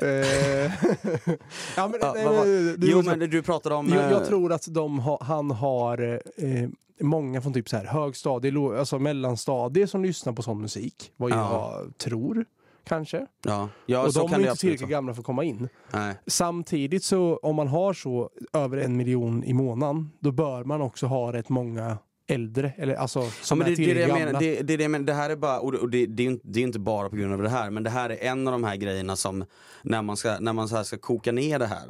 Eh, 0.00 0.06
ja, 1.76 1.88
men, 1.88 2.00
nej, 2.02 2.24
var- 2.24 2.44
men, 2.44 2.80
du, 2.80 2.90
Jo 2.90 3.02
men 3.02 3.18
du 3.18 3.42
pratade 3.42 3.74
om... 3.74 3.88
jag, 3.88 4.04
eh, 4.04 4.10
jag 4.10 4.26
tror 4.26 4.52
att 4.52 4.66
ha, 5.04 5.18
han 5.24 5.50
har 5.50 6.20
eh, 6.36 6.68
många 7.00 7.40
från 7.42 7.52
typ 7.54 7.68
så 7.68 7.76
här 7.76 7.84
högstadie, 7.84 8.78
alltså 8.78 8.98
mellanstadie 8.98 9.86
som 9.86 10.02
lyssnar 10.02 10.32
på 10.32 10.42
sån 10.42 10.60
musik. 10.62 11.12
Vad 11.16 11.30
Ja. 11.30 11.36
jag 11.82 11.98
tror, 11.98 12.44
kanske. 12.88 13.26
Ja, 13.44 13.68
ja 13.86 14.06
och 14.06 14.12
så 14.12 14.18
de 14.20 14.28
kan 14.28 14.40
är 14.44 14.48
inte 14.48 14.60
tillräckligt 14.60 14.90
gamla 14.90 15.14
för 15.14 15.20
att 15.20 15.26
komma 15.26 15.44
in. 15.44 15.68
Nej. 15.92 16.14
Samtidigt 16.26 17.04
så 17.04 17.36
om 17.42 17.56
man 17.56 17.68
har 17.68 17.92
så 17.92 18.30
över 18.52 18.76
en 18.76 18.96
miljon 18.96 19.44
i 19.44 19.52
månaden, 19.52 20.10
då 20.20 20.30
bör 20.32 20.64
man 20.64 20.80
också 20.82 21.06
ha 21.06 21.32
rätt 21.32 21.48
många 21.48 21.98
äldre, 22.30 22.72
eller 22.76 22.94
alltså 22.94 23.18
Ja, 23.20 23.30
som 23.42 23.58
men 23.58 23.66
är 23.66 23.70
det, 23.70 23.76
det, 23.76 23.82
är 23.82 23.86
det, 23.86 23.94
tillräckligt 23.94 24.08
jag 24.08 24.18
gamla. 24.18 24.26
menar, 24.26 24.40
det, 24.40 24.62
det, 24.62 24.72
är 24.74 24.78
det, 24.78 24.84
jag 24.84 24.90
menar, 24.90 25.06
det 25.06 25.12
här 25.14 25.30
är 25.30 25.36
bara, 25.36 25.60
och 25.60 25.90
det, 25.90 26.06
det, 26.06 26.22
är 26.22 26.24
ju 26.24 26.30
inte, 26.32 26.48
det 26.48 26.60
är 26.60 26.64
inte 26.64 26.78
bara 26.78 27.08
på 27.10 27.16
grund 27.16 27.32
av 27.32 27.42
det 27.42 27.48
här, 27.48 27.70
men 27.70 27.82
det 27.82 27.90
här 27.90 28.10
är 28.10 28.16
en 28.30 28.48
av 28.48 28.52
de 28.52 28.64
här 28.64 28.76
grejerna 28.76 29.16
som, 29.16 29.44
när 29.82 30.02
man 30.02 30.16
ska, 30.16 30.38
när 30.40 30.52
man 30.52 30.68
så 30.68 30.84
ska 30.84 30.98
koka 30.98 31.32
ner 31.32 31.58
det 31.58 31.66
här, 31.66 31.86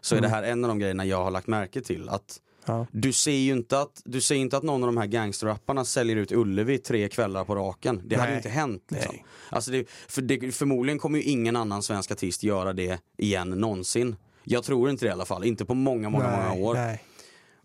så 0.00 0.14
är 0.14 0.18
Mm. 0.18 0.30
det 0.30 0.36
här 0.36 0.42
en 0.42 0.64
av 0.64 0.68
de 0.68 0.78
grejerna 0.78 1.04
jag 1.04 1.24
har 1.24 1.30
lagt 1.30 1.46
märke 1.46 1.80
till. 1.80 2.08
Att 2.08 2.38
Ja. 2.70 2.86
Du 2.92 3.12
ser 3.12 3.32
ju 3.32 3.52
inte 3.52 3.80
att, 3.80 4.02
du 4.04 4.20
ser 4.20 4.34
inte 4.34 4.56
att 4.56 4.62
någon 4.62 4.82
av 4.82 4.86
de 4.86 4.96
här 4.96 5.06
gangsterrapparna 5.06 5.84
säljer 5.84 6.16
ut 6.16 6.32
Ullevi 6.32 6.78
tre 6.78 7.08
kvällar 7.08 7.44
på 7.44 7.54
raken. 7.54 8.02
Det 8.04 8.16
hade 8.16 8.26
Nej. 8.26 8.32
ju 8.32 8.36
inte 8.36 8.48
hänt. 8.48 8.82
Liksom. 8.88 9.14
Nej. 9.14 9.24
Alltså 9.50 9.70
det, 9.70 9.88
för 10.08 10.22
det, 10.22 10.52
förmodligen 10.54 10.98
kommer 10.98 11.18
ju 11.18 11.24
ingen 11.24 11.56
annan 11.56 11.82
svensk 11.82 12.10
artist 12.10 12.42
göra 12.42 12.72
det 12.72 13.00
igen 13.16 13.50
någonsin. 13.50 14.16
Jag 14.44 14.64
tror 14.64 14.90
inte 14.90 15.04
det 15.04 15.08
i 15.08 15.12
alla 15.12 15.24
fall, 15.24 15.44
inte 15.44 15.64
på 15.64 15.74
många, 15.74 16.10
många, 16.10 16.30
många 16.30 16.66
år. 16.66 16.74
Nej. 16.74 17.04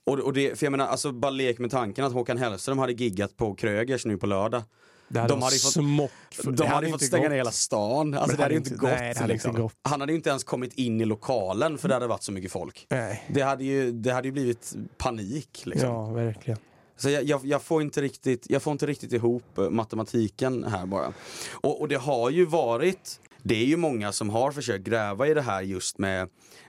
Och, 0.03 0.19
och 0.19 0.33
det, 0.33 0.59
för 0.59 0.65
jag 0.65 0.71
menar, 0.71 0.87
alltså 0.87 1.11
bara 1.11 1.31
lek 1.31 1.59
med 1.59 1.71
tanken 1.71 2.05
att 2.05 2.13
Håkan 2.13 2.37
Hellström 2.37 2.77
hade 2.77 2.93
giggat 2.93 3.37
på 3.37 3.55
Krögers 3.55 4.05
nu 4.05 4.17
på 4.17 4.25
lördag. 4.25 4.63
Det 5.07 5.19
hade 5.19 5.33
De 5.33 5.41
hade 5.41 5.55
fått- 5.55 5.73
smock. 5.73 6.11
De 6.43 6.55
det 6.55 6.67
hade, 6.67 6.89
fått 6.89 7.01
stänga 7.03 7.23
gått. 7.23 7.29
ner 7.31 7.37
hela 7.37 7.51
stan. 7.51 8.13
Alltså, 8.13 8.37
det 8.37 8.37
det 8.37 8.43
hade 8.43 8.43
hade 8.43 8.53
ju 8.53 8.57
inte 8.57 8.75
gått. 8.75 8.89
nej, 8.89 9.13
det 9.13 9.19
hade 9.19 9.33
liksom. 9.33 9.49
inte 9.49 9.61
gått. 9.61 9.73
Han 9.83 9.99
hade 9.99 10.11
ju 10.11 10.15
inte 10.17 10.29
ens 10.29 10.43
kommit 10.43 10.73
in 10.73 11.01
i 11.01 11.05
lokalen 11.05 11.77
för 11.77 11.87
det 11.87 11.93
hade 11.93 12.07
varit 12.07 12.23
så 12.23 12.31
mycket 12.31 12.51
folk. 12.51 12.87
Nej. 12.89 13.23
Det 13.27 13.41
hade 13.41 13.63
ju, 13.63 13.91
det 13.91 14.13
hade 14.13 14.27
ju 14.27 14.31
blivit 14.31 14.73
panik. 14.97 15.61
Liksom. 15.65 15.89
Ja, 15.89 16.05
verkligen. 16.05 16.59
Så 16.97 17.09
jag, 17.09 17.23
jag, 17.23 17.45
jag, 17.45 17.61
får 17.61 17.81
inte 17.81 18.01
riktigt, 18.01 18.45
jag 18.49 18.61
får 18.61 18.71
inte 18.71 18.85
riktigt 18.85 19.13
ihop 19.13 19.57
eh, 19.57 19.69
matematiken 19.69 20.63
här 20.63 20.85
bara. 20.85 21.13
Och, 21.51 21.81
och 21.81 21.87
det 21.87 21.95
har 21.95 22.29
ju 22.29 22.45
varit, 22.45 23.19
det 23.43 23.55
är 23.55 23.65
ju 23.65 23.77
många 23.77 24.11
som 24.11 24.29
har 24.29 24.51
försökt 24.51 24.83
gräva 24.83 25.27
i 25.27 25.33
det 25.33 25.41
här 25.41 25.61
just 25.61 25.97
med, 25.97 26.21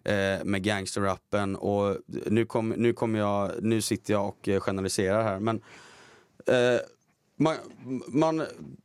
eh, 0.05 0.45
med 0.45 0.63
gangsterrappen 0.63 1.57
och 1.57 1.97
nu, 2.27 2.47
kom, 2.47 2.69
nu, 2.69 2.93
kommer 2.93 3.19
jag, 3.19 3.51
nu 3.63 3.83
sitter 3.83 4.13
jag 4.13 4.29
och 4.29 4.49
eh, 4.49 4.61
generaliserar 4.61 5.23
här 5.23 5.39
men 5.41 5.57
eh, 6.47 6.81
man, 7.37 7.57
man, 8.09 8.43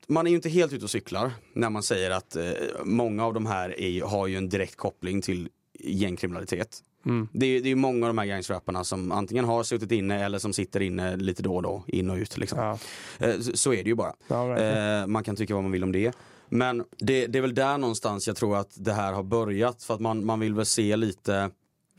man 0.08 0.28
är 0.28 0.32
ju 0.32 0.36
inte 0.36 0.50
helt 0.50 0.74
ute 0.74 0.86
och 0.86 0.92
cyklar 0.92 1.32
när 1.54 1.70
man 1.70 1.84
säger 1.84 2.12
att 2.12 2.36
eh, 2.36 2.52
många 2.84 3.26
av 3.26 3.34
de 3.34 3.46
här 3.46 3.80
är, 3.80 4.04
har 4.04 4.28
ju 4.28 4.36
en 4.36 4.50
direkt 4.50 4.76
koppling 4.76 5.22
till 5.22 5.50
gängkriminalitet. 5.80 6.84
Mm. 7.06 7.28
Det 7.34 7.46
är, 7.46 7.62
det 7.62 7.70
är 7.70 7.76
många 7.76 8.06
av 8.06 8.10
de 8.10 8.18
här 8.18 8.26
gangsterrapparna 8.26 8.84
som 8.84 9.12
antingen 9.12 9.46
har 9.46 9.64
suttit 9.64 9.92
inne 9.92 10.26
eller 10.26 10.40
som 10.40 10.54
sitter 10.54 10.82
inne 10.82 11.16
lite 11.16 11.44
då 11.44 11.56
och 11.56 11.64
då, 11.64 11.84
in 11.88 12.10
och 12.10 12.18
ut. 12.18 12.38
Liksom. 12.38 12.60
Ja. 12.60 12.78
Eh, 13.20 13.40
så, 13.40 13.58
så 13.58 13.74
är 13.74 13.84
det 13.84 13.90
ju 13.90 13.96
bara. 13.96 14.14
Ja. 14.28 14.58
Eh, 14.58 15.08
man 15.08 15.24
kan 15.24 15.36
tycka 15.36 15.54
vad 15.54 15.64
man 15.64 15.72
vill 15.72 15.84
om 15.84 15.92
det. 15.92 16.16
Men 16.50 16.84
det, 16.98 17.28
det 17.28 17.38
är 17.38 17.42
väl 17.42 17.56
där 17.56 17.78
någonstans 17.78 18.28
jag 18.28 18.36
tror 18.36 18.58
att 18.58 18.72
det 18.76 18.94
här 18.94 19.14
har 19.14 19.24
börjat 19.24 19.84
för 19.84 19.94
att 19.94 20.00
man, 20.00 20.26
man 20.26 20.40
vill 20.40 20.54
väl 20.54 20.66
se 20.66 20.96
lite, 20.96 21.50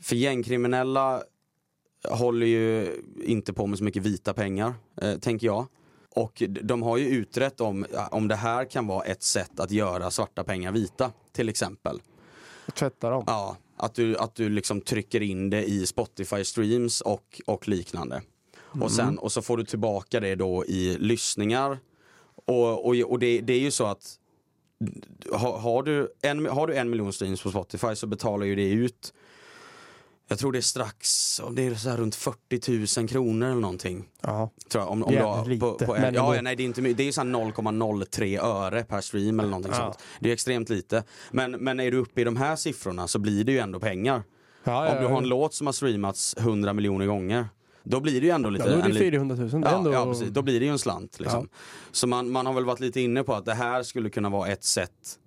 för 0.01 0.15
gängkriminella 0.15 1.23
håller 2.09 2.45
ju 2.45 2.87
inte 3.23 3.53
på 3.53 3.67
med 3.67 3.77
så 3.77 3.83
mycket 3.83 4.03
vita 4.03 4.33
pengar, 4.33 4.73
eh, 5.01 5.17
tänker 5.17 5.47
jag. 5.47 5.67
Och 6.15 6.43
de 6.47 6.81
har 6.81 6.97
ju 6.97 7.07
utrett 7.07 7.61
om, 7.61 7.85
om 8.11 8.27
det 8.27 8.35
här 8.35 8.65
kan 8.65 8.87
vara 8.87 9.05
ett 9.05 9.23
sätt 9.23 9.59
att 9.59 9.71
göra 9.71 10.11
svarta 10.11 10.43
pengar 10.43 10.71
vita, 10.71 11.11
till 11.31 11.49
exempel. 11.49 12.01
Tvätta 12.73 13.09
dem. 13.09 13.23
Ja, 13.27 13.57
att 13.77 13.93
du, 13.93 14.17
att 14.17 14.35
du 14.35 14.49
liksom 14.49 14.81
trycker 14.81 15.21
in 15.21 15.49
det 15.49 15.63
i 15.63 15.85
Spotify 15.85 16.43
streams 16.43 17.01
och, 17.01 17.41
och 17.45 17.67
liknande. 17.67 18.21
Och, 18.81 18.91
sen, 18.91 19.17
och 19.17 19.31
så 19.31 19.41
får 19.41 19.57
du 19.57 19.65
tillbaka 19.65 20.19
det 20.19 20.35
då 20.35 20.65
i 20.65 20.97
lyssningar. 20.99 21.79
Och, 22.45 22.85
och, 22.85 22.95
och 22.95 23.19
det, 23.19 23.41
det 23.41 23.53
är 23.53 23.59
ju 23.59 23.71
så 23.71 23.85
att 23.85 24.19
har, 25.31 25.57
har, 25.57 25.83
du 25.83 26.13
en, 26.21 26.45
har 26.45 26.67
du 26.67 26.75
en 26.75 26.89
miljon 26.89 27.13
streams 27.13 27.43
på 27.43 27.49
Spotify 27.49 27.95
så 27.95 28.07
betalar 28.07 28.45
ju 28.45 28.55
det 28.55 28.69
ut 28.69 29.13
jag 30.27 30.39
tror 30.39 30.51
det 30.51 30.59
är 30.59 30.61
strax, 30.61 31.39
om 31.39 31.55
det 31.55 31.67
är 31.67 31.75
så 31.75 31.89
här 31.89 31.97
runt 31.97 32.15
40 32.15 32.99
000 32.99 33.07
kronor 33.09 33.47
eller 33.47 33.61
någonting. 33.61 34.05
Ja. 34.21 34.49
Tror 34.69 34.83
jag, 34.83 34.91
om, 34.91 35.03
om 35.03 35.13
Jävligt 35.13 35.59
på, 35.59 35.71
lite, 35.71 35.85
på 35.85 35.93
men 35.93 36.03
en, 36.03 36.13
ja, 36.13 36.41
nej, 36.41 36.55
det 36.55 36.63
är 36.63 36.65
inte 36.65 36.81
Det 36.81 37.07
är 37.07 37.11
så 37.11 37.21
här 37.21 37.27
0,03 37.27 38.39
öre 38.45 38.83
per 38.83 39.01
stream 39.01 39.39
eller 39.39 39.49
någonting 39.49 39.71
Ja. 39.75 39.77
sånt. 39.79 39.97
Det 40.19 40.29
är 40.29 40.33
extremt 40.33 40.69
lite. 40.69 41.03
Men, 41.31 41.51
men 41.51 41.79
är 41.79 41.91
du 41.91 41.97
uppe 41.97 42.21
i 42.21 42.23
de 42.23 42.37
här 42.37 42.55
siffrorna 42.55 43.07
så 43.07 43.19
blir 43.19 43.43
det 43.43 43.51
ju 43.51 43.57
ändå 43.59 43.79
pengar. 43.79 44.23
Ja, 44.63 44.95
Om 44.95 45.01
du 45.01 45.07
har 45.07 45.17
en 45.17 45.27
låt 45.27 45.53
som 45.53 45.67
har 45.67 45.71
streamats 45.73 46.35
100 46.37 46.73
miljoner 46.73 47.05
gånger, 47.05 47.47
då 47.83 47.99
blir 47.99 48.21
det 48.21 48.27
ju 48.27 48.31
ändå 48.33 48.49
lite... 48.49 48.65
Ja, 48.65 48.71
då 48.75 48.81
en 48.81 48.87
det 48.87 48.93
li- 48.93 48.99
400 48.99 49.35
000. 49.35 49.49
Det 49.49 49.57
Ja, 49.69 49.77
ändå... 49.77 49.93
ja, 49.93 50.05
precis. 50.05 50.29
Då 50.29 50.41
blir 50.41 50.59
det 50.59 50.65
ju 50.65 50.71
en 50.71 50.79
slant. 50.79 51.19
Liksom. 51.19 51.49
Så 51.91 52.07
man, 52.07 52.31
man 52.31 52.45
har 52.45 52.53
väl 52.53 52.65
varit 52.65 52.79
lite 52.79 53.01
inne 53.01 53.23
på 53.23 53.33
att 53.33 53.45
det 53.45 53.53
här 53.53 53.83
skulle 53.83 54.09
kunna 54.09 54.29
vara 54.29 54.47
ett 54.49 54.63
sätt 54.63 55.19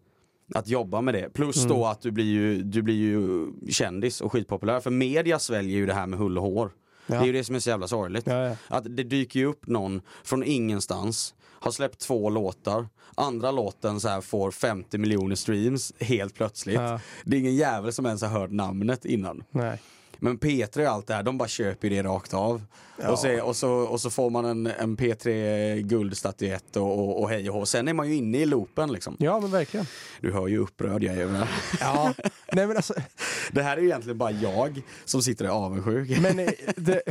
att 0.55 0.69
jobba 0.69 1.01
med 1.01 1.15
det. 1.15 1.31
Plus 1.35 1.57
Mm. 1.65 1.69
då 1.77 1.87
att 1.87 2.01
du 2.01 2.11
blir, 2.11 2.25
ju, 2.25 2.63
du 2.63 2.83
blir 2.83 2.95
ju 2.95 3.47
kändis 3.71 4.21
och 4.21 4.33
skitpopulär. 4.33 4.81
För 4.81 4.91
media 4.91 5.39
sväljer 5.39 5.77
ju 5.77 5.87
det 5.87 5.95
här 5.95 6.07
med 6.07 6.19
hull 6.19 6.39
och 6.39 6.45
hår. 6.45 6.73
Ja. 7.07 7.15
Det 7.15 7.21
är 7.21 7.27
ju 7.27 7.33
det 7.33 7.45
som 7.45 7.55
är 7.55 7.59
så 7.61 7.71
jävla 7.71 7.89
sorgligt. 7.89 8.27
Ja, 8.27 8.45
ja. 8.49 8.57
Att 8.69 8.85
det 8.97 9.03
dyker 9.03 9.41
ju 9.41 9.47
upp 9.47 9.67
någon 9.67 10.01
från 10.25 10.45
ingenstans, 10.45 11.35
har 11.61 11.71
släppt 11.71 11.99
två 12.01 12.31
låtar, 12.31 12.89
andra 13.15 13.51
låten 13.51 14.01
så 14.01 14.09
här 14.09 14.21
får 14.21 14.51
50 14.51 14.99
miljoner 14.99 15.37
streams 15.37 15.93
helt 16.01 16.35
plötsligt. 16.35 16.81
Det 17.25 17.37
är 17.37 17.41
ingen 17.41 17.57
jävel 17.57 17.93
som 17.93 18.07
ens 18.07 18.23
har 18.23 18.29
hört 18.29 18.51
namnet 18.51 19.05
innan. 19.05 19.45
Nej. 19.51 19.81
Men 20.19 20.39
P3 20.39 20.87
och 20.87 20.93
allt 20.93 21.07
det 21.07 21.15
här, 21.15 21.23
de 21.23 21.39
bara 21.39 21.49
köper 21.49 21.91
det 21.91 22.03
rakt 22.03 22.35
av. 22.35 22.63
Ja. 23.01 23.11
Och, 23.11 23.19
så, 23.19 23.43
och, 23.43 23.57
så, 23.57 23.71
och 23.71 24.01
så 24.01 24.11
får 24.11 24.31
man 24.31 24.45
en, 24.45 24.67
en 24.67 24.97
P3 24.97 25.81
guldstatyett 25.81 26.77
och, 26.77 26.99
och, 26.99 27.23
och 27.23 27.31
hej 27.31 27.51
och 27.51 27.55
hå. 27.55 27.67
Sen 27.67 27.89
är 27.89 27.93
man 27.93 28.09
ju 28.09 28.15
inne 28.15 28.39
i 28.39 28.47
loopen 28.47 28.93
liksom. 28.93 29.17
Ja, 29.19 29.41
men 29.41 29.51
verkligen. 29.51 29.87
Du 30.21 30.33
hör 30.33 30.47
ju 30.47 30.59
upprörd 30.59 31.03
jag 31.03 31.17
är. 31.17 31.49
Ja. 31.81 32.15
Nej, 32.53 32.67
men 32.67 32.77
alltså... 32.77 32.95
Det 33.53 33.63
här 33.63 33.77
är 33.77 33.81
ju 33.81 33.87
egentligen 33.87 34.19
bara 34.19 34.31
jag 34.31 34.83
som 35.05 35.23
sitter 35.23 35.45
och 35.45 35.51
är 35.51 35.55
avundsjuk. 35.55 36.19
Men 36.21 36.39
eh, 36.39 36.49
det... 36.77 37.03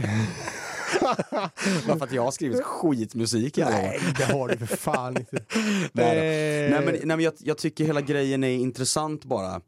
Bara 1.88 1.98
för 1.98 2.04
att 2.04 2.12
jag 2.12 2.24
har 2.24 2.32
skrivit 2.32 2.64
skitmusik 2.64 3.58
i 3.58 3.62
alla 3.62 3.76
år. 3.76 3.82
Nej, 3.82 4.00
det 4.18 4.24
har 4.24 4.48
du 4.48 4.58
för 4.58 4.78
fan 4.78 5.18
inte. 5.18 5.38
Nej. 5.92 6.18
Eh, 6.18 6.72
nej 6.72 6.86
men, 6.86 6.94
nej, 6.94 7.06
men 7.06 7.20
jag, 7.20 7.34
jag 7.38 7.58
tycker 7.58 7.86
hela 7.86 8.02
grejen 8.02 8.44
är 8.44 8.56
intressant 8.56 9.26
bara. 9.26 9.62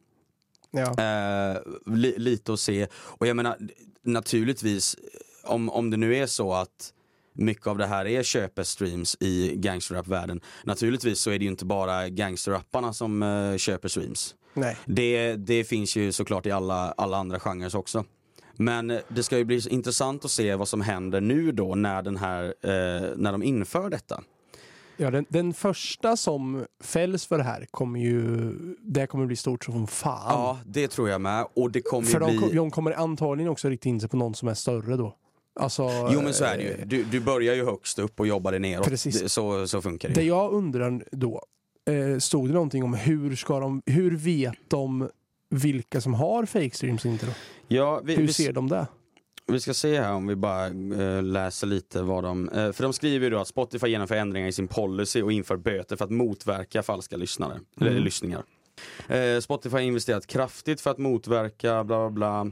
Ja. 0.71 1.03
Eh, 1.03 1.57
li, 1.85 2.13
lite 2.17 2.53
att 2.53 2.59
se. 2.59 2.87
Och 2.93 3.27
jag 3.27 3.35
menar 3.35 3.57
naturligtvis, 4.01 4.95
om, 5.43 5.69
om 5.69 5.89
det 5.89 5.97
nu 5.97 6.15
är 6.15 6.27
så 6.27 6.53
att 6.53 6.93
mycket 7.33 7.67
av 7.67 7.77
det 7.77 7.85
här 7.85 8.05
är 8.07 8.23
köpestreams 8.23 9.17
i 9.19 9.55
gangsterrap-världen. 9.55 10.41
Naturligtvis 10.63 11.19
så 11.19 11.31
är 11.31 11.39
det 11.39 11.45
ju 11.45 11.51
inte 11.51 11.65
bara 11.65 12.09
gangsterrapparna 12.09 12.93
som 12.93 13.23
eh, 13.23 13.57
köper 13.57 13.87
streams. 13.87 14.35
Nej. 14.53 14.77
Det, 14.85 15.35
det 15.35 15.63
finns 15.63 15.95
ju 15.95 16.11
såklart 16.11 16.45
i 16.45 16.51
alla, 16.51 16.91
alla 16.91 17.17
andra 17.17 17.39
genrer 17.39 17.75
också. 17.75 18.05
Men 18.57 18.99
det 19.07 19.23
ska 19.23 19.37
ju 19.37 19.43
bli 19.43 19.61
intressant 19.69 20.25
att 20.25 20.31
se 20.31 20.55
vad 20.55 20.67
som 20.67 20.81
händer 20.81 21.21
nu 21.21 21.51
då 21.51 21.75
när, 21.75 22.01
den 22.01 22.17
här, 22.17 22.43
eh, 22.43 23.15
när 23.15 23.31
de 23.31 23.43
inför 23.43 23.89
detta. 23.89 24.23
Ja, 24.97 25.11
den, 25.11 25.25
den 25.29 25.53
första 25.53 26.17
som 26.17 26.65
fälls 26.83 27.25
för 27.25 27.37
det 27.37 27.43
här 27.43 27.65
kommer 27.71 27.99
ju... 27.99 28.51
Det 28.81 29.07
kommer 29.07 29.25
bli 29.25 29.35
stort 29.35 29.65
som 29.65 29.87
fan. 29.87 30.25
Ja, 30.29 30.59
det 30.65 30.87
tror 30.87 31.09
jag 31.09 31.21
med. 31.21 31.45
Och 31.55 31.71
det 31.71 31.81
kommer 31.81 32.07
för 32.07 32.19
ju 32.21 32.25
de, 32.27 32.37
bli... 32.47 32.55
de 32.55 32.71
kommer 32.71 32.91
antagligen 32.91 33.51
också 33.51 33.69
rikta 33.69 33.89
in 33.89 33.99
sig 33.99 34.09
på 34.09 34.17
någon 34.17 34.35
som 34.35 34.47
är 34.47 34.53
större 34.53 34.95
då. 34.95 35.15
Alltså, 35.59 35.89
Jo 36.11 36.21
men 36.21 36.33
så 36.33 36.43
är 36.43 36.57
det 36.57 36.63
ju. 36.63 36.85
Du, 36.85 37.03
du 37.03 37.19
börjar 37.19 37.55
ju 37.55 37.65
högst 37.65 37.99
upp 37.99 38.19
och 38.19 38.27
jobbar 38.27 38.51
dig 38.51 38.59
neråt. 38.59 38.87
Precis. 38.87 39.31
Så, 39.33 39.67
så 39.67 39.81
funkar 39.81 40.07
det 40.09 40.13
Det 40.15 40.21
ju. 40.21 40.27
jag 40.27 40.51
undrar 40.53 41.03
då, 41.11 41.43
eh, 41.89 42.17
stod 42.19 42.49
det 42.49 42.53
någonting 42.53 42.83
om 42.83 42.93
hur 42.93 43.35
ska 43.35 43.59
de, 43.59 43.81
hur 43.85 44.17
vet 44.17 44.55
de 44.67 45.09
vilka 45.49 46.01
som 46.01 46.13
har 46.13 46.45
fake 46.45 46.71
streams 46.75 47.05
inte 47.05 47.25
då? 47.25 47.31
Ja, 47.67 48.01
vi, 48.03 48.15
Hur 48.15 48.27
vi, 48.27 48.33
ser 48.33 48.53
de 48.53 48.69
det? 48.69 48.87
Vi 49.47 49.59
ska 49.59 49.73
se 49.73 49.99
här 50.01 50.13
om 50.13 50.27
vi 50.27 50.35
bara 50.35 50.65
eh, 50.67 51.23
läser 51.23 51.67
lite 51.67 52.01
vad 52.01 52.23
de... 52.23 52.49
Eh, 52.49 52.71
för 52.71 52.83
de 52.83 52.93
skriver 52.93 53.25
ju 53.25 53.29
då 53.29 53.39
att 53.39 53.47
Spotify 53.47 53.87
genomför 53.87 54.15
ändringar 54.15 54.47
i 54.47 54.51
sin 54.51 54.67
policy 54.67 55.21
och 55.21 55.31
inför 55.31 55.57
böter 55.57 55.95
för 55.95 56.05
att 56.05 56.11
motverka 56.11 56.83
falska 56.83 57.17
lyssnare, 57.17 57.59
eller 57.81 57.91
Mm. 57.91 58.03
lyssningar. 58.03 58.43
Eh, 59.07 59.39
Spotify 59.39 59.73
har 59.75 59.81
investerat 59.81 60.27
kraftigt 60.27 60.81
för 60.81 60.91
att 60.91 60.97
motverka 60.97 61.83
bla 61.83 62.09
bla 62.09 62.09
bla. 62.09 62.51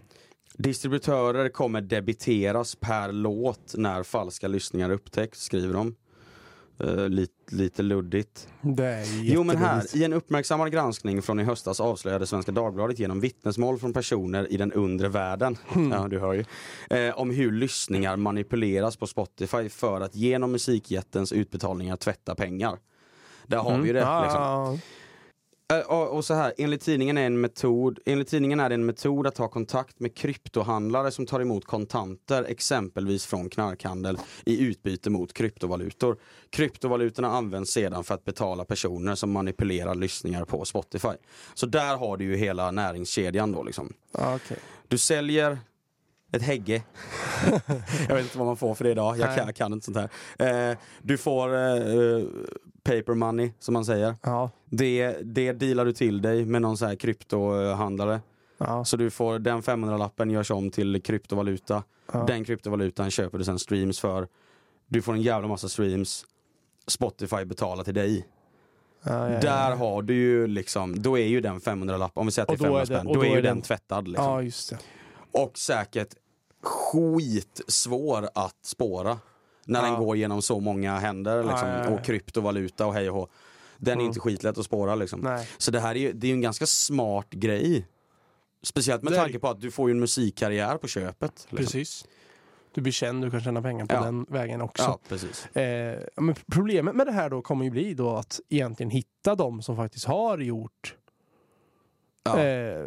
Distributörer 0.58 1.50
kommer 1.50 1.82
debiteras 1.82 2.76
per 2.76 3.12
låt 3.12 3.74
när 3.78 4.04
falska 4.04 4.48
lyssningar 4.48 4.90
upptäcks, 4.90 5.40
skriver 5.42 5.74
de. 5.74 5.96
Eh, 6.80 7.10
lite, 7.10 7.56
lite 7.56 7.84
luddigt. 7.84 8.48
Jo 9.22 9.44
men 9.44 9.58
här, 9.58 9.98
i 9.98 10.04
en 10.04 10.14
uppmärksammad 10.14 10.72
granskning 10.72 11.22
från 11.22 11.40
i 11.40 11.44
höstas 11.44 11.80
avslöjade 11.80 12.28
Svenska 12.28 12.52
Dagbladet 12.52 13.00
genom 13.00 13.20
vittnesmål 13.20 13.80
från 13.80 13.94
personer 13.94 14.52
i 14.52 14.58
den 14.58 14.72
undre 14.72 15.10
världen, 15.10 15.58
Hmm. 15.68 15.92
ja 15.92 16.08
du 16.08 16.20
hör 16.20 16.34
ju, 16.34 16.46
eh, 16.90 17.20
om 17.20 17.30
hur 17.30 17.52
lyssningar 17.52 18.16
manipuleras 18.18 18.98
på 18.98 19.08
Spotify 19.08 19.70
för 19.70 20.02
att 20.02 20.16
genom 20.16 20.52
musikjättens 20.52 21.32
utbetalningar 21.32 21.96
tvätta 21.96 22.36
pengar. 22.36 22.78
Där 23.48 23.58
har 23.58 23.78
vi 23.78 23.88
ju 23.88 23.94
det. 23.94 24.02
Mm. 24.02 24.24
Liksom. 24.24 24.80
Eh, 25.74 25.80
Och, 25.92 26.26
så 26.26 26.34
här, 26.34 26.54
enligt 26.58 26.82
tidningen, 26.82 27.18
är 27.18 27.26
en 27.26 27.42
metod, 27.42 28.00
enligt 28.06 28.28
tidningen 28.28 28.60
är 28.60 28.70
det 28.70 28.76
en 28.76 28.86
metod 28.86 29.28
att 29.28 29.36
ta 29.36 29.48
kontakt 29.48 30.00
med 30.00 30.16
kryptohandlare 30.16 31.12
som 31.12 31.26
tar 31.26 31.40
emot 31.40 31.66
kontanter, 31.66 32.44
exempelvis 32.44 33.26
från 33.26 33.50
knarkhandel, 33.50 34.18
i 34.46 34.62
utbyte 34.64 35.10
mot 35.10 35.34
kryptovalutor. 35.34 36.18
Kryptovalutorna 36.50 37.28
används 37.28 37.72
sedan 37.72 38.04
för 38.04 38.16
att 38.16 38.26
betala 38.26 38.66
personer 38.66 39.16
som 39.16 39.32
manipulerar 39.32 39.96
lyssningar 39.96 40.46
på 40.46 40.66
Spotify. 40.66 41.14
Så 41.54 41.66
där 41.66 41.98
har 41.98 42.18
du 42.18 42.26
ju 42.26 42.36
hela 42.36 42.72
näringskedjan 42.72 43.52
då 43.52 43.64
liksom. 43.64 43.94
ja, 44.12 44.36
okej. 44.36 44.58
Du 44.88 44.98
säljer 44.98 45.60
ett 46.32 46.42
hägge. 46.42 46.84
jag 48.08 48.16
vet 48.16 48.24
inte 48.24 48.38
vad 48.38 48.48
man 48.48 48.58
får 48.58 48.76
för 48.76 48.84
det 48.84 48.92
idag, 48.92 49.18
jag 49.20 49.36
kan, 49.36 49.46
jag 49.46 49.56
kan 49.56 49.74
inte 49.74 49.86
sånt 49.94 49.98
här. 50.38 50.72
Eh, 50.72 50.78
du 51.02 51.18
får 51.18 51.48
eh, 51.56 52.24
paper 52.84 53.14
money, 53.14 53.52
som 53.60 53.74
man 53.74 53.86
säger. 53.86 54.16
Ja. 54.24 54.50
Det, 54.70 55.12
det 55.24 55.52
dealar 55.54 55.86
du 55.86 55.94
till 55.94 56.22
dig 56.22 56.46
med 56.46 56.62
någon 56.62 56.78
så 56.78 56.86
här 56.86 56.96
kryptohandlare. 56.96 58.22
Ja, 58.58 58.86
Så 58.86 58.98
du 58.98 59.10
får 59.10 59.40
den 59.40 59.62
500-lappen 59.62 60.30
görs 60.32 60.52
om 60.52 60.72
till 60.72 61.02
kryptovaluta. 61.02 61.84
ja. 62.14 62.24
Den 62.28 62.44
kryptovalutan 62.46 63.12
köper 63.12 63.38
du 63.38 63.44
sen 63.44 63.60
streams 63.60 64.00
för. 64.00 64.28
Du 64.88 65.02
får 65.02 65.14
en 65.14 65.22
jävla 65.22 65.48
massa 65.48 65.70
streams. 65.70 66.26
Spotify 66.88 67.46
betalar 67.46 67.84
till 67.84 67.94
dig. 67.94 68.28
Ja, 69.04 69.12
ja, 69.14 69.34
ja. 69.34 69.40
Där 69.40 69.76
har 69.76 70.02
du 70.02 70.14
ju 70.14 70.48
liksom, 70.48 71.02
då 71.02 71.18
är 71.18 71.28
ju 71.28 71.42
den 71.42 71.60
500-lapp, 71.60 72.12
om 72.18 72.26
vi 72.26 72.32
säger 72.32 72.52
att 72.54 72.60
det 72.60 72.66
är 72.66 72.70
Och 72.72 72.80
då 72.80 72.80
500 72.80 72.82
är 72.82 72.86
det- 72.86 72.96
spänn, 72.96 73.08
då, 73.08 73.14
då 73.14 73.22
är 73.22 73.26
ju 73.26 73.32
är 73.38 73.42
den 73.42 73.56
den- 73.56 73.62
tvättad. 73.62 74.08
Liksom. 74.08 74.26
Och 75.44 75.58
säkert 75.58 76.16
skitsvår 76.64 78.30
att 78.36 78.56
spåra. 78.66 79.20
När 79.66 79.80
Ja. 79.84 79.86
den 79.92 80.00
går 80.00 80.18
genom 80.18 80.42
så 80.42 80.60
många 80.60 80.98
händer 81.00 81.44
liksom, 81.44 81.70
Ja, 81.70 81.84
ja, 81.84 81.90
och 81.90 82.06
kryptovaluta 82.06 82.86
och 82.88 82.94
hej 82.94 83.10
och 83.10 83.16
hå. 83.16 83.28
Den 83.78 83.92
är 83.92 83.96
Mm. 83.96 84.06
inte 84.06 84.20
skitlätt 84.20 84.58
att 84.58 84.66
spåra 84.66 84.96
liksom. 84.96 85.20
Nej. 85.20 85.50
Så 85.58 85.72
det 85.72 85.80
här 85.80 85.96
är 85.96 86.00
ju, 86.00 86.14
det 86.14 86.28
är 86.28 86.32
en 86.32 86.42
ganska 86.42 86.66
smart 86.66 87.30
grej. 87.30 87.88
Speciellt 88.64 89.04
med 89.04 89.14
Det 89.14 89.18
är 89.18 89.22
tanke 89.22 89.40
på 89.40 89.48
att 89.50 89.62
du 89.62 89.72
får 89.72 89.90
ju 89.90 89.92
en 89.92 90.00
musikkarriär 90.00 90.78
på 90.78 90.88
köpet. 90.88 91.32
Liksom. 91.50 91.58
Precis. 91.58 92.06
Du 92.74 92.82
blir 92.82 92.92
känd, 92.94 93.24
du 93.24 93.32
kan 93.32 93.42
tjäna 93.42 93.62
pengar 93.62 93.86
på 93.86 93.96
Ja. 93.96 94.02
den 94.04 94.26
vägen 94.30 94.62
också. 94.62 94.84
Ja, 94.84 95.00
precis. 95.10 95.46
Eh, 95.56 96.00
men 96.16 96.36
problemet 96.52 96.96
med 96.96 97.08
det 97.08 97.12
här 97.14 97.30
då 97.30 97.42
kommer 97.42 97.66
ju 97.66 97.72
bli 97.72 97.94
då 97.94 98.16
att 98.16 98.40
egentligen 98.50 98.90
hitta 98.90 99.36
de 99.36 99.62
som 99.62 99.76
faktiskt 99.76 100.06
har 100.06 100.38
gjort 100.38 100.96
Ja. 102.26 102.40
eh, 102.44 102.86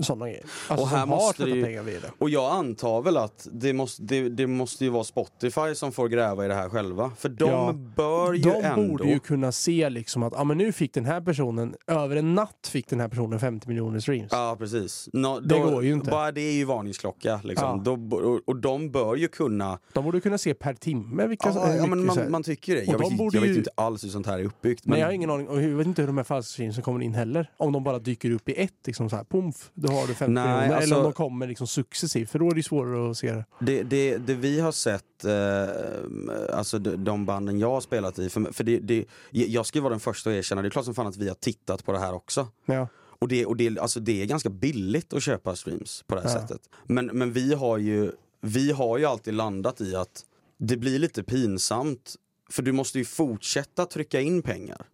sådana 0.00 0.26
grejer. 0.28 0.44
Alltså 0.68 0.84
Och 0.84 0.90
här 0.90 1.06
måste 1.06 1.42
ju-. 1.44 2.00
Och 2.18 2.30
jag 2.30 2.52
antar 2.52 3.02
väl 3.02 3.16
att 3.16 3.48
det 3.52 3.72
måste, 3.72 4.02
det, 4.02 4.28
det 4.28 4.46
måste 4.46 4.84
ju 4.84 4.90
vara 4.90 5.04
Spotify 5.04 5.74
som 5.74 5.92
får 5.92 6.08
gräva 6.08 6.44
i 6.44 6.48
det 6.48 6.54
här 6.54 6.68
själva. 6.68 7.10
För 7.18 7.28
de 7.28 7.50
Ja. 7.50 7.72
bör 7.96 8.32
ju 8.32 8.40
De 8.42 8.50
ändå... 8.64 8.88
borde 8.88 9.04
ju 9.10 9.18
kunna 9.18 9.52
se 9.52 9.90
liksom 9.90 10.22
att 10.22 10.34
ah, 10.36 10.44
men 10.44 10.58
nu 10.58 10.72
fick 10.72 10.94
den 10.94 11.04
här 11.04 11.20
personen, 11.20 11.74
över 11.86 12.16
en 12.16 12.34
natt 12.34 12.68
fick 12.72 12.88
den 12.88 13.00
här 13.00 13.08
personen 13.08 13.40
50 13.40 13.68
miljoner 13.68 14.00
streams. 14.00 14.28
Ja 14.32 14.56
precis. 14.58 15.08
Nå- 15.12 15.40
Det 15.40 15.54
då, 15.54 15.70
går 15.70 15.84
ju 15.84 15.92
inte. 15.92 16.10
Bara 16.10 16.32
det 16.32 16.40
är 16.40 16.52
ju 16.52 16.64
varningsklocka. 16.64 17.40
Liksom. 17.44 17.82
Ja. 17.84 17.96
Då, 17.96 18.16
och, 18.16 18.40
och 18.46 18.56
de 18.56 18.90
bör 18.90 19.16
ju 19.16 19.28
kunna... 19.28 19.78
De 19.92 20.04
borde 20.04 20.20
kunna 20.20 20.38
se 20.38 20.54
per 20.54 20.74
timme 20.74 21.26
vilka 21.26 21.48
Ja, 21.54 21.74
ja, 21.74 21.86
men 21.86 22.06
man, 22.06 22.30
man 22.30 22.42
tycker 22.42 22.74
det. 22.76 22.82
Jag, 22.84 23.00
de 23.00 23.16
vet, 23.16 23.34
jag 23.34 23.40
vet 23.40 23.50
ju- 23.50 23.54
inte 23.56 23.70
alls 23.74 24.04
hur 24.04 24.08
sånt 24.08 24.26
här 24.26 24.38
är 24.38 24.44
uppbyggt. 24.44 24.84
Men 24.86 24.90
Men 24.90 25.00
jag 25.00 25.06
har 25.06 25.12
ingen 25.12 25.30
aning, 25.30 25.48
och 25.48 25.62
jag 25.62 25.68
vet 25.68 25.86
inte 25.86 26.02
hur 26.02 26.06
de 26.06 26.16
här 26.16 26.24
falska 26.24 26.52
streamsen 26.52 26.82
kommer 26.82 27.00
in 27.02 27.14
heller. 27.14 27.50
Om 27.56 27.72
de 27.72 27.84
bara 27.84 27.98
dyker 27.98 28.30
upp 28.30 28.48
i 28.48 28.52
ett, 28.62 28.72
liksom 28.86 29.10
så 29.10 29.16
här, 29.16 29.24
pomf, 29.24 29.70
då 29.74 29.92
har 29.92 30.06
du 30.06 30.14
50 30.14 30.32
Nej, 30.32 30.44
miljoner. 30.44 30.76
alltså- 30.76 30.86
Eller 30.86 30.96
om 30.96 31.02
de 31.02 31.12
kommer 31.12 31.46
liksom 31.46 31.66
successivt, 31.66 32.30
för 32.30 32.38
då 32.38 32.50
är 32.50 32.54
det 32.54 32.62
svårare 32.62 33.10
att 33.10 33.16
se 33.18 33.32
det. 33.32 33.44
det, 33.60 33.82
det, 33.82 34.16
det 34.18 34.34
vi 34.34 34.60
har 34.60 34.72
sett, 34.72 35.24
eh, 35.24 36.56
alltså 36.58 36.78
de, 36.78 36.96
de 37.04 37.26
banden 37.26 37.58
jag 37.58 37.70
har 37.70 37.80
spelat 37.80 38.18
i, 38.18 38.30
för, 38.30 38.52
för 38.52 38.64
det, 38.64 38.78
det, 38.78 39.04
jag 39.30 39.66
ska 39.66 39.80
vara 39.80 39.90
den 39.90 40.00
första 40.00 40.30
att 40.30 40.36
erkänna, 40.36 40.62
det 40.62 40.68
är 40.68 40.70
klart 40.70 40.84
som 40.84 40.94
fan 40.94 41.06
att 41.06 41.16
vi 41.16 41.28
har 41.28 41.34
tittat 41.34 41.84
på 41.84 41.92
det 41.92 41.98
här 41.98 42.12
också. 42.14 42.46
Ja. 42.66 42.88
Och 43.20 43.28
det, 43.28 43.46
och 43.46 43.56
det, 43.56 43.78
alltså 43.78 44.00
det 44.00 44.22
är 44.22 44.26
ganska 44.26 44.50
billigt 44.50 45.12
att 45.12 45.22
köpa 45.22 45.56
streams 45.56 46.04
på 46.06 46.14
det 46.14 46.20
här 46.20 46.28
Ja. 46.28 46.40
sättet. 46.40 46.60
Men, 46.86 47.06
men 47.06 47.32
vi, 47.32 47.54
har 47.54 47.78
ju, 47.78 48.12
vi 48.40 48.72
har 48.72 48.98
ju 48.98 49.04
alltid 49.04 49.34
landat 49.34 49.80
i 49.80 49.96
att 49.96 50.24
det 50.58 50.76
blir 50.76 50.98
lite 50.98 51.22
pinsamt 51.22 52.14
för 52.50 52.62
du 52.62 52.72
måste 52.72 52.98
ju 52.98 53.04
fortsätta 53.04 53.86
trycka 53.86 54.20
in 54.20 54.42
pengar. 54.42 54.86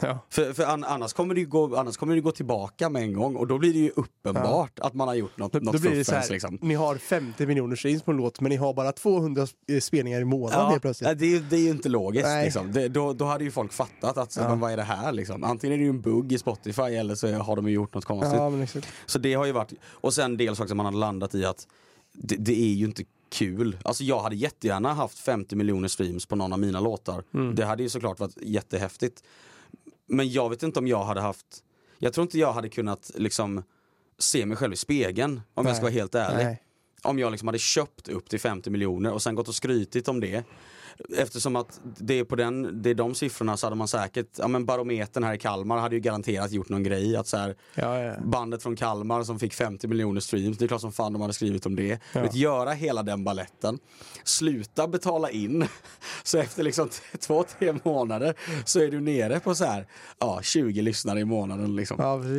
Ja. 0.00 0.18
För, 0.30 0.52
för 0.52 0.64
an, 0.64 0.84
annars, 0.84 1.12
kommer 1.12 1.34
det 1.34 1.44
gå, 1.44 1.76
annars 1.76 1.96
kommer 1.96 2.14
det 2.14 2.20
gå 2.20 2.30
tillbaka 2.32 2.88
med 2.90 3.02
en 3.02 3.12
gång 3.12 3.36
och 3.36 3.46
då 3.46 3.58
blir 3.58 3.72
det 3.72 3.78
ju 3.78 3.90
uppenbart 3.96 4.78
att 4.78 4.94
man 4.94 5.08
har 5.08 5.14
gjort 5.14 5.38
något, 5.38 5.52
Då, 5.52 5.58
något 5.58 5.74
då 5.74 5.80
blir 5.80 5.96
det 5.96 6.04
så 6.04 6.14
här, 6.14 6.30
liksom. 6.30 6.58
ni 6.62 6.74
har 6.74 6.96
50 6.96 7.46
miljoner 7.46 7.76
streams 7.76 8.02
på 8.02 8.10
en 8.10 8.16
låt, 8.16 8.40
men 8.40 8.50
ni 8.50 8.56
har 8.56 8.74
bara 8.74 8.92
200 8.92 9.44
sp- 9.44 9.80
spelningar 9.80 10.20
i 10.20 10.24
månaden 10.24 10.66
helt 10.70 10.82
plötsligt. 10.82 11.18
det, 11.18 11.38
det 11.38 11.56
är 11.56 11.60
ju 11.60 11.70
inte 11.70 11.88
logiskt. 11.88 12.28
Liksom. 12.44 12.72
Det, 12.72 12.88
då, 12.88 13.12
då 13.12 13.24
hade 13.24 13.44
ju 13.44 13.50
folk 13.50 13.72
fattat 13.72 14.18
att 14.18 14.36
Ja. 14.36 14.48
men 14.48 14.60
vad 14.60 14.72
är 14.72 14.76
det 14.76 14.82
här 14.82 15.12
liksom? 15.12 15.44
Antingen 15.44 15.74
är 15.74 15.78
det 15.78 15.84
ju 15.84 15.90
en 15.90 16.00
bugg 16.00 16.32
i 16.32 16.38
Spotify 16.38 16.82
eller 16.82 17.14
så 17.14 17.32
har 17.32 17.56
de 17.56 17.66
ju 17.68 17.74
gjort 17.74 17.94
något 17.94 18.04
konstigt. 18.04 18.74
Ja. 18.74 18.80
Så 19.06 19.18
det 19.18 19.34
har 19.34 19.44
ju 19.46 19.52
varit, 19.52 19.72
och 19.86 20.14
sen 20.14 20.36
dels 20.36 20.60
också 20.60 20.74
man 20.74 20.86
har 20.86 20.92
landat 20.92 21.34
i 21.34 21.44
att 21.44 21.66
det, 22.12 22.36
det 22.36 22.60
är 22.62 22.74
ju 22.74 22.84
inte 22.84 23.04
kul. 23.28 23.76
Alltså 23.82 24.04
jag 24.04 24.20
hade 24.20 24.36
jättegärna 24.36 24.94
haft 24.94 25.18
50 25.18 25.56
miljoner 25.56 25.88
streams 25.88 26.26
på 26.26 26.36
någon 26.36 26.52
av 26.52 26.58
mina 26.58 26.80
låtar. 26.80 27.22
Mm. 27.34 27.54
Det 27.54 27.64
hade 27.64 27.82
ju 27.82 27.88
såklart 27.88 28.20
varit 28.20 28.36
jättehäftigt. 28.42 29.22
Men 30.06 30.30
jag 30.30 30.50
vet 30.50 30.62
inte 30.62 30.78
om 30.78 30.86
jag 30.86 31.04
hade 31.04 31.20
haft, 31.20 31.46
jag 31.98 32.12
tror 32.12 32.22
inte 32.22 32.38
jag 32.38 32.52
hade 32.52 32.68
kunnat 32.68 33.10
liksom 33.14 33.62
se 34.18 34.46
mig 34.46 34.56
själv 34.56 34.72
i 34.72 34.76
spegeln 34.76 35.40
om 35.54 35.64
Nej. 35.64 35.70
jag 35.70 35.76
ska 35.76 35.82
vara 35.82 35.92
helt 35.92 36.14
ärlig. 36.14 36.44
Nej. 36.44 36.62
Om 37.02 37.18
jag 37.18 37.30
liksom 37.30 37.48
hade 37.48 37.58
köpt 37.58 38.08
upp 38.08 38.28
till 38.28 38.40
50 38.40 38.70
miljoner 38.70 39.12
och 39.12 39.22
sen 39.22 39.34
gått 39.34 39.48
och 39.48 39.54
skrytit 39.54 40.08
om 40.08 40.20
det. 40.20 40.44
Eftersom 41.16 41.56
att 41.56 41.80
det 41.98 42.18
är 42.18 42.24
på 42.24 42.36
den, 42.36 42.82
det 42.82 42.90
är 42.90 42.94
de 42.94 43.14
siffrorna 43.14 43.56
så 43.56 43.66
hade 43.66 43.76
man 43.76 43.88
säkert, 43.88 44.26
ja 44.38 44.48
men 44.48 44.66
barometern 44.66 45.24
här 45.24 45.34
i 45.34 45.38
Kalmar 45.38 45.78
hade 45.78 45.94
ju 45.94 46.00
garanterat 46.00 46.52
gjort 46.52 46.68
någon 46.68 46.82
grej 46.82 47.16
att 47.16 47.26
så 47.26 47.36
här, 47.36 47.56
Ja, 47.74 47.98
ja. 48.02 48.14
bandet 48.24 48.62
från 48.62 48.76
Kalmar 48.76 49.22
som 49.22 49.38
fick 49.38 49.54
50 49.54 49.88
miljoner 49.88 50.20
streams, 50.20 50.58
det 50.58 50.64
är 50.64 50.68
klart 50.68 50.80
som 50.80 50.92
fan 50.92 51.12
de 51.12 51.22
hade 51.22 51.34
skrivit 51.34 51.66
om 51.66 51.76
det. 51.76 52.00
Ja. 52.12 52.22
Vet, 52.22 52.34
göra 52.34 52.70
hela 52.72 53.02
den 53.02 53.24
balletten, 53.24 53.78
sluta 54.24 54.88
betala 54.88 55.30
in, 55.30 55.64
så 56.22 56.38
efter 56.38 56.62
liksom 56.62 56.88
två, 57.20 57.44
tre 57.58 57.74
månader 57.84 58.34
så 58.64 58.80
är 58.80 58.90
du 58.90 59.00
nere 59.00 59.40
på 59.40 59.54
så 59.54 59.64
här, 59.64 59.86
ja, 60.18 60.40
20 60.42 60.82
lyssnare 60.82 61.20
i 61.20 61.24
månaden. 61.24 61.76
Liksom. 61.76 61.96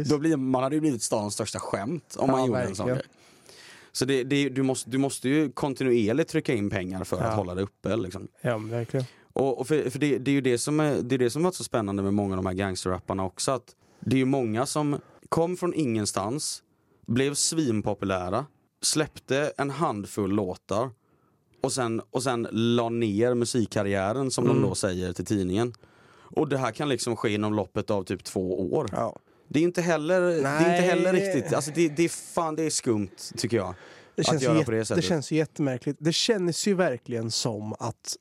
Då 0.10 0.17
blir, 0.17 0.38
man 0.38 0.63
hade 0.63 0.76
ju 0.76 0.82
blivit 0.82 1.04
stans 1.04 1.34
största 1.34 1.60
skämt 1.60 2.15
om 2.20 2.32
man 2.32 2.46
gjorde 2.46 2.62
en 2.62 2.76
sån 2.76 2.86
verkligen. 2.88 2.96
grej. 2.98 3.16
Så 3.91 4.06
det, 4.06 4.23
det, 4.23 4.50
du, 4.50 4.63
måste, 4.63 4.89
du 4.89 4.97
måste 4.97 5.30
ju 5.30 5.52
kontinuerligt 5.52 6.30
trycka 6.30 6.54
in 6.54 6.69
pengar 6.69 7.04
för 7.04 7.17
Ja. 7.17 7.23
att 7.23 7.36
hålla 7.36 7.56
det 7.56 7.62
uppe. 7.62 7.95
Liksom. 7.95 8.28
Ja, 8.41 8.58
verkligen. 8.58 9.06
Och, 9.34 9.60
och 9.60 9.67
för, 9.67 9.89
för 9.89 10.00
det, 10.00 10.17
det 10.17 10.32
är 10.32 10.36
ju 10.36 10.41
det 10.41 10.58
som 10.58 10.80
är, 10.80 11.02
det 11.02 11.15
är 11.15 11.19
det 11.19 11.30
som 11.30 11.43
varit 11.43 11.56
så 11.56 11.63
spännande 11.63 12.04
med 12.04 12.13
många 12.13 12.34
av 12.34 12.43
de 12.43 12.45
här 12.45 12.54
gangsterrapparna 12.54 13.26
också. 13.26 13.52
Att 13.52 13.76
det 14.00 14.15
är 14.15 14.19
ju 14.19 14.26
många 14.26 14.65
som 14.65 15.00
kom 15.30 15.58
från 15.58 15.73
ingenstans, 15.73 16.63
blev 17.08 17.34
svinpopulära, 17.34 18.45
släppte 18.82 19.52
en 19.58 19.69
handfull 19.69 20.32
låtar 20.32 20.89
och 21.62 21.71
sen, 21.73 22.02
och 22.12 22.23
sen 22.23 22.47
la 22.52 22.89
ner 22.89 23.34
musikkarriären 23.34 24.32
som 24.32 24.45
Mm. 24.45 24.62
de 24.62 24.67
då 24.69 24.76
säger 24.76 25.13
till 25.13 25.26
tidningen. 25.26 25.73
Och 26.13 26.47
det 26.50 26.58
här 26.58 26.71
kan 26.71 26.89
liksom 26.89 27.15
ske 27.15 27.30
inom 27.30 27.54
loppet 27.54 27.89
av 27.91 28.04
typ 28.04 28.23
två 28.23 28.73
år. 28.73 28.88
Ja. 28.91 29.19
Det 29.47 29.60
är 29.60 29.63
inte 29.63 29.81
heller, 29.81 30.21
det 30.21 30.47
är 30.47 30.60
inte 30.60 30.88
heller 30.88 31.13
riktigt, 31.13 31.53
alltså 31.53 31.71
det, 31.75 31.89
det 31.89 32.03
är 32.03 32.10
fan 32.33 32.55
det 32.55 32.63
är 32.63 32.69
skumt 32.69 33.10
tycker 33.38 33.57
jag. 33.57 33.73
Det 34.15 34.21
Att 34.21 34.27
känns, 34.27 34.43
göra 34.43 34.57
ju 34.57 34.63
på 34.63 34.71
det 34.71 34.77
jätte, 34.77 34.81
det, 34.81 34.86
sättet. 34.95 35.03
känns 35.03 35.31
ju 35.31 35.36
jättemärkligt. 35.36 35.97
Det 36.01 36.13
känns 36.13 36.67
ju 36.67 36.73
verkligen 36.73 37.31
som 37.31 37.73
att 37.79 38.15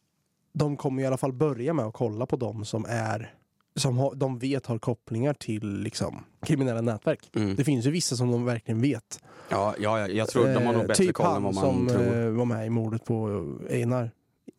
de 0.53 0.77
kommer 0.77 1.03
i 1.03 1.07
alla 1.07 1.17
fall 1.17 1.33
börja 1.33 1.73
med 1.73 1.85
att 1.85 1.95
kolla 1.95 2.27
på 2.27 2.37
dem 2.37 2.65
som 2.65 2.87
är 2.89 3.35
som 3.77 3.99
har, 3.99 4.15
de 4.15 4.39
vet 4.39 4.67
har 4.67 4.79
kopplingar 4.79 5.35
till 5.35 5.79
liksom, 5.81 6.25
kriminella 6.47 6.81
nätverk. 6.81 7.31
Mm. 7.37 7.57
Det 7.57 7.65
finns 7.65 7.87
ju 7.87 7.91
vissa 7.91 8.17
som 8.17 8.31
de 8.31 8.45
verkligen 8.45 8.81
vet. 8.81 9.21
Ja, 9.49 9.75
ja, 9.79 9.99
ja, 10.01 10.09
jag 10.09 10.29
tror 10.29 10.47
de 10.47 10.55
har 10.67 10.73
nog 10.73 10.83
Eh, 10.83 10.87
bättre 10.89 11.05
typ 11.05 11.15
koll 11.15 11.37
än 11.37 11.43
vad 11.43 11.55
man 11.55 11.65
som 11.65 11.89
tror. 11.89 12.17
eh, 12.27 12.31
var 12.31 12.45
med 12.45 12.67
i 12.67 12.71
mordet 12.71 13.05
på 13.05 13.45
Einar. 13.71 14.11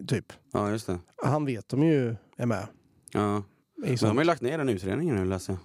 Typ. 0.08 0.34
Ja, 0.54 0.70
just 0.72 0.88
det. 0.88 1.00
Han 1.24 1.46
vet 1.46 1.70
de 1.70 1.84
ju 1.84 2.16
är 2.38 2.46
med. 2.46 2.68
Ja. 3.12 3.44
Men 3.78 3.96
de 3.96 4.06
har 4.06 4.18
ju 4.18 4.24
lagt 4.24 4.42
ner 4.42 4.58
den 4.58 4.70
utredningen 4.70 5.16
nu 5.16 5.26
läser 5.26 5.54
jag. 5.54 5.60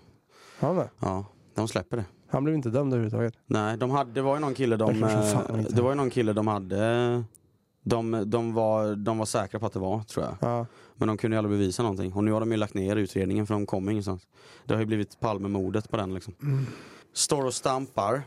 Han, 0.63 0.77
med. 0.77 0.89
Ja, 1.01 1.25
de 1.55 1.69
släpper 1.69 1.97
det. 1.97 2.05
han 2.29 2.45
blev 2.45 2.57
inte 2.57 2.69
dömd 2.71 2.93
överhuvudtaget. 2.93 3.35
Nej, 3.47 3.77
de 3.77 3.91
hade, 3.91 4.13
det 4.13 4.23
var 4.23 4.35
ju 4.35 4.41
någon 4.41 4.55
kille 4.55 4.77
de, 4.77 5.03
eh, 5.03 5.57
det 5.71 5.83
var 5.83 5.91
ju 5.91 5.97
någon 5.97 6.11
kille 6.11 6.33
de 6.33 6.47
hade, 6.47 7.25
de, 7.85 8.25
de, 8.27 8.55
var, 8.55 8.95
de 8.95 9.19
var 9.19 9.27
säkra 9.27 9.61
på 9.61 9.67
att 9.67 9.73
det 9.73 9.79
var, 9.79 10.03
tror 10.03 10.27
jag. 10.27 10.37
Ja. 10.41 10.67
Men 10.97 11.09
de 11.09 11.17
kunde 11.17 11.35
ju 11.35 11.39
aldrig 11.39 11.59
bevisa 11.59 11.83
någonting. 11.83 12.13
Och 12.13 12.25
nu 12.25 12.33
har 12.33 12.41
de 12.41 12.51
ju 12.51 12.57
lagt 12.57 12.75
ner 12.75 12.97
utredningen 12.97 13.47
för 13.47 13.55
de 13.55 13.67
kom 13.67 13.89
ingenstans. 13.89 14.27
Det 14.65 14.75
har 14.75 14.81
ju 14.81 14.87
blivit 14.87 15.21
Palmemordet 15.21 15.91
på 15.91 15.97
den 15.97 16.15
liksom. 16.15 16.35
Mm. 16.43 16.67
Står 17.13 17.45
och 17.47 17.55
stampar. 17.55 18.23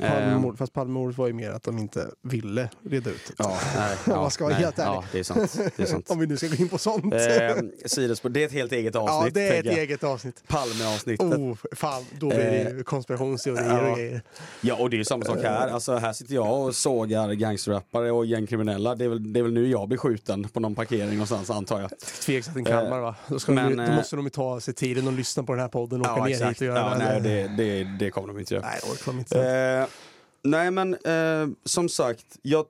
Eh, 0.00 0.10
Palmemord, 0.10 0.58
fast 0.58 0.72
Palmemordet 0.72 1.18
var 1.18 1.26
ju 1.26 1.32
mer 1.32 1.50
att 1.50 1.62
de 1.62 1.78
inte 1.78 2.10
ville 2.22 2.68
reda 2.90 3.10
ut 3.10 3.26
det. 3.26 3.34
Ja, 3.38 3.58
nej, 3.76 3.96
ja, 4.06 4.16
man 4.20 4.30
ska 4.30 4.44
vara 4.44 4.54
nej, 4.54 4.62
helt 4.62 4.78
ärlig. 4.78 4.92
Ja, 4.92 5.04
det 5.12 5.18
är 5.18 5.22
sant. 5.22 5.58
Det 5.76 5.82
är 5.82 5.86
sant. 5.86 6.06
Om 6.10 6.18
vi 6.18 6.26
nu 6.26 6.36
ska 6.36 6.46
gå 6.46 6.54
in 6.54 6.68
på 6.68 6.78
sånt. 6.78 7.14
Eh, 7.14 7.20
sidospår, 7.86 8.28
det 8.28 8.42
är 8.42 8.46
ett 8.46 8.52
helt 8.52 8.72
eget 8.72 8.96
avsnitt. 8.96 9.36
ja, 9.36 9.40
det 9.40 9.56
är 9.56 9.60
ett 9.60 9.78
eget 9.78 10.04
avsnitt. 10.04 10.42
Palme-avsnittet. 10.46 11.26
Oh, 11.26 11.56
fan, 11.72 12.04
då 12.18 12.28
blir 12.28 12.38
det 12.38 12.70
ju 12.70 12.82
konspirationsteorier 12.84 13.70
ja. 13.70 13.90
och 13.90 13.96
grejer. 13.96 14.22
Ja, 14.60 14.74
och 14.74 14.90
det 14.90 14.96
är 14.96 14.98
ju 14.98 15.04
samma 15.04 15.24
sak 15.24 15.38
här. 15.42 15.68
Alltså, 15.68 15.96
här 15.96 16.12
sitter 16.12 16.34
jag 16.34 16.60
och 16.60 16.74
sågar 16.74 17.32
gangsterrappare 17.32 18.10
och 18.10 18.26
gängkriminella. 18.26 18.94
Det 18.94 19.04
är, 19.04 19.08
väl, 19.08 19.32
det 19.32 19.40
är 19.40 19.42
väl 19.42 19.52
nu 19.52 19.70
jag 19.70 19.88
blir 19.88 19.98
skjuten 19.98 20.48
på 20.48 20.60
någon 20.60 20.74
parkering 20.74 21.10
någonstans, 21.10 21.50
antar 21.50 21.80
jag. 21.80 21.90
Tveksamt 21.98 22.56
i 22.56 22.64
Kalmar 22.64 23.00
va? 23.00 23.14
Då, 23.28 23.38
men, 23.46 23.68
de, 23.68 23.76
då 23.76 23.82
eh, 23.82 23.96
måste 23.96 24.16
de 24.16 24.24
ju 24.24 24.30
ta 24.30 24.60
sig 24.60 24.74
tiden 24.74 25.06
och 25.06 25.12
lyssna 25.12 25.42
på 25.42 25.52
den 25.52 25.60
här 25.60 25.68
podden 25.68 26.00
och 26.00 26.12
åka 26.12 26.24
ner 26.24 26.48
hit 26.48 26.60
och 26.60 26.66
göra 26.66 26.78
ja, 26.78 26.90
det. 26.90 27.20
nej, 27.20 27.20
det, 27.20 27.64
det, 27.64 27.96
det 27.98 28.10
kommer 28.10 28.28
de 28.28 28.38
inte 28.38 28.54
göra. 28.54 28.66
Nej, 28.66 28.80
det 28.82 29.04
de 29.04 29.18
inte. 29.18 29.38
Eh, 29.38 29.75
nej, 30.42 30.70
men 30.70 30.94
eh, 30.94 31.48
som 31.64 31.88
sagt, 31.88 32.38
jag 32.42 32.66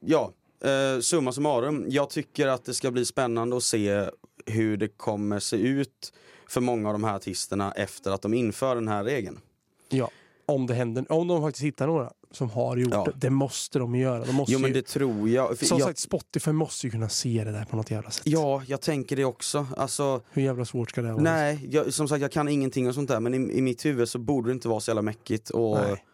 ja, 0.00 0.32
eh, 0.64 1.00
summa 1.00 1.32
summarum. 1.32 1.84
Jag 1.88 2.10
tycker 2.10 2.46
att 2.46 2.64
det 2.64 2.74
ska 2.74 2.90
bli 2.90 3.04
spännande 3.04 3.56
att 3.56 3.62
se 3.62 4.10
hur 4.46 4.76
det 4.76 4.88
kommer 4.88 5.38
se 5.40 5.56
ut 5.56 6.12
för 6.48 6.60
många 6.60 6.88
av 6.88 6.94
de 6.94 7.04
här 7.04 7.14
artisterna 7.16 7.72
efter 7.72 8.10
att 8.10 8.22
de 8.22 8.34
inför 8.34 8.74
den 8.74 8.88
här 8.88 9.04
regeln. 9.04 9.40
Ja, 9.88 10.10
om 10.46 10.66
det 10.66 10.74
händer. 10.74 11.12
Om 11.12 11.28
de 11.28 11.42
faktiskt 11.42 11.64
hittar 11.64 11.86
några 11.86 12.12
som 12.30 12.50
har 12.50 12.76
gjort 12.76 12.92
Ja. 12.92 13.04
det. 13.04 13.12
Det 13.16 13.30
måste 13.30 13.78
de 13.78 13.94
göra. 13.94 14.24
De 14.24 14.32
måste 14.34 14.52
Jo 14.52 14.58
men 14.58 14.68
ju, 14.68 14.74
det 14.74 14.86
tror 14.86 15.28
jag. 15.28 15.58
Som 15.58 15.78
jag 15.78 15.86
sagt, 15.88 15.98
Spotify 15.98 16.52
måste 16.52 16.86
ju 16.86 16.90
kunna 16.90 17.08
se 17.08 17.44
det 17.44 17.52
där 17.52 17.64
på 17.64 17.76
något 17.76 17.90
jävla 17.90 18.10
sätt. 18.10 18.22
Ja, 18.26 18.62
jag 18.66 18.80
tänker 18.80 19.16
det 19.16 19.24
också. 19.24 19.66
Alltså, 19.76 20.20
Hur 20.30 20.42
jävla 20.42 20.64
svårt 20.64 20.90
ska 20.90 21.02
det 21.02 21.12
vara? 21.12 21.22
nej, 21.22 21.68
jag, 21.70 21.94
som 21.94 22.08
sagt 22.08 22.22
jag 22.22 22.32
kan 22.32 22.48
ingenting 22.48 22.88
och 22.88 22.94
sånt 22.94 23.08
där 23.08 23.20
men 23.20 23.34
i, 23.34 23.52
i 23.58 23.62
mitt 23.62 23.84
huvud 23.84 24.08
så 24.08 24.18
borde 24.18 24.48
det 24.48 24.52
inte 24.52 24.68
vara 24.68 24.80
så 24.80 24.90
jävla 24.90 25.02
mäckigt. 25.02 25.50
Och, 25.50 25.78
Nej. 25.78 26.04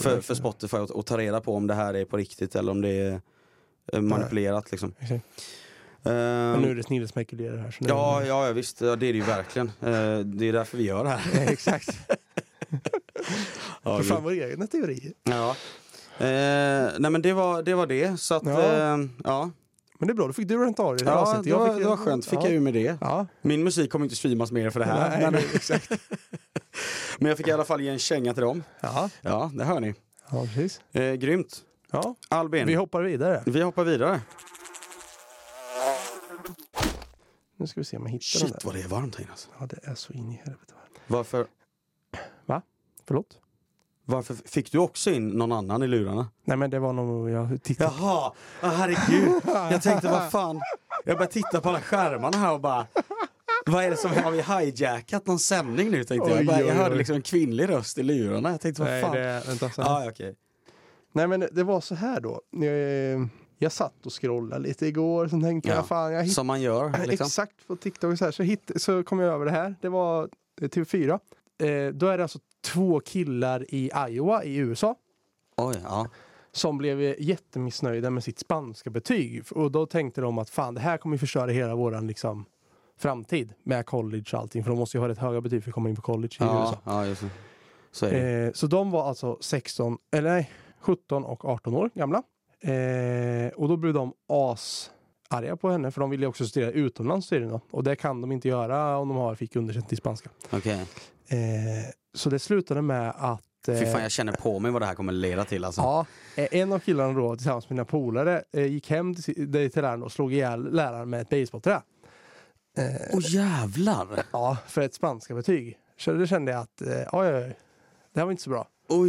För, 0.00 0.20
för 0.20 0.34
Spotify 0.34 0.76
att, 0.76 0.90
att 0.90 1.06
ta 1.06 1.18
reda 1.18 1.40
på 1.40 1.54
om 1.56 1.66
det 1.66 1.74
här 1.74 1.94
är 1.94 2.04
på 2.04 2.16
riktigt 2.16 2.54
eller 2.56 2.72
om 2.72 2.80
det 2.80 2.88
är 2.88 3.20
eh, 3.92 4.00
manipulerat 4.00 4.70
liksom. 4.70 4.94
Exakt. 4.98 5.24
Eh, 6.06 6.12
Men 6.12 6.60
nu 6.62 6.70
är 6.70 6.74
det 6.74 6.82
snillespekulerar 6.82 7.56
här. 7.56 7.70
Så 7.70 7.84
ja, 7.88 8.24
ja, 8.24 8.46
ja, 8.46 8.52
visst, 8.52 8.80
ja, 8.80 8.96
det 8.96 9.06
är 9.06 9.12
det 9.12 9.18
ju 9.18 9.24
verkligen. 9.24 9.66
Eh, 9.68 10.18
det 10.18 10.48
är 10.48 10.52
därför 10.52 10.76
vi 10.78 10.84
gör 10.84 11.04
det 11.04 11.10
här. 11.10 11.48
Exakt. 11.52 11.88
Ja, 13.82 13.96
För 13.98 14.04
fan 14.04 14.22
vår 14.22 14.32
egna 14.34 14.66
teori. 14.66 15.12
Ja. 15.22 15.50
Eh, 16.18 16.90
nej 16.98 17.10
men 17.10 17.22
det 17.22 17.32
var 17.32 17.62
det. 17.62 17.74
Var 17.74 17.86
det 17.86 18.20
så 18.20 18.34
att, 18.34 18.42
Ja. 18.46 18.98
ja. 19.24 19.50
Men 20.04 20.08
det 20.08 20.12
är 20.12 20.14
bra, 20.14 20.26
då 20.26 20.32
fick 20.32 20.48
du 20.48 20.64
rent 20.64 20.80
av 20.80 20.96
det 20.96 21.04
här 21.04 21.12
ja 21.12 21.40
det, 21.44 21.52
var, 21.52 21.68
fick- 21.74 21.82
det 21.82 21.88
var 21.88 21.96
skönt, 21.96 22.26
fick 22.26 22.38
ja. 22.38 22.44
jag 22.44 22.52
ur 22.52 22.60
med 22.60 22.74
det. 22.74 22.96
Ja, 23.00 23.26
Min 23.42 23.64
musik 23.64 23.92
kommer 23.92 24.04
inte 24.04 24.16
streamas 24.16 24.52
mer 24.52 24.70
för 24.70 24.80
det 24.80 24.86
här. 24.86 25.10
Nej, 25.10 25.20
men, 25.20 25.32
nej, 25.32 25.46
exakt. 25.54 25.90
men 27.18 27.28
jag 27.28 27.36
fick 27.38 27.48
i 27.48 27.52
alla 27.52 27.64
fall 27.64 27.80
ge 27.80 27.88
en 27.90 27.98
känga 27.98 28.34
till 28.34 28.42
dem. 28.42 28.62
Ja, 28.80 29.10
Ja, 29.20 29.50
det 29.54 29.64
hör 29.64 29.80
ni. 29.80 29.94
ja 30.30 30.46
precis. 30.54 30.80
Eh, 30.92 31.12
grymt. 31.14 31.62
Ja, 31.90 32.14
Albin, 32.28 32.66
vi 32.66 32.72
vi, 32.72 32.76
hoppar 32.76 33.02
vidare. 33.02 33.62
hoppar 33.64 33.84
vidare. 33.84 34.20
Nu 37.56 37.66
ska 37.66 37.80
vi 37.80 37.84
se 37.84 37.96
om 37.96 38.02
jag 38.02 38.10
hittar 38.10 38.38
den 38.40 38.48
Shit 38.48 38.60
där. 38.60 38.66
vad 38.66 38.74
det 38.74 38.80
är 38.82 38.88
varmt 38.88 39.14
här 39.16 39.22
inne 39.22 39.30
alltså. 39.32 39.48
Ja, 39.60 39.66
det 39.66 39.78
är 39.90 39.94
så 39.94 40.12
in 40.12 40.32
i 40.32 40.36
helvete. 40.44 40.74
Varför, 41.06 41.46
Förlåt? 43.06 43.38
Varför 44.04 44.34
fick 44.34 44.72
du 44.72 44.78
också 44.78 45.10
in 45.10 45.28
någon 45.28 45.52
annan 45.52 45.82
i 45.82 45.86
lurarna? 45.86 46.28
Nej 46.44 46.56
men 46.56 46.70
det 46.70 46.78
var 46.78 46.92
nog, 46.92 47.30
jag 47.30 47.62
tittade. 47.62 47.92
Jaha, 47.98 48.32
oh, 48.62 48.68
herregud. 48.68 49.32
Jag 49.46 49.82
tänkte 49.82 50.08
vad 50.08 50.30
fan. 50.30 50.60
Jag 51.04 51.16
började 51.16 51.32
titta 51.32 51.60
på 51.60 51.68
alla 51.68 51.80
skärmarna 51.80 52.36
här 52.38 52.52
och 52.52 52.60
bara 52.60 52.86
vad 53.66 53.84
är 53.84 53.90
det 53.90 53.96
som, 53.96 54.10
har 54.10 54.30
vi 54.30 54.42
hijackat 54.42 55.26
någon 55.26 55.38
sändning 55.38 55.90
nu 55.90 56.04
tänkte 56.04 56.30
jag. 56.30 56.38
Jag, 56.38 56.46
bara, 56.46 56.56
Oj, 56.56 56.62
oj, 56.62 56.68
jag 56.68 56.74
hörde 56.74 56.90
oj. 56.92 56.98
liksom 56.98 57.16
en 57.16 57.22
kvinnlig 57.22 57.68
röst 57.68 57.98
i 57.98 58.02
lurarna. 58.02 58.50
Jag 58.50 58.60
tänkte 58.60 58.82
vad 58.82 58.90
Nej, 58.90 59.02
fan. 59.02 59.12
det, 59.16 59.42
vänta, 59.46 59.70
ja, 59.76 60.08
okej. 60.08 60.34
Nej 61.12 61.26
men 61.28 61.48
det 61.52 61.64
var 61.64 61.80
så 61.80 61.94
här 61.94 62.20
då. 62.20 62.40
Jag, 62.50 63.28
jag 63.58 63.72
satt 63.72 64.06
och 64.06 64.12
scrollade 64.12 64.62
lite 64.62 64.86
igår, 64.86 65.28
så 65.28 65.40
tänkte 65.40 65.68
Ja. 65.68 65.74
jag 65.74 65.86
fan 65.86 66.12
jag 66.12 66.22
hittade 66.22 66.34
Som 66.34 66.46
man 66.46 66.62
gör 66.62 67.06
liksom. 67.06 67.26
Exakt 67.26 67.66
på 67.66 67.76
TikTok 67.76 68.18
så, 68.18 68.24
här, 68.24 68.32
så, 68.32 68.42
hitt, 68.42 68.70
så 68.76 69.02
kom 69.02 69.18
jag 69.18 69.34
över 69.34 69.44
det 69.44 69.50
här. 69.50 69.74
Det 69.80 69.88
var 69.88 70.28
eh, 70.60 70.68
TV4. 70.68 71.10
Eh, 71.12 71.92
då 71.92 72.06
är 72.06 72.16
det 72.18 72.24
alltså 72.24 72.38
två 72.64 73.00
killar 73.00 73.66
i 73.74 73.90
Iowa 74.08 74.44
i 74.44 74.56
USA 74.56 74.94
Oj, 75.56 75.76
ja. 75.84 76.08
som 76.52 76.78
blev 76.78 77.00
jättemissnöjda 77.22 78.10
med 78.10 78.24
sitt 78.24 78.38
spanska 78.38 78.90
betyg. 78.90 79.42
Och 79.50 79.70
då 79.70 79.86
tänkte 79.86 80.20
de 80.20 80.38
att 80.38 80.50
fan 80.50 80.74
det 80.74 80.80
här 80.80 80.96
kommer 80.96 81.16
förstöra 81.16 81.50
hela 81.50 81.74
våran 81.74 82.06
liksom, 82.06 82.44
framtid 82.98 83.52
med 83.62 83.86
college 83.86 84.24
och 84.32 84.38
allting. 84.38 84.62
För 84.64 84.70
de 84.70 84.78
måste 84.78 84.96
ju 84.96 85.00
ha 85.00 85.08
rätt 85.08 85.18
höga 85.18 85.40
betyg 85.40 85.62
för 85.62 85.70
att 85.70 85.74
komma 85.74 85.88
in 85.88 85.96
på 85.96 86.02
college 86.02 86.34
i 86.40 86.44
Ja, 86.44 86.62
USA. 86.62 86.78
ja, 86.84 87.06
just 87.06 87.20
det. 87.22 87.30
Så. 87.90 88.06
Eh, 88.06 88.52
så 88.52 88.66
de 88.66 88.90
var 88.90 89.08
alltså 89.08 89.38
16, 89.40 89.98
eller 90.12 90.30
nej, 90.30 90.50
17 90.80 91.24
och 91.24 91.44
18 91.44 91.74
år 91.74 91.90
gamla. 91.94 92.22
Eh, 92.60 93.52
och 93.56 93.68
då 93.68 93.76
blev 93.76 93.94
de 93.94 94.12
as 94.28 94.90
arga 95.28 95.56
på 95.56 95.70
henne 95.70 95.90
för 95.90 96.00
de 96.00 96.10
ville 96.10 96.26
också 96.26 96.46
studera 96.46 96.70
utomlands 96.70 97.28
då. 97.28 97.60
Och 97.70 97.84
det 97.84 97.96
kan 97.96 98.20
de 98.20 98.32
inte 98.32 98.48
göra 98.48 98.98
om 98.98 99.08
de 99.08 99.16
har 99.16 99.34
fick 99.34 99.56
underkänt 99.56 99.92
i 99.92 99.96
spanska. 99.96 100.30
Okej. 100.50 100.80
Eh, 101.28 101.90
så 102.14 102.30
det 102.30 102.38
slutade 102.38 102.82
med 102.82 103.10
att 103.16 103.68
eh, 103.68 103.78
Fy 103.78 103.86
fan, 103.86 104.02
jag 104.02 104.10
känner 104.10 104.32
på 104.32 104.58
mig 104.58 104.70
vad 104.70 104.82
det 104.82 104.86
här 104.86 104.94
kommer 104.94 105.12
leda 105.12 105.44
till 105.44 105.64
alltså. 105.64 105.80
Ja, 105.80 106.06
eh, 106.36 106.48
en 106.50 106.72
av 106.72 106.78
killarna 106.78 107.12
då 107.12 107.36
tillsammans 107.36 107.68
med 107.70 107.76
mina 107.76 107.84
polare 107.84 108.42
eh, 108.52 108.66
gick 108.66 108.90
hem 108.90 109.14
till, 109.14 109.34
till 109.34 109.70
läraren 109.82 110.02
och 110.02 110.12
slog 110.12 110.32
ihjäl 110.32 110.72
läraren 110.74 111.10
med 111.10 111.20
ett 111.20 111.28
basebollträ. 111.28 111.82
Eh, 112.78 112.84
Åh 113.12 113.20
jävlar! 113.28 114.06
ja, 114.32 114.56
för 114.66 114.80
ett 114.80 114.94
spanska 114.94 115.34
betyg. 115.34 115.78
Så 115.98 116.12
det 116.12 116.26
kände 116.26 116.52
jag 116.52 116.60
att, 116.60 116.82
eh, 116.82 116.88
oj, 117.12 117.28
oj, 117.28 117.34
oj, 117.34 117.56
det 118.14 118.20
här 118.20 118.24
var 118.24 118.30
inte 118.30 118.42
så 118.42 118.50
bra. 118.50 118.68
Åh 118.88 119.06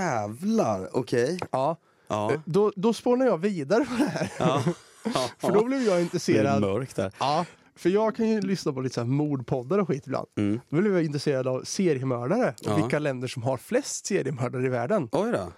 jävlar! 0.00 0.88
Okej. 0.96 1.38
Ja, 1.52 1.76
Ja. 2.08 2.32
eh, 2.32 2.40
då, 2.44 2.72
då 2.76 2.92
spånade 2.92 3.30
jag 3.30 3.38
vidare 3.38 3.84
på 3.84 3.94
det 3.98 4.08
här. 4.10 4.32
ja. 4.38 4.62
ja. 5.14 5.28
För 5.38 5.52
då 5.52 5.64
blev 5.64 5.82
jag 5.82 5.94
det 5.94 5.98
är 5.98 6.02
intresserad. 6.02 6.60
mörkt 6.60 6.96
där. 6.96 7.12
Ja, 7.20 7.44
för 7.76 7.90
jag 7.90 8.16
kan 8.16 8.28
ju 8.28 8.40
lyssna 8.40 8.72
på 8.72 8.80
lite 8.80 8.94
så 8.94 9.00
här 9.00 9.08
mordpoddar 9.08 9.78
och 9.78 9.88
skit 9.88 10.02
ibland. 10.06 10.26
Mm. 10.38 10.60
Då 10.68 10.76
blev 10.76 10.92
jag 10.92 11.04
intresserad 11.04 11.46
av 11.46 11.62
seriemördare 11.64 12.48
och 12.48 12.66
Ja. 12.70 12.76
vilka 12.76 12.98
länder 12.98 13.28
som 13.28 13.42
har 13.42 13.56
flest 13.56 14.06
seriemördare 14.06 14.66
i 14.66 14.68
världen. 14.68 15.08
Oj 15.12 15.32
då. 15.32 15.52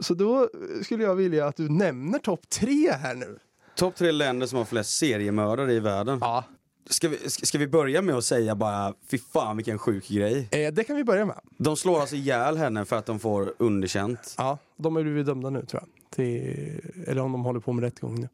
Så 0.00 0.14
då 0.14 0.48
skulle 0.82 1.04
jag 1.04 1.14
vilja 1.14 1.46
att 1.46 1.56
du 1.56 1.68
nämner 1.68 2.18
topp 2.18 2.48
tre 2.48 2.92
här 2.92 3.14
nu. 3.14 3.38
Topp 3.76 3.94
tre 3.96 4.12
länder 4.12 4.46
som 4.46 4.58
har 4.58 4.64
flest 4.64 4.96
seriemördare 4.98 5.72
i 5.72 5.80
världen. 5.80 6.18
Ja. 6.20 6.44
Ska 6.90 7.08
vi, 7.08 7.30
ska 7.30 7.58
vi 7.58 7.66
börja 7.68 8.02
med 8.02 8.14
att 8.14 8.24
säga 8.24 8.54
bara, 8.54 8.94
fy 9.10 9.18
fan 9.18 9.56
vilken 9.56 9.78
sjuk 9.78 10.08
grej. 10.08 10.48
Eh, 10.50 10.72
det 10.74 10.84
kan 10.84 10.96
vi 10.96 11.04
börja 11.04 11.26
med. 11.26 11.40
De 11.58 11.76
slår 11.76 12.00
alltså 12.00 12.16
ihjäl 12.16 12.56
henne 12.56 12.84
för 12.84 12.96
att 12.96 13.06
de 13.06 13.18
får 13.20 13.54
underkänt. 13.58 14.34
Ja, 14.38 14.58
de 14.76 14.96
har 14.96 15.02
blivit 15.02 15.26
dömda 15.26 15.50
nu 15.50 15.66
tror 15.66 15.82
jag. 15.82 15.88
Till, 16.10 16.80
eller 17.06 17.22
om 17.22 17.32
de 17.32 17.44
håller 17.44 17.60
på 17.60 17.72
med 17.72 17.84
rättegång 17.84 18.20
nu. 18.20 18.28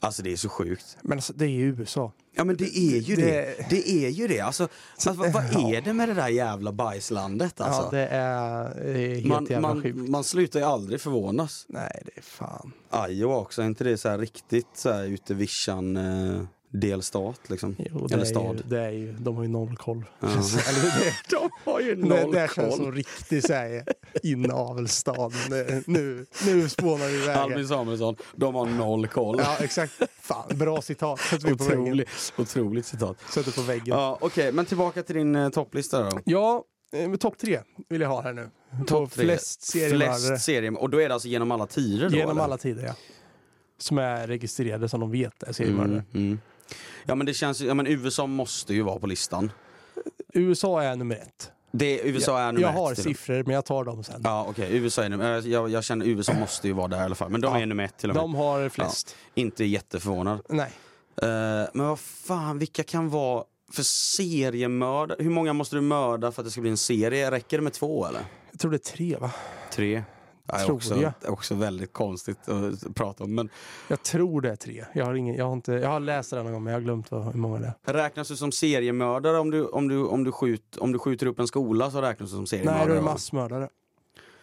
Alltså 0.00 0.22
det 0.22 0.32
är 0.32 0.36
så 0.36 0.48
sjukt. 0.48 0.96
Men 1.02 1.18
alltså, 1.18 1.32
det 1.32 1.44
är 1.44 1.48
ju 1.48 1.66
USA. 1.78 2.12
Ja 2.34 2.44
men 2.44 2.56
det 2.56 2.78
är 2.78 2.98
ju 3.00 3.16
det. 3.16 3.22
Det- 3.24 3.66
Det 3.70 3.88
är 3.90 4.08
ju 4.08 4.28
det. 4.28 4.40
Alltså, 4.40 4.68
alltså 4.92 5.12
vad, 5.12 5.32
vad 5.32 5.44
är 5.74 5.80
det 5.80 5.92
med 5.92 6.08
det 6.08 6.14
där 6.14 6.28
jävla 6.28 6.72
bajslandet 6.72 7.60
alltså? 7.60 7.82
Ja, 7.82 7.90
det 7.90 8.06
är, 8.06 8.88
eh, 8.88 9.14
helt 9.14 9.26
man, 9.26 9.46
jävla 9.50 9.68
man, 9.68 9.82
sjukt. 9.82 10.08
man 10.08 10.24
slutar 10.24 10.60
ju 10.60 10.66
aldrig 10.66 11.00
förvånas. 11.00 11.66
Nej, 11.68 12.02
det 12.04 12.18
är 12.18 12.22
fan. 12.22 12.72
Iowa 13.08 13.36
också, 13.36 13.62
är 13.62 13.66
inte 13.66 13.84
det 13.84 13.98
så 13.98 14.08
här 14.08 14.18
riktigt 14.18 14.66
så 14.74 14.92
här 14.92 15.04
ute 15.04 15.34
vischan 15.34 15.96
eh, 15.96 16.42
delstat 16.70 17.40
liksom? 17.50 17.76
Jo, 17.78 18.06
det 18.06 18.14
Eller 18.14 18.24
är, 18.24 18.28
ju, 18.28 18.34
stad. 18.34 18.62
det 18.64 18.80
är 18.80 18.90
ju, 18.90 19.12
de 19.12 19.36
har 19.36 19.42
ju 19.42 19.48
noll 19.48 19.76
koll. 19.76 20.04
Ja. 20.20 20.28
Eller 20.28 21.00
det, 21.00 21.14
De 21.30 21.50
har 21.64 21.80
ju 21.80 21.94
det, 21.94 22.32
det 22.32 22.54
känns 22.54 22.76
som 22.76 22.92
riktig 22.92 23.42
inavelsstad. 24.22 25.30
Nu, 25.50 25.82
nu, 25.86 26.26
nu 26.46 26.68
spånar 26.68 27.06
vi 27.06 27.22
iväg. 27.22 27.36
Albin 27.36 27.68
Samuelsson, 27.68 28.16
de 28.36 28.54
har 28.54 28.66
noll 28.66 29.06
koll. 29.06 29.36
Ja, 29.38 29.56
exakt. 29.60 29.92
Fan, 30.20 30.58
bra 30.58 30.82
citat. 30.82 31.20
Sätter 31.20 31.48
vi 31.48 31.56
på 31.56 31.64
väggen. 31.64 32.04
Otroligt, 32.38 32.86
citat. 32.86 33.16
Sätter 33.30 33.52
på 33.52 33.62
väggen. 33.62 33.86
Ja, 33.86 34.08
Ja, 34.08 34.18
Okej, 34.20 34.52
men 34.52 34.66
tillbaka 34.66 35.02
till 35.02 35.14
din 35.16 35.36
eh, 35.36 35.48
topplista 35.48 36.10
då. 36.10 36.66
eh, 36.92 37.08
men 37.08 37.18
topp 37.18 37.38
tre 37.38 37.60
vill 37.88 38.00
jag 38.00 38.08
ha 38.08 38.22
här 38.22 38.32
nu. 38.32 38.50
Topp 38.86 39.12
tre. 39.12 39.24
flest 39.24 39.62
seriemördare 39.62 40.18
Flest 40.18 40.44
serier, 40.44 40.78
och 40.80 40.90
då 40.90 41.00
är 41.00 41.08
det 41.08 41.14
alltså 41.14 41.28
genom 41.28 41.50
alla 41.50 41.66
tider 41.66 42.10
då? 42.10 42.16
genom 42.16 42.30
eller? 42.30 42.42
alla 42.42 42.58
tider, 42.58 42.84
ja. 42.86 42.94
Som 43.78 43.98
är 43.98 44.26
registrerade 44.26 44.88
som 44.88 45.00
de 45.00 45.10
vet 45.10 45.42
är 45.42 45.52
seriemördare. 45.52 46.04
Mm, 46.14 46.26
mm. 46.26 46.40
Ja 47.06 47.14
men 47.14 47.26
det 47.26 47.34
känns 47.34 47.60
ja 47.60 47.74
men 47.74 47.86
USA 47.86 48.26
måste 48.26 48.74
ju 48.74 48.82
vara 48.82 48.98
på 48.98 49.06
listan. 49.06 49.52
USA 50.34 50.82
är 50.82 50.96
nummer 50.96 51.16
ett. 51.16 51.50
Det, 51.72 52.00
USA 52.04 52.38
är 52.40 52.46
nummer 52.52 52.60
jag 52.60 52.70
ett. 52.70 52.76
har 52.76 52.94
till- 52.94 53.04
siffror, 53.04 53.42
men 53.44 53.54
jag 53.54 53.64
tar 53.64 53.84
dem 53.84 54.04
sen. 54.04 54.20
Ja 54.24 54.46
okej, 54.48 54.76
USA 54.76 55.02
är 55.04 55.08
nummer 55.08 55.46
jag, 55.48 55.68
jag 55.70 55.84
känner 55.84 56.06
USA 56.06 56.32
måste 56.32 56.66
ju 56.68 56.72
vara 56.74 56.88
där 56.88 57.00
i 57.00 57.04
alla 57.04 57.14
fall. 57.14 57.30
Men 57.30 57.40
de 57.40 57.54
Ja. 57.54 57.60
är 57.62 57.66
nummer 57.66 57.84
ett 57.84 57.98
till 57.98 58.10
och 58.10 58.16
med. 58.16 58.22
De 58.24 58.34
har 58.34 58.68
flest. 58.68 59.16
Inte 59.34 59.64
jätteförvånad. 59.64 60.40
Nej. 60.48 60.70
Eh, 61.22 61.68
men 61.74 61.86
vad 61.86 61.98
fan, 62.00 62.58
vilka 62.58 62.82
kan 62.84 63.08
vara 63.08 63.44
för 63.72 63.82
seriemördare? 63.82 65.22
Hur 65.22 65.30
många 65.30 65.52
måste 65.52 65.76
du 65.76 65.80
mörda 65.80 66.32
för 66.32 66.42
att 66.42 66.46
det 66.46 66.50
ska 66.50 66.60
bli 66.60 66.70
en 66.70 66.76
serie? 66.76 67.30
Räcker 67.30 67.58
det 67.58 67.62
med 67.64 67.72
två 67.72 68.06
eller? 68.06 68.20
Jag 68.50 68.60
tror 68.60 68.70
det 68.70 68.76
är 68.76 68.92
tre, 68.96 69.16
va? 69.20 69.30
Tre? 69.72 70.02
Ja, 70.52 70.58
Tror 70.58 70.74
också, 70.76 70.96
jag. 71.00 71.12
också 71.26 71.54
väldigt 71.54 71.92
konstigt 71.92 72.48
att 72.48 72.94
prata 72.94 73.24
om. 73.24 73.34
Men 73.34 73.48
Jag 73.88 74.02
tror 74.02 74.40
det 74.40 74.50
är 74.50 74.56
tre. 74.56 74.84
Jag 74.94 75.04
har, 75.04 75.14
ingen, 75.14 75.34
jag 75.34 75.44
har, 75.44 75.52
inte, 75.52 75.72
jag 75.72 75.88
har 75.88 76.00
läst 76.00 76.30
det 76.30 76.42
någon 76.42 76.52
gång, 76.52 76.64
men 76.64 76.72
jag 76.72 76.80
har 76.80 76.84
glömt 76.84 77.10
vad, 77.10 77.24
hur 77.24 77.32
många 77.40 77.58
det 77.58 77.72
är. 77.84 77.92
räknas 77.94 78.28
du 78.28 78.36
som 78.36 78.52
seriemördare 78.52 79.38
om 79.38 79.50
du, 79.50 79.64
om, 79.66 79.88
du, 79.88 80.04
om, 80.04 80.24
du 80.24 80.32
skjut, 80.32 80.76
om 80.76 80.92
du 80.92 80.98
skjuter 80.98 81.26
upp 81.26 81.38
en 81.38 81.46
skola 81.48 81.90
så 81.90 82.02
räknas 82.02 82.30
du 82.30 82.36
som 82.36 82.46
seriemördare? 82.46 82.78
Nej, 82.78 82.88
då 82.88 82.92
är 82.92 82.96
det 82.96 83.02
massmördare. 83.04 83.68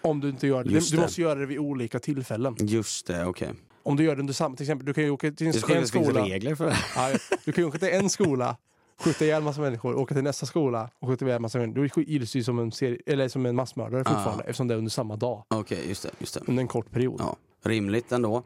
Om 0.02 0.20
du 0.22 0.30
inte 0.30 0.48
gör 0.48 0.64
det. 0.64 0.70
Du, 0.70 0.76
Just 0.76 0.92
du 0.92 0.98
det. 0.98 1.04
måste 1.04 1.22
göra 1.22 1.40
det 1.40 1.46
vid 1.46 1.60
olika 1.60 2.00
tillfällen. 2.00 2.56
Just 2.60 3.08
det, 3.08 3.26
okej. 3.26 3.50
Om 3.84 3.96
du 3.96 4.04
gör 4.04 4.16
det 4.16 4.20
under 4.20 4.34
samma, 4.34 4.56
till 4.56 4.64
exempel, 4.64 4.86
du 4.86 4.94
kan 4.94 5.04
ju 5.04 5.10
åka 5.10 5.32
till 5.32 5.36
Det 5.38 5.46
en, 5.46 5.54
sjukt 5.54 5.70
en 5.70 5.78
att 5.78 5.84
det 5.86 5.92
finns 5.92 6.06
skola. 6.08 6.26
regler 6.26 6.56
för 6.56 6.66
det. 6.66 6.76
Ja, 6.96 7.18
du 7.46 7.52
kan 7.52 7.64
ju 7.64 7.68
åka 7.68 7.78
till 7.80 7.88
en 7.90 8.10
skola, 8.10 8.58
skjuta 9.04 9.26
ihjäl 9.26 9.44
massa 9.44 9.62
människor, 9.62 9.96
åka 9.96 10.14
till 10.14 10.24
nästa 10.24 10.46
skola 10.46 10.90
och 11.00 11.08
skjuta 11.08 11.26
ihjäl 11.26 11.40
massa 11.42 11.58
människor. 11.60 11.90
Då 11.96 12.02
gills 12.02 12.32
du 12.32 12.44
som 12.44 12.60
en, 12.60 12.72
serie, 12.72 13.00
eller 13.06 13.28
som 13.28 13.46
en 13.46 13.56
massmördare 13.56 14.02
Ah. 14.06 14.10
fortfarande, 14.14 14.44
eftersom 14.44 14.68
det 14.68 14.74
är 14.74 14.78
under 14.78 14.92
samma 14.92 15.16
dag. 15.16 15.44
Okej, 15.48 15.86
just 15.90 16.04
det. 16.04 16.10
Just 16.20 16.34
det. 16.34 16.40
Under 16.48 16.62
en 16.62 16.68
kort 16.68 16.92
period. 16.92 17.16
Ja, 17.20 17.36
rimligt 17.64 18.12
ändå. 18.12 18.36
Uh, 18.38 18.42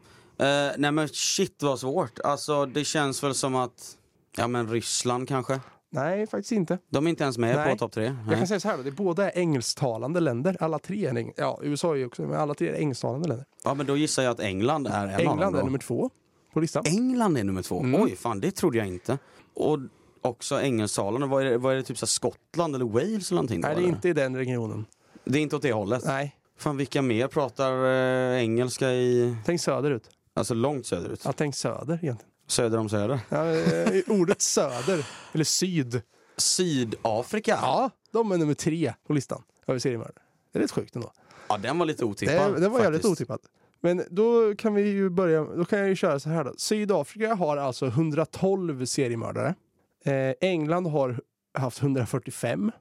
nej 0.78 0.92
men 0.92 1.08
shit 1.08 1.64
vad 1.64 1.80
svårt. 1.80 2.20
Alltså 2.24 2.66
det 2.66 2.84
känns 2.84 3.24
väl 3.24 3.34
som 3.36 3.56
att, 3.56 3.98
ja 4.38 4.48
men 4.48 4.68
Ryssland 4.70 5.28
kanske? 5.28 5.60
Nej, 5.92 6.28
faktiskt 6.28 6.52
inte. 6.52 6.78
De 6.90 7.06
är 7.06 7.10
inte 7.10 7.24
ens 7.24 7.38
med 7.38 7.56
Nej. 7.56 7.72
på 7.72 7.78
topp 7.78 7.92
tre? 7.92 8.04
Jag 8.06 8.16
Nej. 8.28 8.38
kan 8.38 8.48
säga 8.48 8.60
så 8.60 8.68
här 8.68 8.78
då, 8.78 8.84
det 8.84 8.92
båda 8.92 9.32
är 9.32 9.38
engelsktalande 9.40 10.20
länder. 10.20 10.58
Alla 10.60 10.80
tre 10.80 11.06
är 11.06 11.14
eng- 11.14 11.34
Ja, 11.38 11.60
USA 11.64 11.92
är 11.92 11.96
ju 11.96 12.06
också, 12.06 12.22
men 12.22 12.40
alla 12.40 12.54
tre 12.54 12.70
är 12.70 12.74
engelsktalande 12.74 13.28
länder. 13.28 13.46
Ja 13.64 13.74
men 13.74 13.86
då 13.86 13.98
gissar 13.98 14.24
jag 14.24 14.32
att 14.32 14.40
England 14.40 14.88
är 14.88 15.08
en 15.08 15.14
av 15.14 15.20
England 15.20 15.40
dem 15.40 15.56
är 15.56 15.60
då. 15.60 15.66
nummer 15.66 15.80
två 15.80 16.10
på 16.54 16.60
listan. 16.60 16.84
England 16.86 17.38
är 17.38 17.44
nummer 17.44 17.62
två? 17.62 17.80
Mm. 17.80 18.02
Oj, 18.02 18.16
fan 18.16 18.40
det 18.40 18.52
trodde 18.52 18.78
jag 18.78 18.88
inte. 18.88 19.18
Och 19.54 19.80
också 20.22 20.62
engelsktalande, 20.62 21.28
vad 21.28 21.46
är 21.46 21.50
det, 21.50 21.58
vad 21.58 21.74
är 21.74 21.78
det 21.78 21.84
typ 21.84 21.98
så 21.98 22.06
här 22.06 22.08
Skottland 22.08 22.76
eller 22.76 22.86
Wales 22.86 23.32
eller 23.32 23.36
någonting? 23.36 23.60
Nej, 23.62 23.70
det 23.76 23.82
är 23.82 23.84
eller? 23.84 23.90
inte 23.90 24.10
i 24.10 24.14
den 24.14 24.36
regionen. 24.38 24.86
det 25.24 25.40
är 25.40 25.42
inte 25.42 25.56
åt 25.56 25.62
det 25.62 25.72
hållet? 25.74 26.04
Nej, 26.06 26.36
Fan 26.58 26.78
vilka 26.78 27.02
mer 27.02 27.28
pratar 27.28 27.86
eh, 27.86 28.42
engelska 28.44 28.92
i, 28.92 29.36
tänk 29.46 29.62
söderut. 29.62 30.10
alltså 30.34 30.54
långt 30.54 30.86
söderut? 30.86 31.22
Ja, 31.26 31.32
tänk 31.32 31.56
söder 31.56 32.00
egentligen. 32.02 32.32
Söder 32.48 32.78
om 32.78 32.90
söder? 32.90 33.20
Ja, 33.30 33.46
eh, 33.46 34.02
ordet 34.08 34.42
söder, 34.42 35.06
eller 35.34 35.44
syd. 35.44 36.02
Sydafrika? 36.38 37.60
Ja, 37.62 37.90
de 38.12 38.32
är 38.32 38.38
nummer 38.38 38.54
tre 38.54 38.94
på 39.08 39.14
listan 39.14 39.44
över 39.68 39.80
seriemördare. 39.80 40.14
Det 40.52 40.60
är 40.60 40.64
rätt 40.64 40.72
sjukt 40.72 40.96
ändå. 40.96 41.12
Ja, 41.50 41.58
den 41.58 41.80
var 41.80 41.86
lite 41.86 42.06
otippad. 42.06 42.54
Det, 42.54 42.60
det 42.60 42.70
var 42.70 42.80
jävligt 42.80 43.06
otippat. 43.06 43.42
Men 43.82 44.04
då 44.10 44.56
kan 44.56 44.74
vi 44.74 44.82
ju 44.82 45.10
börja, 45.10 45.44
då 45.44 45.66
kan 45.66 45.80
jag 45.80 45.88
ju 45.88 45.96
köra 45.96 46.20
så 46.20 46.30
här 46.30 46.44
då. 46.44 46.54
Sydafrika 46.58 47.36
har 47.36 47.58
alltså 47.58 47.86
112 47.86 48.86
seriemördare. 48.86 49.56
Eh, 50.06 50.34
England 50.42 50.86
har 50.86 51.20
haft 51.54 51.82
145 51.82 52.72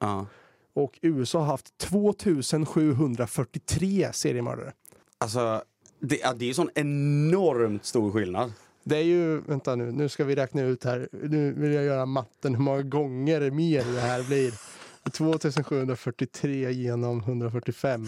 Ja. 0.00 0.26
och 0.74 0.98
USA 1.02 1.38
har 1.38 1.46
haft 1.46 1.78
2743 1.78 4.08
seriemördare. 4.12 4.72
Alltså, 5.18 5.62
det, 6.00 6.20
ja, 6.22 6.32
det 6.34 6.44
är 6.44 6.46
ju 6.46 6.54
sån 6.54 6.70
enormt 6.74 7.84
stor 7.84 8.12
skillnad. 8.12 8.52
Det 8.84 8.96
är 8.96 9.02
ju, 9.02 9.40
vänta 9.40 9.74
nu, 9.76 9.92
nu 9.92 10.08
ska 10.08 10.24
vi 10.24 10.34
räkna 10.34 10.62
ut 10.62 10.84
här. 10.84 11.08
Nu 11.12 11.52
vill 11.52 11.72
jag 11.72 11.84
göra 11.84 12.06
matten 12.06 12.54
hur 12.54 12.62
många 12.62 12.82
gånger 12.82 13.50
mer 13.50 13.84
det 13.94 14.00
här 14.00 14.22
blir. 14.22 14.52
2743 15.12 16.70
genom 16.72 17.20
145. 17.20 18.06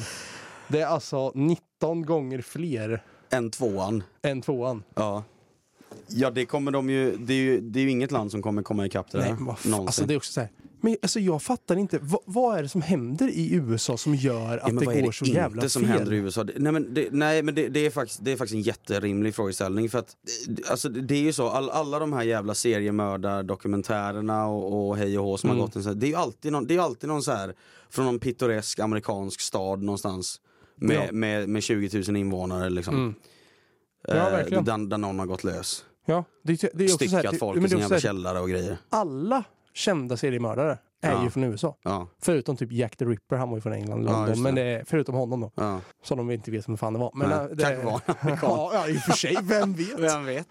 Det 0.68 0.80
är 0.80 0.86
alltså 0.86 1.32
19 1.34 2.06
gånger 2.06 2.42
fler 2.42 3.02
En 3.30 3.50
tvåan. 3.50 4.02
än 4.22 4.42
tvåan. 4.42 4.82
Ja. 4.94 5.24
Ja, 6.08 6.30
det 6.30 6.46
kommer 6.46 6.70
de 6.72 6.90
ju, 6.90 7.16
det 7.16 7.32
är 7.32 7.36
ju, 7.38 7.60
det 7.60 7.78
är 7.80 7.82
ju 7.84 7.90
inget 7.90 8.10
land 8.10 8.30
som 8.30 8.42
kommer 8.42 8.62
komma 8.62 8.86
ikapp 8.86 9.10
det 9.10 9.18
där. 9.18 9.24
Nej, 9.24 9.56
vad 9.66 9.86
alltså 9.86 10.04
det 10.06 10.14
är 10.14 10.16
också 10.16 10.32
så 10.32 10.40
här. 10.40 10.50
Men 10.84 10.96
alltså 11.02 11.20
jag 11.20 11.42
fattar 11.42 11.76
inte, 11.76 11.98
vad, 12.02 12.20
vad 12.24 12.58
är 12.58 12.62
det 12.62 12.68
som 12.68 12.82
händer 12.82 13.28
i 13.28 13.54
USA 13.54 13.96
som 13.96 14.14
gör 14.14 14.58
att 14.58 14.72
Ja, 14.72 14.80
det 14.80 14.86
vad 14.86 14.96
är 14.96 15.02
går 15.02 15.12
så 15.12 15.24
jävla 15.24 15.56
inte 15.62 15.70
som 15.70 15.82
fel? 15.82 15.90
händer 15.90 16.12
i 16.12 16.16
USA? 16.16 16.44
Det- 16.44 16.52
Nej, 16.56 16.72
men, 16.72 16.94
det, 16.94 17.08
nej, 17.12 17.42
men 17.42 17.54
det, 17.54 17.68
det, 17.68 17.86
är 17.86 17.90
faktiskt, 17.90 18.24
det 18.24 18.32
är 18.32 18.36
faktiskt 18.36 18.54
en 18.54 18.62
jätterimlig 18.62 19.34
frågeställning. 19.34 19.88
För 19.90 19.98
att, 19.98 20.16
eh, 20.64 20.70
alltså, 20.70 20.88
det 20.88 21.14
är 21.14 21.20
ju 21.22 21.32
så, 21.32 21.48
all, 21.48 21.70
alla 21.70 21.98
de 21.98 22.12
här 22.12 22.22
jävla 22.22 22.54
seriemördardokumentärerna 23.32 24.46
och, 24.46 24.88
och 24.88 24.96
hej 24.96 25.18
och 25.18 25.24
hå 25.24 25.36
som 25.36 25.50
Mm. 25.50 25.60
har 25.60 25.66
gått 25.66 25.76
en 25.76 25.82
så 25.82 25.88
här, 25.88 25.96
det 25.96 26.06
är 26.06 26.08
ju 26.08 26.14
alltid 26.16 26.52
någon, 26.52 26.66
det 26.66 26.76
är 26.76 26.80
alltid 26.80 27.08
någon 27.08 27.22
så 27.22 27.32
här 27.32 27.54
från 27.90 28.04
någon 28.04 28.18
pittoresk 28.18 28.78
amerikansk 28.78 29.40
stad 29.40 29.82
någonstans. 29.82 30.40
Med, 30.76 30.96
Ja. 30.96 31.12
med, 31.12 31.48
med 31.48 31.62
20 31.62 32.02
000 32.08 32.16
invånare 32.16 32.70
liksom. 32.70 32.94
Mm. 32.94 33.14
Ja, 34.08 34.14
Eh, 34.14 34.30
verkligen. 34.32 34.64
där, 34.64 34.78
där 34.78 34.98
någon 34.98 35.18
har 35.18 35.26
gått 35.26 35.44
lös. 35.44 35.84
Ja, 36.06 36.24
det, 36.44 36.60
det 36.74 36.84
är 36.84 36.94
också 36.94 37.08
så 37.08 37.16
här, 37.16 37.18
Styckat 37.22 37.32
det- 37.32 37.38
folk 37.38 37.64
i 37.64 37.68
sin 37.68 37.78
jävla 37.78 37.98
källare 38.00 38.40
och 38.40 38.48
grejer. 38.48 38.76
Alla 38.88 39.44
kända 39.74 40.16
seriemördare 40.16 40.78
är 41.02 41.10
Ja. 41.12 41.24
ju 41.24 41.30
från 41.30 41.44
USA. 41.44 41.76
Ja, 41.82 42.06
Förutom 42.22 42.56
typ 42.56 42.72
Jack 42.72 42.96
the 42.96 43.04
Ripper, 43.04 43.36
han 43.36 43.48
var 43.50 43.56
ju 43.56 43.60
från 43.60 43.72
England, 43.72 44.04
Ja, 44.04 44.12
London. 44.12 44.34
det. 44.36 44.40
men 44.42 44.54
det 44.54 44.62
är, 44.62 44.84
förutom 44.84 45.14
honom 45.14 45.40
då. 45.40 45.50
ja. 45.54 45.80
Som 46.04 46.18
de 46.18 46.30
inte 46.30 46.50
vet 46.50 46.68
vem 46.68 46.76
fan 46.76 46.92
det 46.92 46.98
var. 46.98 47.10
Men 47.14 47.28
Nej, 47.28 47.38
äh, 47.38 47.44
det, 47.44 47.62
kanske 47.62 47.84
var 47.84 48.00
amerikan. 48.06 48.38
ja, 48.50 48.70
ja, 48.74 48.88
i 48.88 48.96
och 48.96 49.00
för 49.00 49.12
sig, 49.12 49.36
vem 49.42 49.72
vet? 49.76 49.98
Vem 49.98 50.24
vet? 50.24 50.46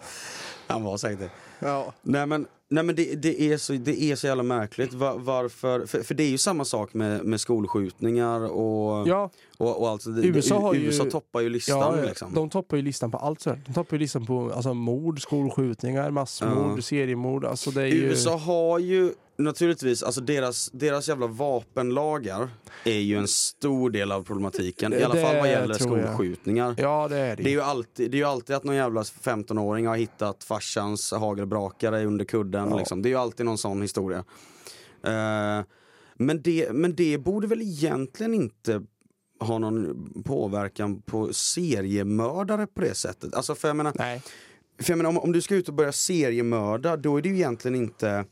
Han 0.72 0.84
var 0.84 0.98
säkert 0.98 1.20
det. 1.20 1.30
Ja. 1.68 1.94
Nej 2.02 2.26
men, 2.26 2.46
nej, 2.70 2.84
men 2.84 2.96
det, 2.96 3.16
det, 3.16 3.42
är 3.42 3.58
så, 3.58 3.74
det 3.74 4.02
är 4.04 4.16
så 4.16 4.28
jävla 4.28 4.44
märkligt. 4.44 4.94
Va- 4.94 5.16
varför? 5.18 5.86
För, 5.86 6.04
för 6.04 6.14
det 6.16 6.24
är 6.24 6.30
ju 6.30 6.38
samma 6.38 6.66
sak 6.66 6.94
med, 6.94 7.26
med 7.26 7.42
skolskjutningar 7.42 8.52
och, 8.52 9.08
Ja, 9.08 9.30
och, 9.58 9.82
och 9.82 9.90
allt. 9.90 10.04
Det, 10.16 10.28
USA 10.28 10.60
har 10.60 10.74
ju- 10.74 10.82
USA 10.86 11.06
toppar 11.06 11.42
ju 11.42 11.50
listan. 11.50 11.98
ja, 12.00 12.06
liksom. 12.06 12.34
de 12.34 12.50
toppar 12.50 12.78
ju 12.78 12.84
listan 12.84 13.12
på 13.12 13.18
allt. 13.18 13.42
Så 13.42 13.50
här. 13.50 13.62
De 13.68 13.74
toppar 13.74 13.98
ju 13.98 14.00
listan 14.00 14.26
på 14.26 14.52
alltså, 14.56 14.74
mord, 14.74 15.22
skolskjutningar, 15.22 16.12
massmord, 16.12 16.84
seriemord. 16.84 17.46
Alltså, 17.46 17.72
ju... 17.82 17.88
USA 17.96 18.36
har 18.38 18.80
ju 18.80 19.14
naturligtvis, 19.42 20.04
alltså 20.04 20.22
deras, 20.22 20.70
deras 20.74 21.08
jävla 21.10 21.28
vapenlagar 21.28 22.50
är 22.86 23.00
ju 23.00 23.18
en 23.18 23.28
stor 23.28 23.90
del 23.90 24.12
av 24.12 24.24
problematiken. 24.24 24.94
I 24.94 25.04
alla 25.04 25.14
Det 25.14 25.22
fall 25.22 25.36
vad 25.36 25.50
gäller 25.50 25.74
skolskjutningar. 25.74 26.76
Ja, 26.78 27.08
det 27.08 27.18
är 27.18 27.36
det. 27.36 27.44
Det 27.44 27.50
är, 27.50 27.54
ju 27.54 27.62
alltid, 27.62 28.12
det 28.12 28.18
är 28.18 28.20
ju 28.20 28.26
alltid 28.26 28.56
att 28.56 28.64
någon 28.64 28.76
jävla 28.76 29.02
15-åring 29.02 29.88
har 29.88 29.96
hittat 29.96 30.44
farsans 30.44 31.12
hagelbrakare 31.12 32.06
under 32.06 32.26
kudden. 32.26 32.70
Ja. 32.70 32.78
Liksom. 32.78 33.02
Det 33.02 33.10
är 33.10 33.12
ju 33.12 33.18
alltid 33.18 33.46
någon 33.46 33.58
sån 33.58 33.82
historia. 33.82 34.24
Eh, 35.04 35.66
men, 36.18 36.42
det, 36.42 36.72
men 36.72 36.96
det 36.96 37.18
borde 37.18 37.48
väl 37.48 37.62
egentligen 37.62 38.34
inte 38.34 38.82
ha 39.40 39.58
någon 39.58 40.24
påverkan 40.24 41.02
på 41.02 41.34
seriemördare 41.34 42.68
på 42.68 42.82
det 42.82 42.96
sättet. 42.96 43.34
Alltså 43.34 43.56
för 43.56 43.68
jag 43.68 43.78
menar, 43.78 43.94
Nej. 43.96 44.22
för 44.80 44.92
jag 44.92 44.98
menar 44.98 45.10
om, 45.10 45.18
om 45.18 45.32
du 45.32 45.42
ska 45.42 45.56
ut 45.56 45.68
och 45.68 45.74
börja 45.74 45.92
seriemörda 45.92 46.98
då 46.98 47.18
är 47.18 47.22
det 47.22 47.30
ju 47.30 47.36
egentligen 47.36 47.76
inte... 47.76 48.26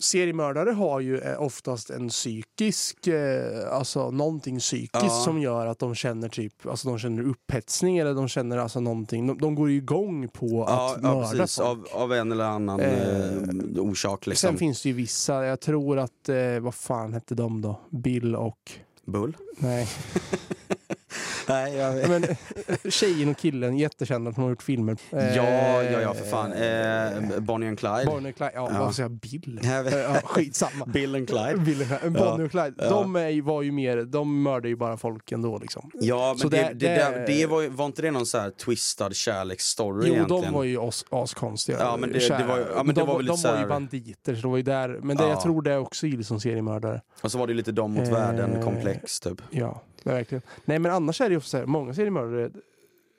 Seriemördare 0.00 0.70
har 0.70 1.00
ju 1.00 1.18
eh, 1.18 1.42
oftast 1.42 1.90
en 1.90 2.08
psykisk, 2.08 3.06
eh, 3.06 3.72
alltså 3.72 4.10
någonting 4.10 4.58
psykiskt 4.58 4.92
Ja. 5.04 5.08
som 5.24 5.40
gör 5.40 5.66
att 5.66 5.78
de 5.78 5.94
känner 5.94 6.28
typ, 6.28 6.66
alltså 6.66 6.88
de 6.88 6.98
känner 6.98 7.22
upphetsning 7.22 7.98
eller 7.98 8.14
de 8.14 8.28
känner 8.28 8.58
alltså 8.58 8.80
någonting. 8.80 9.26
De, 9.26 9.38
de 9.38 9.54
går 9.54 9.70
ju 9.70 9.76
igång 9.76 10.28
på 10.28 10.46
Ja, 10.68 10.86
att 10.96 11.02
ja 11.02 11.14
mörda 11.14 11.28
precis, 11.30 11.56
folk. 11.56 11.68
av, 11.94 12.02
av 12.02 12.12
en 12.12 12.32
eller 12.32 12.44
annan 12.44 12.80
Eh, 12.80 13.32
eh, 13.32 13.38
orsak. 13.78 14.26
Liksom. 14.26 14.48
Sen 14.48 14.58
finns 14.58 14.82
det 14.82 14.88
ju 14.88 14.94
vissa, 14.94 15.44
jag 15.44 15.60
tror 15.60 15.98
att, 15.98 16.28
eh, 16.28 16.60
vad 16.60 16.74
fan 16.74 17.12
hette 17.12 17.34
de 17.34 17.62
då? 17.62 17.80
Bill 17.90 18.36
och, 18.36 18.70
Bull? 19.04 19.36
nej, 19.58 19.88
Nej, 21.48 21.74
jag 21.76 21.98
Ja, 21.98 22.08
men 22.08 22.24
eh, 22.24 22.90
tjejen 22.90 23.28
och 23.28 23.36
killen, 23.36 23.76
jättekända 23.78 24.32
som 24.32 24.42
har 24.42 24.50
gjort 24.50 24.62
filmer. 24.62 24.96
Eh, 25.10 25.36
Ja, 25.36 25.82
ja, 25.82 26.00
ja 26.00 26.14
för 26.14 26.24
fan. 26.24 26.52
Eh, 26.52 27.40
Bonnie 27.40 27.68
and 27.68 27.78
Clyde. 27.78 28.04
Bonnie 28.06 28.30
och 28.30 28.36
Clyde, 28.36 28.52
ja, 28.54 28.70
Ja. 28.72 28.78
vad 28.78 28.94
säger 28.94 29.08
jag, 29.08 29.18
Bill? 29.18 29.60
Eh, 29.64 29.98
ja, 29.98 30.14
skitsamma. 30.24 30.86
Bill 30.86 31.14
and 31.14 31.28
Clyde. 31.28 31.56
Bill 31.56 31.80
och 31.82 31.86
Clyde. 31.88 32.10
Bonnie 32.10 32.44
och 32.44 32.50
Clyde, 32.50 32.74
de 32.88 33.16
är, 33.16 33.42
var 33.42 33.62
ju 33.62 33.72
mer, 33.72 33.96
de 34.02 34.42
mördade 34.42 34.68
ju 34.68 34.76
bara 34.76 34.96
folk 34.96 35.32
ändå 35.32 35.58
liksom. 35.58 35.90
Ja, 35.94 36.28
men 36.28 36.38
Så 36.38 36.48
det, 36.48 36.70
det- 36.74 36.74
det, 36.74 37.24
det, 37.26 37.46
var, 37.46 37.68
var 37.68 37.86
inte 37.86 38.02
det 38.02 38.10
någon 38.10 38.26
så 38.26 38.38
här 38.38 38.50
twistad 38.50 39.10
kärleksstory 39.12 40.08
Jo, 40.08 40.14
egentligen? 40.14 40.42
de 40.42 40.52
var 40.52 40.64
ju 40.64 40.80
as, 40.80 41.04
askonstiga. 41.10 41.78
Ja, 41.80 41.96
men 41.96 42.12
det- 42.12 42.18
det 42.28 42.44
var 42.48 42.58
ja, 42.58 42.82
men 42.82 42.94
det 42.94 43.00
de, 43.00 43.06
var 43.08 43.16
väl 43.16 43.26
de 43.26 43.42
var 43.42 43.60
ju 43.60 43.66
banditer, 43.66 44.34
så 44.34 44.40
det 44.42 44.48
var 44.48 44.56
ju 44.56 44.62
där. 44.62 44.88
Men 45.02 45.16
det, 45.16 45.22
Ja. 45.22 45.28
jag 45.30 45.40
tror 45.40 45.62
det 45.62 45.72
är 45.72 45.78
också 45.78 46.06
gills 46.06 46.28
som 46.28 46.40
seriemördare. 46.40 47.00
Och 47.22 47.32
så 47.32 47.38
var 47.38 47.46
det 47.46 47.54
lite 47.54 47.72
de 47.72 47.92
mot 47.92 48.06
Eh, 48.08 48.12
världen-komplex 48.12 49.20
typ. 49.20 49.42
Ja, 49.50 49.82
det 50.06 50.12
är 50.12 50.14
verkligen. 50.14 50.42
Nej, 50.64 50.78
men 50.78 50.92
annars 50.92 51.20
är 51.20 51.28
det 51.28 51.34
ju 51.34 51.40
så 51.40 51.56
här, 51.56 51.66
många 51.66 51.94
seriemördare, 51.94 52.50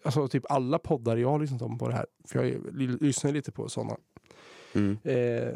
alltså 0.03 0.27
typ 0.27 0.43
alla 0.51 0.79
poddar 0.79 1.17
jag 1.17 1.29
har 1.29 1.39
lyssnat 1.39 1.79
på 1.79 1.87
det 1.89 1.95
här, 1.95 2.05
för 2.27 2.43
jag 2.43 2.61
lyssnar 3.01 3.31
lite 3.31 3.51
på 3.51 3.69
sådana. 3.69 3.97
Mm, 4.73 4.97
Eh, 5.03 5.53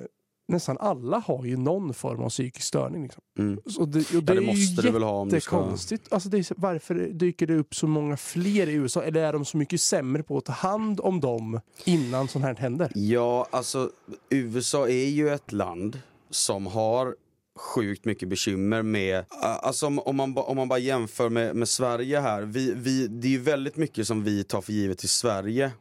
nästan 0.47 0.77
alla 0.79 1.19
har 1.19 1.45
ju 1.45 1.57
någon 1.57 1.93
form 1.93 2.21
av 2.23 2.29
psykisk 2.29 2.67
störning. 2.67 3.03
Liksom. 3.03 3.23
mm. 3.39 3.59
Så 3.65 3.85
det, 3.85 3.99
och 3.99 4.05
Ja, 4.13 4.19
det, 4.21 4.33
det 4.33 4.37
är 4.37 4.41
måste 4.41 4.81
ju 4.81 4.87
du 4.87 4.91
väl 4.91 5.03
ha 5.03 5.11
om 5.11 5.29
du 5.29 5.41
ska... 5.41 5.55
jättekonstigt. 5.57 6.13
Alltså 6.13 6.29
det 6.29 6.37
är, 6.37 6.53
varför 6.57 6.95
dyker 6.95 7.47
det 7.47 7.55
upp 7.55 7.75
så 7.75 7.87
många 7.87 8.17
fler 8.17 8.69
i 8.69 8.73
USA? 8.73 9.03
Eller 9.03 9.23
är 9.23 9.33
de 9.33 9.45
så 9.45 9.57
mycket 9.57 9.81
sämre 9.81 10.23
på 10.23 10.37
att 10.37 10.45
ta 10.45 10.53
hand 10.53 10.99
om 10.99 11.19
dem 11.19 11.59
innan 11.85 12.27
sånt 12.27 12.45
här 12.45 12.55
händer? 12.55 12.91
Ja, 12.95 13.47
alltså 13.51 13.89
USA 14.29 14.87
är 14.89 15.09
ju 15.09 15.29
ett 15.29 15.51
land 15.51 15.99
som 16.29 16.67
har 16.67 17.15
sjukt 17.59 18.05
mycket 18.05 18.29
bekymmer 18.29 18.81
med, 18.81 19.25
alltså 19.41 19.87
om, 19.87 19.99
om, 19.99 20.15
man, 20.15 20.37
om 20.37 20.57
man 20.57 20.67
bara 20.67 20.79
jämför 20.79 21.29
med, 21.29 21.55
med 21.55 21.69
Sverige 21.69 22.19
här, 22.19 22.41
vi, 22.41 22.73
vi, 22.75 23.07
det 23.07 23.27
är 23.27 23.31
ju 23.31 23.39
väldigt 23.41 23.75
mycket 23.77 24.07
som 24.07 24.23
vi 24.23 24.43
tar 24.43 24.61
för 24.61 24.73
givet 24.73 25.03
i 25.03 25.07
Sverige 25.07 25.71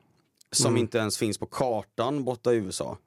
som 0.52 0.66
Mm. 0.70 0.80
inte 0.80 0.98
ens 0.98 1.18
finns 1.18 1.38
på 1.38 1.46
kartan 1.46 2.24
borta 2.24 2.52
i 2.52 2.56
USA. 2.56 2.98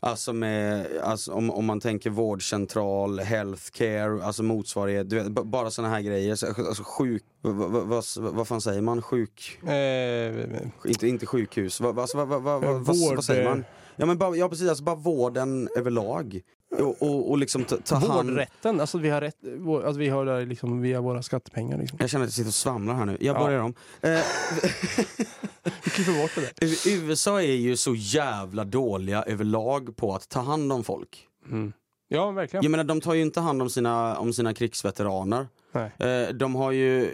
Alltså 0.00 0.32
med, 0.32 0.86
alltså 1.02 1.32
om, 1.32 1.50
om 1.50 1.64
man 1.64 1.80
tänker 1.80 2.10
vårdcentral, 2.10 3.20
healthcare, 3.20 4.24
alltså 4.24 4.42
motsvarighet, 4.42 5.12
vet, 5.12 5.26
bara 5.28 5.70
såna 5.70 5.88
här 5.88 6.00
grejer. 6.00 6.34
Så- 6.34 6.46
Alltså 6.46 6.82
sjuk, 6.86 7.22
vad, 7.42 7.54
vad, 7.86 8.04
vad, 8.16 8.48
fan 8.48 8.60
säger 8.60 8.80
man? 8.82 9.02
Sjuk, 9.02 9.58
Eh, 9.62 10.44
inte, 10.84 11.08
inte 11.08 11.26
sjukhus, 11.26 11.80
vad, 11.80 11.94
vad, 11.94 12.08
vad, 12.14 12.28
vad, 12.28 12.42
vad, 12.42 12.64
Eh, 12.64 12.70
vad, 12.70 12.82
vad, 12.86 12.96
vård, 12.98 13.24
säger 13.24 13.44
man? 13.44 13.64
Ja 13.96 14.06
men 14.06 14.18
bara, 14.18 14.36
ja 14.36 14.48
precis, 14.48 14.68
alltså 14.68 14.84
bara 14.84 14.96
vården 14.96 15.68
överlag. 15.76 16.40
Och, 16.78 17.02
och, 17.02 17.30
och 17.30 17.38
liksom 17.38 17.64
ta, 17.64 17.76
ta 17.76 17.94
hand... 17.96 18.28
Vårdrätten, 18.30 18.80
alltså 18.80 18.98
vi 18.98 19.08
har 19.08 19.20
rätt, 19.20 19.36
alltså 19.84 19.98
vi 19.98 20.08
har 20.08 20.24
det 20.24 20.44
liksom 20.44 20.80
via 20.80 21.00
våra 21.00 21.22
skattepengar. 21.22 21.78
Liksom. 21.78 21.98
Jag 22.00 22.10
känner 22.10 22.24
att 22.24 22.28
jag 22.28 22.34
sitter 22.34 22.48
och 22.48 22.54
svamlar 22.54 22.94
här 22.94 23.04
nu. 23.06 23.16
Jag 23.20 23.36
Ja. 23.36 23.44
börjar 23.44 23.60
om. 23.60 23.74
Eh, 24.00 24.20
klipper 25.82 26.22
bort 26.22 26.30
det 26.34 26.40
där. 26.40 26.98
USA 27.02 27.42
är 27.42 27.54
ju 27.54 27.76
så 27.76 27.94
jävla 27.94 28.64
dåliga 28.64 29.22
överlag 29.22 29.96
på 29.96 30.14
att 30.14 30.28
ta 30.28 30.40
hand 30.40 30.72
om 30.72 30.84
folk. 30.84 31.26
Mm. 31.46 31.72
Ja, 32.08 32.30
verkligen. 32.30 32.62
Jag 32.64 32.70
menar 32.70 32.84
de 32.84 33.00
tar 33.00 33.14
ju 33.14 33.22
inte 33.22 33.40
hand 33.40 33.62
om 33.62 33.70
sina, 33.70 34.18
om 34.18 34.32
sina 34.32 34.54
krigsveteraner. 34.54 35.46
Eh, 35.98 36.34
de, 36.34 36.54
har 36.54 36.72
ju, 36.72 37.10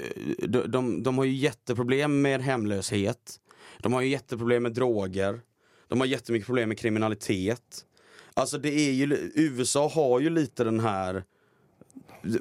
de, 0.49 0.71
de, 0.71 1.03
de 1.03 1.19
har 1.19 1.25
ju 1.25 1.33
jätteproblem 1.33 2.23
med 2.23 2.41
hemlöshet. 2.41 3.41
De 3.79 3.93
har 3.93 4.01
ju 4.01 4.09
jätteproblem 4.09 4.63
med 4.63 4.73
droger. 4.73 5.41
De 5.89 6.01
har 6.01 6.07
jättemycket 6.07 6.47
problem 6.47 6.69
med 6.69 6.79
kriminalitet. 6.79 7.85
Alltså 8.35 8.59
det 8.59 8.69
är 8.81 8.93
ju, 8.93 9.31
USA 9.35 9.89
har 9.89 10.21
ju 10.21 10.31
lite 10.31 10.65
den 10.65 10.81
här 10.81 11.25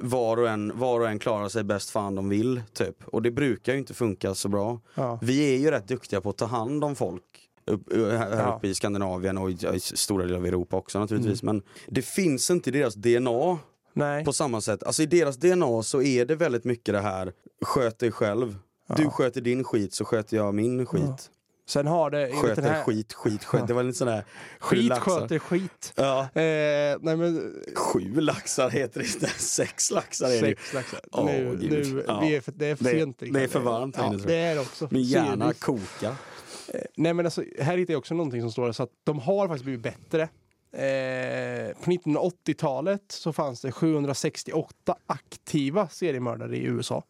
var 0.00 0.36
och, 0.36 0.48
en, 0.48 0.78
var 0.78 1.00
och 1.00 1.08
en 1.08 1.18
klarar 1.18 1.48
sig 1.48 1.64
bäst 1.64 1.90
fan 1.90 2.14
de 2.14 2.28
vill, 2.28 2.62
typ. 2.72 3.04
Och 3.06 3.22
det 3.22 3.30
brukar 3.30 3.72
ju 3.72 3.78
inte 3.78 3.94
funka 3.94 4.34
så 4.34 4.48
bra. 4.48 4.80
Ja. 4.94 5.18
Vi 5.22 5.54
är 5.54 5.58
ju 5.58 5.70
rätt 5.70 5.88
duktiga 5.88 6.20
på 6.20 6.30
att 6.30 6.36
ta 6.36 6.46
hand 6.46 6.84
om 6.84 6.96
folk 6.96 7.22
upp, 7.66 7.92
här 7.92 8.38
Ja. 8.38 8.56
uppe 8.56 8.68
i 8.68 8.74
Skandinavien 8.74 9.38
och 9.38 9.50
i, 9.50 9.56
i 9.74 9.80
stora 9.80 10.24
delar 10.24 10.38
av 10.38 10.46
Europa 10.46 10.76
också 10.76 10.98
naturligtvis. 10.98 11.42
Mm. 11.42 11.56
Men 11.56 11.64
det 11.94 12.02
finns 12.02 12.50
inte 12.50 12.70
i 12.70 12.72
deras 12.72 12.94
DNA 12.94 13.58
Nej. 13.92 14.24
på 14.24 14.32
samma 14.32 14.60
sätt. 14.60 14.82
Alltså 14.82 15.02
i 15.02 15.06
deras 15.06 15.36
DNA 15.36 15.82
så 15.82 16.02
är 16.02 16.24
det 16.24 16.34
väldigt 16.34 16.64
mycket 16.64 16.94
det 16.94 17.00
här, 17.00 17.32
sköt 17.62 17.98
dig 17.98 18.10
själv. 18.12 18.56
Du 18.96 19.02
Ja. 19.02 19.10
sköter 19.10 19.40
din 19.40 19.64
skit 19.64 19.94
så 19.94 20.04
sköter 20.04 20.36
jag 20.36 20.54
min 20.54 20.86
skit. 20.86 21.30
Sen 21.66 21.86
har 21.86 22.10
det... 22.10 22.30
Sköter 22.32 22.62
den 22.62 22.70
här- 22.70 22.82
skit, 22.84 23.12
skit, 23.12 23.44
skit. 23.44 23.66
Det 23.66 23.74
var 23.74 23.82
lite 23.82 23.98
sån 23.98 24.08
sju 24.08 24.76
Skit 24.76 24.84
laxar. 24.88 25.20
sköter 25.20 25.38
skit. 25.38 25.92
Ja. 25.96 26.20
Eh, 26.20 26.96
nej 27.00 27.16
men... 27.16 27.54
Sju 27.74 28.20
laxar 28.20 28.70
heter 28.70 29.00
det 29.00 29.06
inte. 29.06 29.26
Sex 29.38 29.90
laxar 29.90 30.26
är 30.26 30.30
det. 30.30 30.38
Sex 30.40 30.74
laxar. 30.74 31.00
Åh, 31.12 31.24
nu, 31.26 31.56
nu, 31.60 32.04
Ja. 32.08 32.20
vi 32.20 32.36
är 32.36 32.40
för, 32.40 32.52
det 32.52 32.66
är 32.66 32.76
för 32.76 32.84
Det- 32.84 32.90
sent. 32.90 33.18
det 33.18 33.42
är 33.42 33.48
för 33.48 33.60
varmt 33.60 33.96
här 33.96 34.04
ja, 34.04 34.14
inne, 34.14 34.22
det 34.26 34.34
är 34.36 34.60
också. 34.60 34.88
Min 34.90 35.02
hjärna 35.02 35.52
kokar. 35.52 36.14
Nej 36.96 37.14
men 37.14 37.26
alltså, 37.26 37.42
här 37.60 37.78
hittar 37.78 37.92
jag 37.94 37.98
också 37.98 38.14
någonting 38.14 38.40
som 38.40 38.52
står 38.52 38.64
där, 38.64 38.72
så 38.72 38.82
att 38.82 38.90
de 39.04 39.18
har 39.18 39.48
faktiskt 39.48 39.64
blivit 39.64 39.82
bättre. 39.82 40.22
Eh, 40.72 41.76
på 41.84 41.90
1980-talet 41.90 43.02
så 43.08 43.32
fanns 43.32 43.60
det 43.60 43.72
768 43.72 44.96
aktiva 45.06 45.88
seriemördare 45.88 46.56
i 46.56 46.62
USA. 46.64 47.04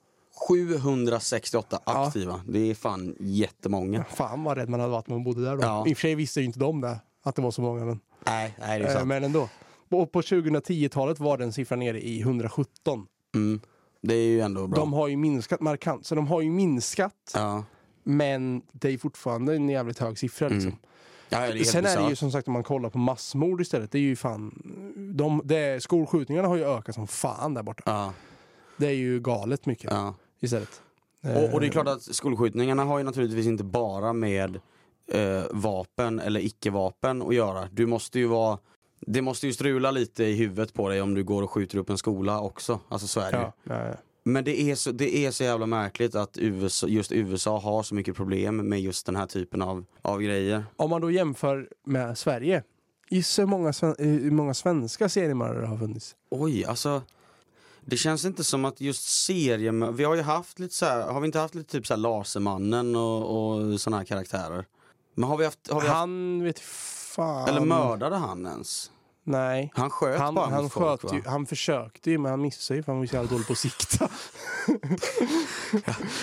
768 0.49 1.81
Ja. 1.87 2.07
aktiva. 2.07 2.41
Det 2.49 2.71
är 2.71 2.75
fan 2.75 3.17
jättemånga. 3.21 4.05
Fan 4.05 4.45
vad 4.45 4.57
rädd 4.57 4.69
man 4.69 4.81
hade 4.81 4.93
varit 4.93 5.09
när 5.09 5.17
man 5.17 5.25
bodde 5.25 5.45
där 5.45 5.57
då. 5.57 5.63
Ja. 5.63 5.87
I 5.87 5.93
och 5.93 5.97
för 5.97 6.01
sig 6.01 6.15
visste 6.15 6.41
ju 6.41 6.47
inte 6.47 6.59
de 6.59 6.81
det, 6.81 6.99
att 7.23 7.35
det 7.37 7.43
var 7.43 7.51
så 7.51 7.63
många. 7.63 7.85
Men, 7.85 8.01
Nej, 8.27 8.55
nej 8.61 8.79
det 8.79 8.85
är 8.85 8.89
eh, 8.91 8.95
sant. 8.95 9.09
men 9.09 9.25
ändå. 9.25 9.49
Och 9.91 10.13
på 10.13 10.21
2010-talet 10.21 11.21
var 11.21 11.39
den 11.39 11.53
siffran 11.53 11.79
nere 11.79 12.01
i 12.01 12.21
117. 12.21 13.07
Mm. 13.35 13.61
Det 14.03 14.15
är 14.15 14.27
ju 14.29 14.41
ändå 14.41 14.67
bra. 14.67 14.81
De 14.81 14.93
har 14.93 15.09
ju 15.09 15.17
minskat 15.17 15.61
markant. 15.61 16.07
Så 16.07 16.15
de 16.15 16.27
har 16.27 16.41
ju 16.41 16.51
minskat, 16.51 17.31
Ja. 17.35 17.65
men 18.03 18.63
det 18.73 18.89
är 18.91 18.99
fortfarande 18.99 19.55
en 19.55 19.69
jävligt 19.69 19.99
hög 19.99 20.19
siffra. 20.19 20.49
Liksom. 20.49 20.69
Mm. 20.69 20.81
Ja, 21.29 21.41
det 21.41 21.61
är 21.61 21.65
Sen 21.65 21.87
är 21.87 22.03
det 22.03 22.09
ju 22.09 22.17
som 22.17 22.33
sagt 22.33 22.49
om 22.49 22.53
man 22.55 22.63
kollar 22.63 22.91
på 22.91 22.99
massmord 22.99 23.61
istället. 23.61 23.91
Det 23.93 23.99
är 23.99 24.03
ju 24.03 24.17
fan... 24.17 24.63
De, 25.17 25.41
det, 25.45 25.83
skolskjutningarna 25.83 26.49
har 26.49 26.57
ju 26.57 26.65
ökat 26.65 26.95
som 26.95 27.07
fan 27.07 27.55
där 27.55 27.63
borta. 27.63 27.83
Ja, 27.87 28.13
Det 28.77 28.87
är 28.87 28.95
ju 28.95 29.21
galet 29.21 29.67
mycket 29.67 29.91
ja. 29.91 30.15
Istället. 30.45 30.83
Och, 31.23 31.55
och 31.55 31.61
det 31.61 31.67
är 31.67 31.69
Eh, 31.69 31.73
klart 31.73 31.89
att 31.89 32.03
skolskjutningarna 32.03 32.85
har 32.85 32.99
ju 32.99 33.05
naturligtvis 33.05 33.47
inte 33.47 33.65
bara 33.65 34.13
med 34.13 34.61
eh, 35.13 35.43
vapen 35.51 36.21
eller 36.21 36.41
icke-vapen 36.41 37.23
att 37.23 37.35
göra. 37.35 37.69
Du 37.73 37.87
måste 37.87 38.19
ju 38.19 38.27
vara 38.27 38.59
det 39.07 39.23
måste 39.23 39.47
ju 39.47 39.53
strula 39.53 39.91
lite 39.91 40.25
i 40.25 40.35
huvudet 40.35 40.75
på 40.75 40.89
dig 40.89 41.03
om 41.03 41.15
du 41.15 41.25
går 41.25 41.43
och 41.43 41.51
skjuter 41.51 41.79
upp 41.79 41.91
en 41.91 41.99
skola 41.99 42.41
också. 42.41 42.81
Alltså 42.89 43.07
så 43.07 43.21
är 43.21 43.33
det 43.33 43.39
ju. 43.39 43.75
Ja, 43.75 43.87
ja. 43.89 43.95
Men 44.27 44.45
det 44.45 44.61
är, 44.61 44.75
så, 44.75 44.93
det 44.93 45.17
är 45.17 45.31
så 45.31 45.45
jävla 45.45 45.67
märkligt 45.67 46.15
att 46.15 46.39
USA, 46.39 46.87
just 46.87 47.13
USA 47.13 47.59
har 47.59 47.83
så 47.83 47.95
mycket 47.95 48.17
problem 48.17 48.57
med 48.57 48.81
just 48.81 49.07
den 49.07 49.17
här 49.17 49.27
typen 49.27 49.63
av, 49.63 49.85
av 50.03 50.23
grejer. 50.23 50.65
Om 50.77 50.91
man 50.91 51.01
då 51.01 51.11
jämför 51.11 51.69
med 51.85 52.19
Sverige. 52.19 52.63
Gissa 53.11 53.43
hur 53.43 53.47
många, 53.47 53.73
hur 53.99 54.31
många 54.31 54.55
svenska 54.55 55.09
seriemördare 55.09 55.67
har 55.67 55.79
funnits? 55.79 56.17
Oj, 56.31 56.65
alltså. 56.65 57.03
Det 57.87 57.97
känns 57.97 58.25
inte 58.25 58.45
som 58.45 58.65
att 58.65 58.81
just 58.81 59.25
serier, 59.25 59.93
vi 59.93 60.05
har 60.05 60.15
ju 60.15 60.23
haft 60.23 60.59
lite 60.59 60.75
så 60.75 60.87
här, 60.87 61.13
har 61.13 61.21
vi 61.21 61.27
inte 61.27 61.39
haft 61.39 61.55
lite 61.55 61.73
typ 61.73 61.87
så 61.87 61.95
här 61.95 61.99
Lasermannen 61.99 62.97
och, 62.97 63.49
och 63.49 63.81
såna 63.81 63.97
här 63.97 64.05
karaktärer? 64.05 64.67
Men 65.15 65.29
har 65.29 65.37
vi 65.37 65.45
haft, 65.45 65.71
har 65.71 65.81
vi 65.81 65.87
haft 65.87 65.99
Han 65.99 66.43
vet 66.43 66.61
fan. 66.61 67.49
eller 67.49 67.61
mördade 67.61 68.17
han 68.17 68.47
ens? 68.47 68.91
Nej. 69.25 69.71
Han 69.75 69.91
sköt 69.91 70.21
Han, 70.21 70.35
bara 70.35 70.47
han, 70.47 70.71
folk 70.71 71.03
sköt 71.03 71.13
ju, 71.13 71.23
han 71.27 71.47
försökte 71.47 72.11
ju 72.11 72.19
men 72.19 72.31
han 72.31 72.41
missade 72.41 72.77
ju 72.79 72.83
för 72.83 72.93
han 72.93 72.99
var 72.99 73.07
så 73.07 73.15
jävla 73.15 73.31
dålig 73.31 73.47
på 73.47 73.53
att 73.53 73.59
sikta. 73.59 74.09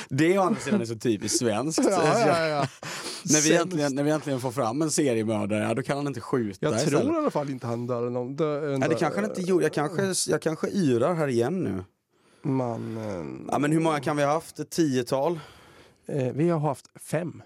Det 0.09 0.39
å 0.39 0.41
andra 0.41 0.59
sidan 0.59 0.81
är 0.81 0.85
så 0.85 0.95
typiskt 0.95 1.39
svenskt. 1.39 1.79
ja, 1.83 2.19
ja, 2.27 2.47
ja. 2.47 2.67
När, 3.25 3.41
vi 3.41 3.55
äntligen, 3.55 3.95
när 3.95 4.03
vi 4.03 4.11
äntligen 4.11 4.39
får 4.39 4.51
fram 4.51 4.81
en 4.81 4.91
seriemördare, 4.91 5.63
ja, 5.63 5.73
då 5.73 5.83
kan 5.83 5.97
han 5.97 6.07
inte 6.07 6.21
skjuta 6.21 6.57
Jag 6.65 6.75
istället. 6.75 7.01
tror 7.01 7.15
i 7.15 7.17
alla 7.17 7.31
fall 7.31 7.49
inte 7.49 7.67
han 7.67 7.87
dör 7.87 8.09
någon. 8.09 8.35
Dö, 8.35 8.77
Nej, 8.77 8.89
det 8.89 8.95
kanske 8.95 9.21
han 9.21 9.29
inte 9.29 9.41
gjorde. 9.41 9.65
Jag 9.65 9.73
kanske, 9.73 10.31
jag 10.31 10.41
kanske 10.41 10.67
yrar 10.67 11.13
här 11.13 11.27
igen 11.27 11.63
nu. 11.63 11.83
Mannen. 12.41 13.47
Ja, 13.51 13.59
men 13.59 13.71
hur 13.71 13.79
många 13.79 13.99
kan 13.99 14.17
vi 14.17 14.23
ha 14.23 14.33
haft? 14.33 14.59
Ett 14.59 14.69
tiotal? 14.69 15.39
Eh, 16.07 16.31
vi 16.33 16.49
har 16.49 16.59
haft 16.59 16.85
fem. 16.95 17.43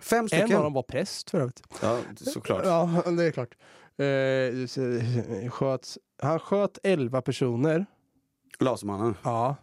Fem 0.00 0.28
stycken? 0.28 0.50
En 0.50 0.56
av 0.56 0.62
dem 0.62 0.72
var 0.72 0.82
präst 0.82 1.30
för 1.30 1.40
övrigt. 1.40 1.62
Ja, 1.82 1.98
såklart. 2.16 2.62
Ja, 2.64 3.02
det 3.16 3.24
är 3.24 3.30
klart. 3.30 3.54
Eh, 3.98 4.66
så- 4.66 5.00
sköt, 5.50 5.96
han 6.22 6.38
sköt 6.38 6.78
11 6.82 7.22
personer. 7.22 7.86
Lasermannen. 8.58 9.14
Ja. 9.22 9.56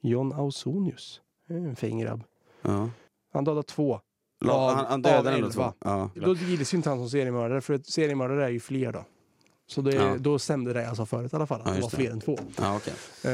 John 0.00 0.32
Ausonius. 0.32 1.20
En 1.48 1.76
fin 1.76 1.98
grabb. 1.98 2.24
Ja. 2.62 2.90
Han 3.32 3.44
dödade 3.44 3.62
två. 3.62 4.00
La, 4.44 4.52
Av- 4.52 4.74
han, 4.76 4.84
han 4.86 5.02
dödade 5.02 5.36
ändå 5.36 5.50
två. 5.50 5.72
Ja. 5.84 6.10
Då 6.14 6.34
gills 6.34 6.74
ju 6.74 6.76
inte 6.76 6.88
han 6.88 6.98
som 6.98 7.10
seriemördare 7.10 7.60
för 7.60 7.78
seriemördare 7.84 8.44
är 8.44 8.48
ju 8.48 8.60
fler 8.60 8.92
då. 8.92 9.04
Så 9.66 9.80
det, 9.82 9.94
Ja. 9.94 10.16
då 10.18 10.38
stämde 10.38 10.72
det 10.72 10.82
jag 10.82 10.96
sa 10.96 11.06
förut 11.06 11.32
i 11.32 11.36
alla 11.36 11.46
fall, 11.46 11.60
att 11.60 11.66
Ja, 11.66 11.72
det 11.72 11.76
var 11.78 11.82
just 11.82 11.90
det. 11.90 11.96
fler 11.96 12.10
än 12.10 12.20
två. 12.20 12.38
Ja, 12.58 12.76
okej. 12.76 12.94
Eh, 13.24 13.30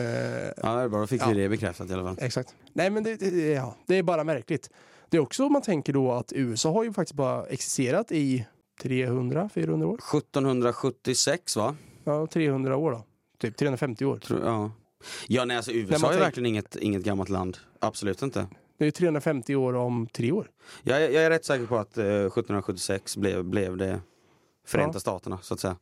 Ja, 0.63 0.75
det 0.77 0.83
är 0.83 0.89
bra. 0.89 1.01
Då 1.01 1.07
fick 1.07 1.23
Ja. 1.23 1.29
vi 1.29 1.35
det 1.35 1.49
bekräftat 1.49 1.91
i 1.91 1.93
alla 1.93 2.03
fall. 2.03 2.17
exakt. 2.21 2.55
Nej 2.73 2.91
men 2.91 3.03
det, 3.05 3.17
det, 3.17 3.49
ja, 3.53 3.75
det 3.87 3.95
är 3.99 4.03
bara 4.03 4.25
märkligt. 4.25 4.71
Det 5.09 5.17
är 5.17 5.21
också 5.21 5.47
om 5.47 5.53
man 5.53 5.63
tänker 5.63 5.93
då 5.93 6.13
att 6.13 6.33
USA 6.33 6.73
har 6.73 6.85
ju 6.85 6.93
faktiskt 6.93 7.15
bara 7.17 7.47
existerat 7.47 8.13
i 8.13 8.47
300-400 8.83 9.85
år. 9.85 9.95
1776 9.95 11.57
va? 11.57 11.77
Ja, 12.05 12.27
300 12.27 12.77
år 12.77 12.91
då. 12.93 13.05
Typ 13.39 13.57
350 13.57 14.05
år. 14.05 14.18
Tror, 14.18 14.41
ja. 14.45 14.70
ja, 15.29 15.45
nej 15.45 15.57
alltså 15.57 15.72
USA 15.72 15.95
är 15.95 15.99
tänker- 16.01 16.18
verkligen 16.18 16.47
inget, 16.47 16.77
inget 16.77 17.03
gammalt 17.03 17.29
land. 17.29 17.59
Absolut 17.79 18.22
inte. 18.22 18.47
Det 18.79 18.87
är 18.87 18.91
350 18.91 19.55
år 19.57 19.75
om 19.75 20.07
tre 20.07 20.33
år. 20.33 20.51
Jag, 20.83 21.03
jag 21.03 21.25
är 21.25 21.31
rätt 21.31 21.45
säker 21.45 21.66
på 21.66 21.77
att 21.77 21.99
eh, 21.99 22.05
1776 22.05 23.16
blev, 23.16 23.45
blev 23.45 23.77
det 23.77 24.01
Förenta 24.66 24.97
Ja. 24.97 25.01
Staterna 25.01 25.39
så 25.43 25.55
att 25.55 25.61
säga. 25.61 25.77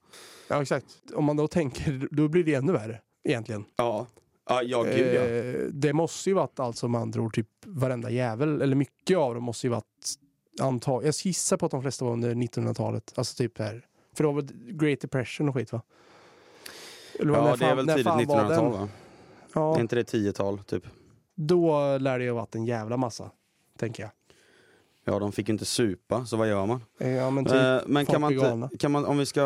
Ja 0.48 0.62
exakt. 0.62 0.86
Om 1.14 1.24
man 1.24 1.36
då 1.36 1.48
tänker, 1.48 2.08
då 2.10 2.28
blir 2.28 2.44
det 2.44 2.54
ännu 2.54 2.72
värre 2.72 3.00
egentligen. 3.24 3.64
Ja, 3.76 4.06
ja, 4.48 4.62
ja 4.62 4.82
gud 4.82 5.14
ja. 5.14 5.20
Eh, 5.22 5.54
det 5.72 5.92
måste 5.92 6.30
ju 6.30 6.34
varit 6.34 6.60
alltså 6.60 6.88
med 6.88 7.00
andra 7.00 7.20
ord 7.20 7.34
typ 7.34 7.48
varenda 7.66 8.10
jävel, 8.10 8.62
eller 8.62 8.76
mycket 8.76 9.16
av 9.18 9.34
dem 9.34 9.44
måste 9.44 9.66
ju 9.66 9.70
varit 9.70 10.14
antag 10.60 11.04
Jag 11.06 11.14
gissar 11.24 11.56
på 11.56 11.66
att 11.66 11.72
de 11.72 11.82
flesta 11.82 12.04
var 12.04 12.12
under 12.12 12.34
1900-talet. 12.34 13.12
Alltså 13.16 13.36
typ 13.36 13.58
här. 13.58 13.86
För 14.16 14.24
det 14.24 14.32
var 14.32 14.42
Great 14.72 15.00
Depression 15.00 15.48
och 15.48 15.54
skit 15.54 15.72
va? 15.72 15.82
Eller 17.20 17.32
Ja, 17.32 17.56
det 17.58 17.64
är 17.64 17.74
väl 17.74 17.86
tidigt 17.86 18.04
fan 18.04 18.26
var 18.26 18.36
1900-tal 18.44 18.48
den? 18.72 18.72
va? 18.72 18.88
Ja, 19.54 19.76
Är 19.76 19.80
inte 19.80 19.96
det 19.96 20.12
10-tal 20.12 20.58
typ? 20.58 20.84
då 21.34 21.98
lär 21.98 22.18
det 22.18 22.24
ju 22.24 22.30
ha 22.30 22.36
varit 22.40 22.54
en 22.54 22.64
jävla 22.64 22.96
massa. 22.96 23.30
Tänker 23.78 24.02
jag. 24.02 24.10
Ja, 25.04 25.18
de 25.18 25.32
fick 25.32 25.48
ju 25.48 25.52
inte 25.52 25.64
supa, 25.64 26.24
så 26.26 26.36
vad 26.36 26.48
gör 26.48 26.66
man? 26.66 26.84
Eh, 26.98 27.10
Ja 27.10 27.30
men 27.30 27.44
typ. 27.44 27.54
Eh, 27.54 27.78
men 27.86 28.06
kan 28.06 28.20
man, 28.20 28.68
kan 28.78 28.92
man, 28.92 29.04
om 29.04 29.18
vi 29.18 29.26
ska 29.26 29.40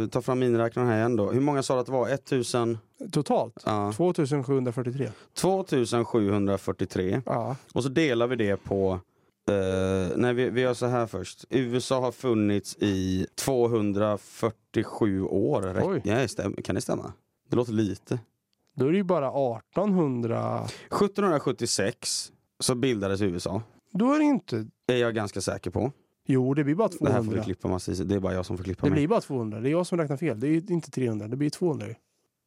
eh, 0.00 0.06
ta 0.08 0.22
fram 0.22 0.38
miniräknaren 0.38 0.88
här 0.88 0.96
igen 0.98 1.16
då. 1.16 1.30
Hur 1.30 1.40
många 1.40 1.62
sa 1.62 1.74
du 1.74 1.80
att 1.80 1.86
det 1.86 1.92
var? 1.92 2.08
1000? 2.08 2.78
Totalt? 3.12 3.62
Ja. 3.66 3.92
2743. 3.96 5.10
2743. 5.34 7.22
Ja. 7.26 7.56
Och 7.74 7.82
så 7.82 7.88
delar 7.88 8.26
vi 8.26 8.36
det 8.36 8.56
på, 8.56 9.00
eh, 9.50 10.16
nej 10.16 10.34
vi, 10.34 10.50
vi 10.50 10.60
gör 10.60 10.74
så 10.74 10.86
här 10.86 11.06
först. 11.06 11.44
USA 11.50 12.00
har 12.00 12.12
funnits 12.12 12.76
i 12.80 13.26
247 13.34 15.22
år. 15.22 15.80
Oj. 15.84 16.00
Ja, 16.04 16.28
stäm, 16.28 16.54
kan 16.64 16.74
det 16.74 16.80
stämma? 16.80 17.12
Det 17.50 17.56
låter 17.56 17.72
lite. 17.72 18.18
Då 18.76 18.86
är 18.86 18.90
det 18.90 18.96
ju 18.96 19.04
bara 19.04 19.28
1800. 19.28 20.64
1776 20.86 22.32
så 22.60 22.74
bildades 22.74 23.20
USA. 23.20 23.62
Då 23.92 24.12
är 24.12 24.18
det 24.18 24.24
inte. 24.24 24.66
är 24.86 24.96
jag 24.96 25.14
ganska 25.14 25.40
säker 25.40 25.70
på. 25.70 25.92
Jo 26.26 26.54
det 26.54 26.64
blir 26.64 26.74
bara 26.74 26.88
Det 27.00 27.06
här 27.12 27.16
får 27.16 27.22
200. 27.24 27.44
klippa 27.44 27.68
massvis. 27.68 27.98
Det 27.98 28.14
är 28.14 28.20
bara 28.20 28.34
jag 28.34 28.46
som 28.46 28.56
får 28.56 28.64
klippa 28.64 28.86
Det 28.86 28.90
mig. 28.90 28.96
blir 28.98 29.08
bara 29.08 29.20
200. 29.20 29.60
Det 29.60 29.68
är 29.68 29.70
jag 29.70 29.86
som 29.86 29.98
räknar 29.98 30.16
fel. 30.16 30.40
Det 30.40 30.48
är 30.48 30.70
inte 30.72 30.90
300. 30.90 31.28
Det 31.28 31.36
blir 31.36 31.50
200 31.50 31.86
ju. 31.88 31.94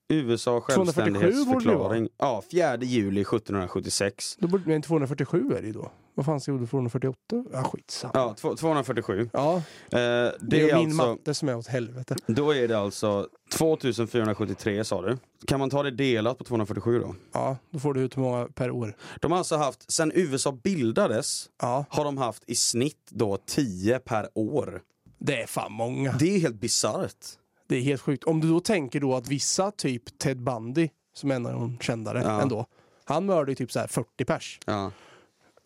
USA 0.09 0.61
247 0.75 1.03
borde 1.03 1.19
det 1.19 1.19
självständighetsförklaring. 1.19 2.09
Ja, 2.17 2.43
4 2.51 2.77
juli 2.77 3.21
1776. 3.21 4.37
Då 4.39 4.47
borde, 4.47 4.63
men 4.65 4.81
247 4.81 5.51
är 5.57 5.61
det 5.61 5.67
ju 5.67 5.73
då. 5.73 5.91
Vad 6.15 6.25
fan 6.25 6.39
det 6.59 6.67
248? 6.67 7.17
Ja 7.53 7.63
skitsamma. 7.63 8.11
Ja, 8.15 8.33
två- 8.37 8.55
247. 8.55 9.29
Ja, 9.33 9.55
Eh, 9.55 9.61
det 9.91 10.33
det 10.41 10.69
är 10.69 10.75
min 10.77 10.85
alltså, 10.87 11.07
matte 11.07 11.33
som 11.33 11.49
är 11.49 11.55
åt 11.57 11.67
helvete. 11.67 12.15
då 12.27 12.51
är 12.55 12.67
det 12.67 12.77
alltså 12.79 13.27
2473 13.57 14.83
sa 14.83 15.01
du. 15.01 15.17
Kan 15.47 15.59
man 15.59 15.69
ta 15.69 15.83
det 15.83 15.91
delat 15.91 16.37
på 16.37 16.43
247 16.43 16.99
då? 16.99 17.15
Ja, 17.33 17.57
då 17.71 17.79
får 17.79 17.93
du 17.93 18.01
ut 18.01 18.17
hur 18.17 18.21
många 18.21 18.45
per 18.47 18.71
år. 18.71 18.95
De 19.21 19.31
har 19.31 19.37
alltså 19.37 19.55
haft, 19.57 19.91
sen 19.91 20.11
USA 20.15 20.51
bildades, 20.51 21.45
Ja, 21.61 21.85
har 21.89 22.03
de 22.03 22.17
haft 22.17 22.43
i 22.47 22.55
snitt 22.55 23.07
då 23.09 23.37
10 23.45 23.99
per 23.99 24.29
år. 24.33 24.81
det 25.19 25.41
är 25.41 25.47
fan 25.47 25.71
många. 25.71 26.11
Det 26.19 26.35
är 26.35 26.39
helt 26.39 26.61
bisarrt. 26.61 27.25
Det 27.67 27.75
är 27.75 27.81
helt 27.81 28.01
sjukt. 28.01 28.23
Om 28.23 28.41
du 28.41 28.49
då 28.49 28.59
tänker 28.59 28.99
då 28.99 29.15
att 29.15 29.27
vissa, 29.27 29.71
typ 29.71 30.19
Ted 30.19 30.43
Bundy, 30.43 30.89
som 31.13 31.31
är 31.31 31.35
en 31.35 31.45
av 31.45 31.51
de 31.53 31.77
kändare 31.79 32.21
Ja. 32.25 32.41
ändå. 32.41 32.65
Han 33.05 33.25
mördade 33.25 33.51
ju 33.51 33.55
typ 33.55 33.71
så 33.71 33.79
här 33.79 33.87
40 33.87 34.25
pers. 34.25 34.59
Ja. 34.65 34.91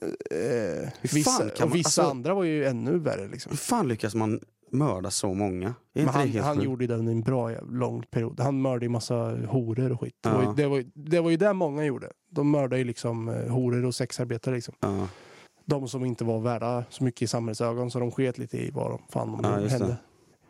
Eh, 0.02 0.90
vissa, 1.02 1.32
fan 1.32 1.50
och 1.54 1.60
man- 1.60 1.70
vissa 1.72 1.88
alltså- 1.88 2.02
andra 2.02 2.34
var 2.34 2.44
ju 2.44 2.66
ännu 2.66 2.98
värre 2.98 3.28
liksom. 3.28 3.50
Hur 3.50 3.58
fan 3.58 3.88
lyckas 3.88 4.16
man 4.16 4.40
mörda 4.72 5.12
så 5.12 5.34
många? 5.34 5.74
Men 5.94 6.08
han, 6.08 6.30
han 6.36 6.62
gjorde 6.62 6.88
det 6.88 6.96
under 6.96 7.12
en 7.12 7.22
bra 7.22 7.52
lång 7.72 8.04
period. 8.12 8.40
Han 8.40 8.62
mördade 8.62 8.86
ju 8.86 8.90
massa 8.90 9.16
horor 9.48 9.92
och 9.92 10.00
skit. 10.02 10.16
Det, 10.22 10.30
var 10.30 10.44
Ja. 10.44 10.50
ju, 10.50 10.56
det, 10.56 10.68
var, 10.68 10.78
ju- 10.78 10.90
det 10.94 11.20
var 11.22 11.30
ju 11.30 11.38
det 11.38 11.54
många 11.54 11.86
gjorde. 11.86 12.10
De 12.32 12.52
mördade 12.52 12.78
ju 12.78 12.84
liksom 12.84 13.30
eh, 13.30 13.48
horor 13.48 13.86
och 13.86 13.96
sexarbetare 13.96 14.56
liksom. 14.56 14.74
Ja. 14.80 15.08
De 15.66 15.88
som 15.88 16.06
inte 16.06 16.24
var 16.24 16.40
värda 16.40 16.84
så 16.90 17.04
mycket 17.04 17.22
i 17.22 17.28
samhällets 17.28 17.62
ögon 17.62 17.92
så 17.92 18.00
de 18.00 18.12
sket 18.12 18.38
lite 18.38 18.58
i 18.58 18.72
vad 18.74 18.92
de 18.92 19.02
fan 19.10 19.32
de 19.32 19.44
Ja, 19.44 19.68
hände. 19.68 19.88
det. 19.88 19.98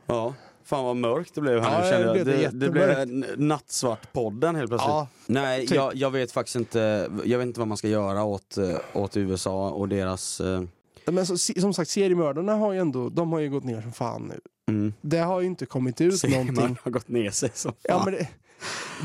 ja. 0.08 0.34
Fan 0.68 0.86
vad 0.86 0.96
mörkt 0.96 1.36
det 1.36 1.42
blev 1.42 1.64
här 1.64 1.72
Ja, 1.72 1.78
nu 1.78 1.84
det 1.84 1.90
känner 1.90 2.16
jag. 2.18 2.26
det 2.26 2.50
Det, 2.60 2.66
det 2.66 2.70
blev 2.72 2.90
nattsvart-podden 3.38 4.56
helt 4.56 4.70
plötsligt. 4.70 4.90
Ja, 4.90 5.08
Nej, 5.26 5.68
typ. 5.68 5.76
jag, 5.76 5.96
jag 5.96 6.12
vet 6.12 6.32
faktiskt 6.32 6.56
inte, 6.56 7.10
jag 7.24 7.38
vet 7.38 7.48
inte 7.48 7.60
vad 7.60 7.68
man 7.68 7.78
ska 7.78 7.88
göra 7.88 8.24
åt, 8.24 8.58
eh, 8.58 8.76
åt 8.94 9.18
USA 9.18 9.70
och 9.70 9.90
deras, 9.90 10.40
eh, 10.42 10.62
Men 11.06 11.26
så, 11.26 11.38
som 11.38 11.74
sagt, 11.74 11.90
seriemördarna 11.90 12.56
har 12.56 12.74
ju 12.74 12.80
ändå, 12.80 13.10
de 13.10 13.32
har 13.32 13.40
ju 13.40 13.50
gått 13.50 13.64
ner 13.64 13.82
som 13.82 13.94
fan 13.94 14.22
nu. 14.34 14.40
Mm. 14.74 14.94
Det 15.02 15.20
har 15.20 15.42
ju 15.42 15.48
inte 15.48 15.66
kommit 15.66 16.02
ut 16.02 16.20
Ser 16.20 16.30
man 16.30 16.38
någonting. 16.46 16.78
har 16.84 16.92
gått 16.92 17.08
ner 17.08 17.32
sig 17.32 17.50
som 17.54 17.74
Ja, 17.82 17.94
fan. 17.96 18.06
men 18.06 18.14
det, 18.14 18.28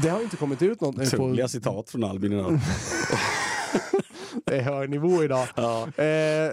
det 0.02 0.08
har 0.08 0.18
ju 0.18 0.24
inte 0.24 0.36
kommit 0.36 0.62
ut 0.62 0.80
något 0.80 0.96
nu 0.96 1.06
på 1.10 1.16
Otroliga 1.16 1.48
citat 1.48 1.90
från 1.90 2.04
Albin 2.04 2.32
idag. 2.32 2.58
det 4.46 4.56
är 4.56 4.62
hög 4.62 4.90
nivå 4.90 5.24
idag. 5.24 5.46
ja. 5.56 5.82
Eh, 6.02 6.52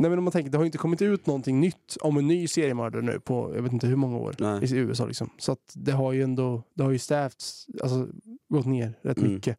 nej 0.00 0.10
men 0.10 0.18
om 0.18 0.24
man 0.24 0.32
tänker, 0.32 0.50
det 0.50 0.58
har 0.58 0.62
ju 0.64 0.66
inte 0.66 0.78
kommit 0.78 1.02
ut 1.02 1.26
någonting 1.26 1.60
nytt 1.60 1.96
om 2.00 2.16
en 2.16 2.26
ny 2.26 2.48
seriemördare 2.48 3.02
nu 3.02 3.20
på 3.20 3.52
jag 3.54 3.62
vet 3.62 3.72
inte 3.72 3.86
hur 3.86 3.96
många 3.96 4.16
år 4.18 4.34
Nej. 4.38 4.64
i 4.74 4.76
USA 4.76 5.06
liksom. 5.06 5.30
Så 5.38 5.52
att 5.52 5.72
det 5.74 5.92
har 5.92 6.12
ju 6.12 6.22
ändå, 6.22 6.62
det 6.74 6.82
har 6.82 6.90
ju 6.90 6.98
stävts, 6.98 7.66
alltså 7.82 8.08
gått 8.48 8.66
ner 8.66 8.94
rätt 9.02 9.18
Mm. 9.18 9.34
mycket. 9.34 9.58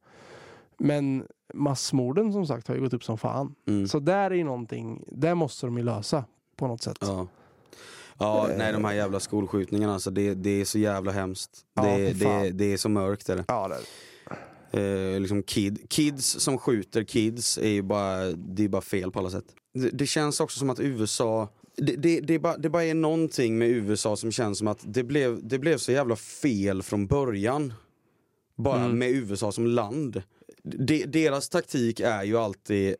Men 0.78 1.28
massmorden 1.54 2.34
som 2.34 2.48
sagt 2.48 2.68
har 2.68 2.76
ju 2.76 2.82
gått 2.82 2.94
upp 2.94 3.04
som 3.04 3.18
fan. 3.18 3.56
Mm. 3.68 3.88
Så 3.88 4.00
där 4.00 4.32
är 4.32 4.36
ju 4.36 4.44
någonting, 4.44 5.04
där 5.08 5.36
måste 5.36 5.66
de 5.66 5.78
ju 5.78 5.84
lösa 5.84 6.26
på 6.56 6.68
något 6.68 6.82
sätt. 6.82 6.98
Ja. 7.02 7.28
Ja, 8.18 8.48
nej 8.58 8.74
de 8.74 8.86
här 8.86 8.94
jävla 8.94 9.20
skolskjutningarna 9.20 9.94
alltså, 9.94 10.12
det, 10.12 10.34
det 10.34 10.62
är 10.62 10.66
så 10.66 10.80
jävla 10.80 11.12
hemskt. 11.12 11.66
Ja, 11.74 11.84
det, 11.84 12.14
det, 12.14 12.50
det 12.52 12.74
är 12.74 12.78
så 12.78 12.90
mörkt 12.90 13.30
är 13.30 13.36
det. 13.36 13.46
Ja, 13.48 13.68
det 13.68 13.78
Eh, 14.74 15.20
liksom 15.20 15.44
kid, 15.44 15.90
kids 15.90 16.26
som 16.40 16.58
skjuter 16.58 17.04
kids 17.04 17.58
är 17.58 17.70
ju 17.70 17.82
bara, 17.82 18.24
det 18.32 18.64
är 18.64 18.68
bara 18.70 18.82
fel 18.82 19.12
på 19.12 19.20
alla 19.20 19.30
sätt. 19.30 19.46
Det, 19.74 19.90
det 19.90 20.06
känns 20.08 20.40
också 20.40 20.60
som 20.60 20.70
att 20.70 20.80
USA, 20.80 21.50
det, 21.78 21.96
det, 21.96 22.20
det, 22.20 22.40
bara, 22.40 22.58
det 22.58 22.70
bara 22.70 22.84
är 22.84 22.94
någonting 22.94 23.58
med 23.58 23.70
USA 23.70 24.16
som 24.16 24.32
känns 24.32 24.58
som 24.58 24.68
att 24.68 24.80
det 24.84 25.04
blev, 25.04 25.48
det 25.48 25.60
blev 25.60 25.78
så 25.78 25.92
jävla 25.92 26.16
fel 26.16 26.84
från 26.84 27.08
början. 27.08 27.74
Bara 28.56 28.80
Mm. 28.86 28.98
med 29.00 29.10
USA 29.10 29.52
som 29.52 29.66
land. 29.68 30.22
De, 30.64 31.06
deras 31.06 31.50
taktik 31.50 32.00
är 32.00 32.24
ju 32.24 32.38
alltid, 32.38 32.96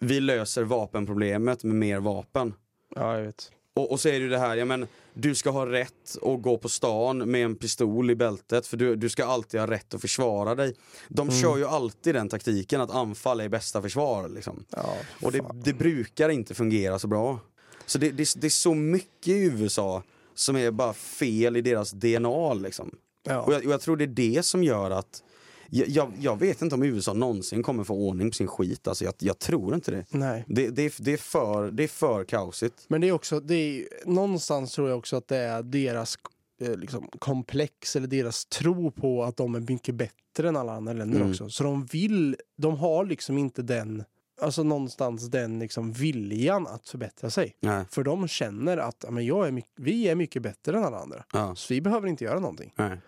vi 0.00 0.20
löser 0.20 0.62
vapenproblemet 0.62 1.64
med 1.64 1.76
mer 1.76 2.00
vapen. 2.00 2.54
ja, 2.94 3.16
jag 3.16 3.22
vet. 3.24 3.50
Och, 3.74 3.92
och 3.92 4.00
så 4.00 4.08
är 4.08 4.12
det 4.12 4.18
ju 4.18 4.28
det 4.28 4.38
här, 4.38 4.56
ja 4.56 4.64
men 4.64 4.86
du 5.14 5.34
ska 5.34 5.50
ha 5.50 5.66
rätt 5.66 6.16
att 6.22 6.42
gå 6.42 6.58
på 6.58 6.68
stan 6.68 7.18
med 7.30 7.44
en 7.44 7.56
pistol 7.56 8.10
i 8.10 8.14
bältet 8.14 8.66
för 8.66 8.76
du, 8.76 8.96
du 8.96 9.08
ska 9.08 9.24
alltid 9.24 9.60
ha 9.60 9.66
rätt 9.66 9.94
att 9.94 10.00
försvara 10.00 10.54
dig. 10.54 10.74
De 11.08 11.28
Mm. 11.28 11.40
kör 11.40 11.56
ju 11.56 11.66
alltid 11.66 12.14
den 12.14 12.28
taktiken 12.28 12.80
att 12.80 12.90
anfall 12.90 13.40
är 13.40 13.48
bästa 13.48 13.82
försvar 13.82 14.28
liksom. 14.28 14.64
Ja, 14.70 14.94
Och 15.22 15.32
det, 15.32 15.44
det 15.64 15.72
brukar 15.72 16.28
inte 16.28 16.54
fungera 16.54 16.98
så 16.98 17.06
bra. 17.08 17.38
Så 17.86 17.98
det, 17.98 18.10
det, 18.10 18.34
det 18.36 18.46
är 18.46 18.50
så 18.50 18.74
mycket 18.74 19.28
i 19.28 19.44
USA 19.44 20.02
som 20.34 20.56
är 20.56 20.70
bara 20.70 20.92
fel 20.92 21.56
i 21.56 21.60
deras 21.60 21.90
DNA 21.90 22.54
liksom. 22.54 22.90
ja. 23.22 23.40
Och 23.42 23.52
jag, 23.52 23.66
och 23.66 23.72
jag 23.72 23.80
tror 23.80 23.96
det 23.96 24.04
är 24.04 24.34
det 24.34 24.42
som 24.44 24.64
gör 24.64 24.90
att 24.90 25.22
jag, 25.74 26.12
jag, 26.20 26.38
vet 26.40 26.62
inte 26.62 26.74
om 26.74 26.82
USA 26.82 27.12
någonsin 27.12 27.62
kommer 27.62 27.84
få 27.84 27.94
ordning 27.94 28.30
på 28.30 28.34
sin 28.34 28.46
skit, 28.46 28.88
alltså 28.88 29.04
jag, 29.04 29.14
jag 29.18 29.38
tror 29.38 29.74
inte 29.74 29.90
det. 29.90 30.04
Nej. 30.10 30.44
Det, 30.48 30.68
det, 30.68 30.82
är- 30.82 31.02
det, 31.04 31.12
är, 31.12 31.16
för, 31.16 31.70
det 31.70 31.84
är 31.84 31.88
för 31.88 32.24
kaosigt. 32.24 32.84
Men 32.88 33.00
det 33.00 33.08
är 33.08 33.12
också, 33.12 33.40
det 33.40 33.54
är, 33.54 33.86
någonstans 34.06 34.72
tror 34.72 34.88
jag 34.88 34.98
också 34.98 35.16
att 35.16 35.28
det 35.28 35.36
är 35.36 35.62
deras 35.62 36.18
eh, 36.62 36.76
liksom, 36.76 37.08
komplex 37.18 37.96
eller 37.96 38.06
deras 38.06 38.44
tro 38.46 38.90
på 38.90 39.24
att 39.24 39.36
de 39.36 39.54
är 39.54 39.60
mycket 39.60 39.94
bättre 39.94 40.48
än 40.48 40.56
alla 40.56 40.72
andra 40.72 40.92
länder 40.92 41.16
Mm. 41.16 41.30
också. 41.30 41.48
Så 41.48 41.64
de 41.64 41.84
vill, 41.86 42.36
de 42.56 42.76
har 42.76 43.04
liksom 43.04 43.38
inte 43.38 43.62
den, 43.62 44.04
alltså 44.40 44.62
någonstans 44.62 45.26
den 45.30 45.58
liksom 45.58 45.92
viljan 45.92 46.66
att 46.66 46.88
förbättra 46.88 47.30
sig. 47.30 47.56
Nej. 47.60 47.84
För 47.90 48.02
de 48.04 48.28
känner 48.28 48.76
att 48.76 49.04
men 49.10 49.26
jag 49.26 49.46
är 49.48 49.52
mycket, 49.52 49.72
vi 49.76 50.08
är 50.08 50.14
mycket 50.14 50.42
bättre 50.42 50.76
än 50.78 50.84
alla 50.84 50.98
andra. 50.98 51.24
Ja. 51.32 51.54
Så 51.54 51.74
vi 51.74 51.80
behöver 51.80 52.08
inte 52.08 52.24
göra 52.24 52.40
någonting. 52.40 52.72
Nej. 52.76 52.98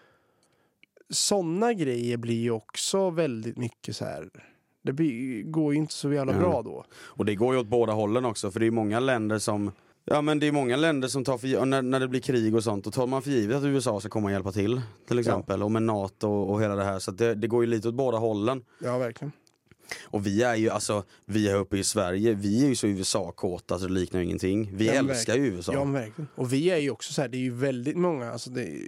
Sådana 1.15 1.73
grejer 1.73 2.17
blir 2.17 2.41
ju 2.41 2.51
också 2.51 3.11
väldigt 3.11 3.57
mycket 3.57 3.97
så 3.97 4.05
här. 4.05 4.29
Det 4.83 4.93
blir, 4.93 5.43
går 5.43 5.73
ju 5.73 5.79
inte 5.79 5.95
så 5.95 6.13
jävla 6.13 6.33
bra 6.33 6.63
då. 6.63 6.85
Och 6.95 7.25
det 7.25 7.35
går 7.35 7.55
ju 7.55 7.61
åt 7.61 7.67
båda 7.67 7.93
hållen 7.93 8.25
också 8.25 8.51
för 8.51 8.61
det 8.61 8.67
är 8.67 8.71
många 8.71 9.01
länder 9.01 9.39
som 9.39 9.71
Ja 10.07 10.23
men 10.23 10.39
det 10.39 10.49
är 10.49 10.53
många 10.53 10.77
länder 10.77 11.09
som 11.09 11.25
tar 11.25 11.39
för 11.39 11.65
när, 11.65 11.83
när 11.83 12.01
det 12.01 12.09
blir 12.09 12.21
krig 12.21 12.55
och 12.55 12.65
sånt, 12.65 12.85
då 12.85 12.91
tar 12.91 13.07
man 13.07 13.23
för 13.23 13.31
givet 13.31 13.57
att 13.57 13.65
USA 13.65 14.01
ska 14.01 14.09
komma 14.09 14.27
och 14.27 14.33
hjälpa 14.33 14.53
till. 14.53 14.81
Till 15.09 15.19
exempel, 15.19 15.63
och 15.63 15.71
med 15.71 15.83
NATO 15.83 16.29
och, 16.29 16.63
hela 16.63 16.75
det 16.75 16.85
här. 16.85 16.99
Så 16.99 17.11
det, 17.11 17.35
det 17.35 17.47
går 17.47 17.65
ju 17.65 17.71
lite 17.71 17.89
åt 17.89 17.95
båda 17.95 18.19
hållen. 18.19 18.65
Ja, 18.83 18.99
verkligen. 18.99 19.33
Och 20.05 20.27
vi 20.27 20.43
är 20.43 20.55
ju, 20.55 20.71
alltså, 20.71 21.03
vi 21.25 21.49
här 21.49 21.57
uppe 21.57 21.79
i 21.79 21.85
Sverige, 21.85 22.35
vi 22.35 22.65
är 22.65 22.69
ju 22.69 22.77
så 22.77 22.87
USA-kåta 22.87 23.79
så 23.79 23.87
det 23.87 23.93
liknar 23.93 24.21
ingenting. 24.21 24.71
Vi 24.77 24.87
Ja, 24.87 24.93
älskar 24.93 25.37
ju 25.37 25.47
USA. 25.47 25.73
Ja, 25.73 25.85
verkligen. 25.85 26.29
Och 26.35 26.53
vi 26.53 26.71
är 26.71 26.77
ju 26.77 26.91
också 26.91 27.13
så 27.13 27.21
här, 27.21 27.29
det 27.29 27.37
är 27.37 27.41
ju 27.41 27.51
väldigt 27.55 27.97
många, 27.97 28.31
alltså 28.33 28.51
det, 28.51 28.79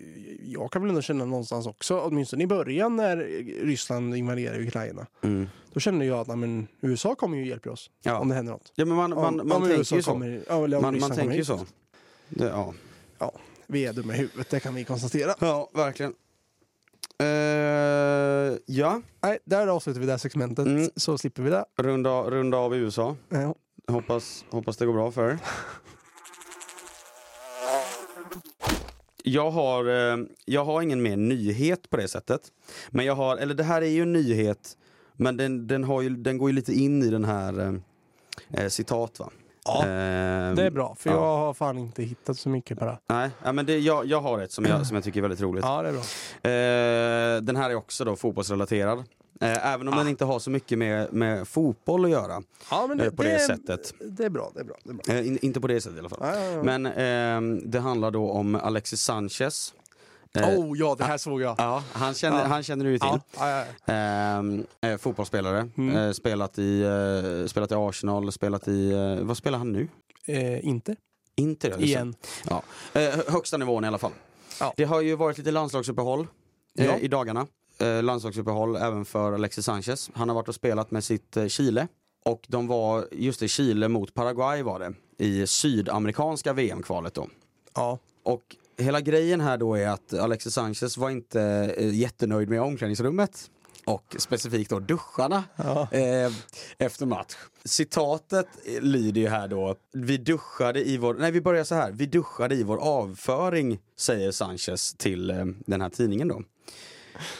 jag 0.44 0.72
kan 0.72 0.82
väl 0.82 0.88
ändå 0.88 1.02
känna 1.02 1.24
någonstans 1.24 1.66
också, 1.66 2.00
åtminstone 2.00 2.44
i 2.44 2.46
början 2.46 2.96
när 2.96 3.16
Ryssland 3.64 4.16
invaderade 4.16 4.62
Ukraina. 4.66 5.06
Mm. 5.22 5.46
Då 5.72 5.80
kände 5.80 6.04
jag 6.04 6.18
att 6.30 6.38
men, 6.38 6.66
USA 6.80 7.14
kommer 7.14 7.36
ju 7.36 7.42
och 7.42 7.48
hjälper 7.48 7.70
oss 7.70 7.90
Ja. 8.02 8.18
om 8.18 8.28
det 8.28 8.34
händer 8.34 8.52
något. 8.52 8.72
Ja 8.74 8.84
men 8.84 8.96
man, 8.96 9.10
man, 9.10 9.40
Om- 9.40 9.48
man 9.48 9.62
om 9.62 9.68
tänker 9.68 9.94
ju 9.94 10.02
så. 10.02 10.10
Kommer, 10.10 10.42
ja, 10.48 10.66
man 10.80 11.00
man 11.00 11.10
tänker 11.10 11.36
ju 11.36 11.44
så. 11.44 11.66
Det, 12.28 12.44
ja. 12.44 12.74
Ja, 13.18 13.32
vi 13.66 13.86
är 13.86 13.92
dumma 13.92 14.14
i 14.14 14.16
huvudet, 14.16 14.50
det 14.50 14.60
kan 14.60 14.74
vi 14.74 14.84
konstatera. 14.84 15.34
ja, 15.40 15.70
verkligen. 15.74 16.14
Eh, 17.22 18.58
ja, 18.66 19.02
Nej, 19.22 19.38
där 19.44 19.66
avslutar 19.66 20.00
vi 20.00 20.06
det 20.06 20.12
här 20.12 20.18
segmentet, 20.18 20.66
Mm. 20.66 20.90
så 20.96 21.18
slipper 21.18 21.42
vi 21.42 21.50
det. 21.50 21.64
runda, 21.78 22.10
runda 22.22 22.56
av 22.58 22.74
i 22.74 22.78
USA. 22.78 23.16
Ja. 23.28 23.54
Hoppas, 23.88 24.44
hoppas 24.50 24.76
det 24.76 24.86
går 24.86 24.92
bra 24.92 25.10
för 25.10 25.30
er. 25.30 25.38
Jag 29.24 29.50
har, 29.50 29.84
eh, 30.12 30.18
jag 30.44 30.64
har 30.64 30.82
ingen 30.82 31.02
mer 31.02 31.16
nyhet 31.16 31.90
på 31.90 31.96
det 31.96 32.08
sättet. 32.08 32.40
Men 32.90 33.06
jag 33.06 33.14
har, 33.14 33.36
eller 33.36 33.54
det 33.54 33.64
här 33.64 33.82
är 33.82 33.86
ju 33.86 34.02
en 34.02 34.12
nyhet, 34.12 34.76
men 35.16 35.36
den, 35.36 35.66
den, 35.66 35.84
ju, 36.02 36.08
den 36.10 36.38
går 36.38 36.50
ju 36.50 36.54
lite 36.56 36.72
in 36.72 37.02
i 37.02 37.10
den 37.10 37.24
här 37.24 37.60
eh, 37.60 38.62
eh, 38.62 38.68
citat 38.68 39.18
va. 39.18 39.30
Ja, 39.66 39.82
Eh, 39.82 40.54
Det 40.54 40.62
är 40.66 40.70
bra, 40.70 40.96
för 40.98 41.10
ja. 41.10 41.16
jag 41.16 41.22
har 41.36 41.54
fan 41.54 41.78
inte 41.78 42.02
hittat 42.02 42.38
så 42.38 42.48
mycket 42.48 42.78
på 42.78 42.84
det. 42.84 42.98
Nej, 43.06 43.30
ja, 43.44 43.52
men 43.52 43.66
det, 43.66 43.78
jag, 43.78 44.06
jag 44.06 44.20
har 44.20 44.40
ett 44.40 44.52
som 44.52 44.64
jag, 44.64 44.86
som 44.86 44.94
jag 44.94 45.04
tycker 45.04 45.18
är 45.20 45.22
väldigt 45.22 45.40
roligt. 45.40 45.64
Ja, 45.64 45.82
det 45.82 45.88
är 45.88 45.92
bra. 45.92 46.02
Eh, 46.50 47.42
den 47.42 47.56
här 47.56 47.70
är 47.70 47.74
också 47.74 48.04
då 48.04 48.16
fotbollsrelaterad. 48.16 48.98
Eh, 49.40 49.72
även 49.72 49.88
om 49.88 49.94
Ah. 49.94 49.96
den 49.98 50.08
inte 50.08 50.24
har 50.24 50.38
så 50.38 50.50
mycket 50.50 50.78
med, 50.78 51.12
med 51.12 51.48
fotboll 51.48 52.04
att 52.04 52.10
göra. 52.10 52.42
Ja, 52.70 52.86
men 52.88 53.00
Eh, 53.00 53.10
på 53.10 53.22
det 53.22 53.38
sättet. 53.38 53.92
Det 54.00 54.24
är 54.24 54.30
bra, 54.30 54.50
det 54.54 54.60
är 54.60 54.64
bra. 54.64 54.76
Det 54.84 54.90
är 54.90 54.94
bra. 54.94 55.14
Eh, 55.14 55.26
in, 55.26 55.38
inte 55.42 55.60
på 55.60 55.66
det 55.66 55.80
sättet 55.80 55.96
i 55.96 56.00
alla 56.00 56.08
fall. 56.08 56.18
Ja, 56.22 56.36
ja, 56.36 56.50
ja. 56.52 56.62
Men 56.62 56.86
ehm, 56.86 57.70
det 57.70 57.80
handlar 57.80 58.10
då 58.10 58.30
om 58.30 58.54
Alexis 58.54 59.00
Sanchez. 59.02 59.74
Eh, 60.42 60.58
oh 60.58 60.78
ja, 60.78 60.94
det 60.98 61.04
här 61.04 61.18
såg 61.18 61.42
jag. 61.42 61.54
Ja, 61.58 61.82
han 61.92 62.14
känner, 62.14 62.38
Ja. 62.42 62.44
han 62.46 62.62
känner 62.62 62.84
du 62.84 62.90
ju 62.90 62.98
till. 62.98 63.18
Ja. 63.38 63.64
Ehm, 63.86 64.66
eh, 64.80 64.96
fotbollsspelare, 64.96 65.68
Mm. 65.76 65.96
eh, 65.96 66.12
spelat, 66.12 66.58
i, 66.58 66.82
eh, 66.82 67.46
spelat 67.48 67.70
i 67.72 67.74
Arsenal, 67.74 68.32
spelat 68.32 68.68
i, 68.68 68.90
eh, 68.92 69.24
vad 69.24 69.36
spelar 69.36 69.58
han 69.58 69.72
nu? 69.72 69.88
Eh, 70.26 70.66
inte? 70.66 70.96
Inte 71.36 71.68
det? 71.68 71.84
Igen. 71.84 72.14
Ja. 72.50 72.62
Eh, 72.92 73.00
hö- 73.02 73.22
högsta 73.30 73.56
nivån 73.56 73.84
i 73.84 73.86
alla 73.86 73.98
fall. 73.98 74.12
Ja. 74.60 74.72
Det 74.76 74.84
har 74.84 75.00
ju 75.00 75.14
varit 75.16 75.38
lite 75.38 75.50
landslagsuppehåll 75.50 76.26
eh, 76.78 76.86
Ja. 76.86 76.96
i 76.98 77.08
dagarna. 77.08 77.46
Eh, 77.78 78.02
landslagsuppehåll 78.02 78.76
även 78.76 79.04
för 79.04 79.32
Alexis 79.32 79.64
Sanchez. 79.64 80.10
Han 80.14 80.28
har 80.28 80.34
varit 80.36 80.48
och 80.48 80.54
spelat 80.54 80.90
med 80.90 81.04
sitt 81.04 81.36
Chile. 81.48 81.88
Och 82.24 82.44
de 82.48 82.66
var, 82.66 83.08
just 83.12 83.40
det, 83.40 83.48
Chile 83.48 83.88
mot 83.88 84.14
Paraguay 84.14 84.62
var 84.62 84.78
det. 84.78 84.92
I 85.24 85.46
sydamerikanska 85.46 86.52
VM-kvalet 86.52 87.14
då. 87.14 87.28
Ja. 87.74 87.98
Och 88.22 88.42
hela 88.78 89.00
grejen 89.00 89.40
här 89.40 89.58
då 89.58 89.74
är 89.74 89.88
att 89.88 90.14
Alexis 90.14 90.54
Sanchez 90.54 90.96
var 90.96 91.10
inte 91.10 91.40
eh, 91.76 91.94
jättenöjd 91.94 92.48
med 92.48 92.60
omklädningsrummet. 92.62 93.50
Och 93.84 94.16
specifikt 94.18 94.70
då 94.70 94.78
duscharna 94.80 95.44
Ja. 95.56 95.88
eh, 95.92 96.32
efter 96.78 97.06
match. 97.06 97.34
Citatet 97.64 98.46
eh, 98.64 98.80
lyder 98.82 99.20
ju 99.20 99.28
här 99.28 99.48
då, 99.48 99.74
vi 99.92 100.16
duschade 100.16 100.88
i 100.88 100.96
vår, 100.96 101.14
nej 101.14 101.30
vi 101.32 101.40
börjar 101.40 101.64
så 101.64 101.74
här, 101.74 101.92
vi 101.92 102.06
duschade 102.06 102.54
i 102.54 102.62
vår 102.62 102.76
avföring, 102.76 103.78
säger 103.98 104.30
Sanchez 104.32 104.94
till 104.94 105.30
eh, 105.30 105.44
den 105.66 105.80
här 105.80 105.88
tidningen 105.88 106.28
då. 106.28 106.42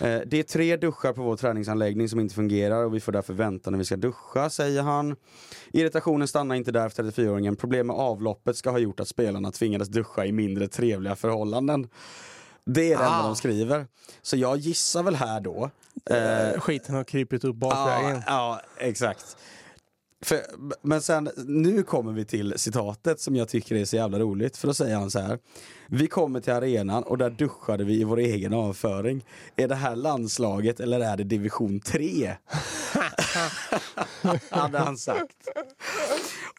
Eh, 0.01 0.20
det 0.27 0.39
är 0.39 0.43
tre 0.43 0.77
duschar 0.77 1.12
på 1.12 1.22
vår 1.22 1.37
träningsanläggning 1.37 2.09
som 2.09 2.20
inte 2.20 2.35
fungerar 2.35 2.85
och 2.85 2.95
vi 2.95 3.01
får 3.01 3.12
därför 3.12 3.33
vänta 3.35 3.70
när 3.70 3.79
vi 3.79 3.85
ska 3.85 3.97
duscha, 3.97 4.51
säger 4.51 4.83
han. 4.83 5.16
Irritationen 5.72 6.29
stannar 6.29 6.55
inte 6.55 6.72
där 6.72 6.89
för 6.89 7.03
34-åringen. 7.03 7.57
Problem 7.57 7.87
med 7.87 7.97
avloppet 7.97 8.57
ska 8.57 8.70
ha 8.70 8.79
gjort 8.79 9.01
att 9.01 9.09
spelarna 9.09 9.51
tvingades 9.53 9.89
duscha 9.89 10.24
i 10.27 10.33
mindre 10.33 10.68
trevliga 10.68 11.16
förhållanden. 11.16 11.89
Det 12.64 12.93
är 12.93 12.99
det 12.99 13.05
enda 13.05 13.20
Ah. 13.20 13.27
de 13.27 13.37
skriver. 13.37 13.87
Så 14.22 14.37
jag 14.37 14.57
gissar 14.57 15.03
väl 15.03 15.14
här 15.14 15.41
då. 15.41 15.70
eh, 16.11 16.49
Eh, 16.51 16.61
skiten 16.61 16.95
har 16.95 17.05
krypit 17.05 17.45
upp 17.45 17.57
bakvägen. 17.57 18.22
Ja, 18.27 18.61
ja 18.79 18.87
exakt. 18.87 19.37
För, 20.24 20.42
men 20.82 21.02
sen, 21.02 21.30
nu 21.36 21.82
kommer 21.82 22.12
vi 22.12 22.24
till 22.24 22.54
citatet 22.56 23.20
som 23.20 23.36
jag 23.36 23.48
tycker 23.48 23.74
är 23.74 23.84
så 23.84 23.96
jävla 23.96 24.18
roligt. 24.18 24.56
För 24.56 24.68
då 24.68 24.74
säger 24.74 24.96
han 24.96 25.10
så 25.10 25.20
här. 25.20 25.38
Vi 25.88 26.06
kommer 26.06 26.40
till 26.40 26.52
arenan 26.52 27.02
och 27.02 27.18
där 27.18 27.30
duschade 27.30 27.84
vi 27.84 28.00
i 28.00 28.04
vår 28.04 28.18
egen 28.18 28.54
avföring. 28.54 29.24
Är 29.56 29.68
det 29.68 29.74
här 29.74 29.96
landslaget 29.96 30.80
eller 30.80 31.00
är 31.00 31.16
det 31.16 31.24
division 31.24 31.80
3? 31.80 32.36
Hade 34.50 34.78
han 34.78 34.96
sagt. 34.96 35.36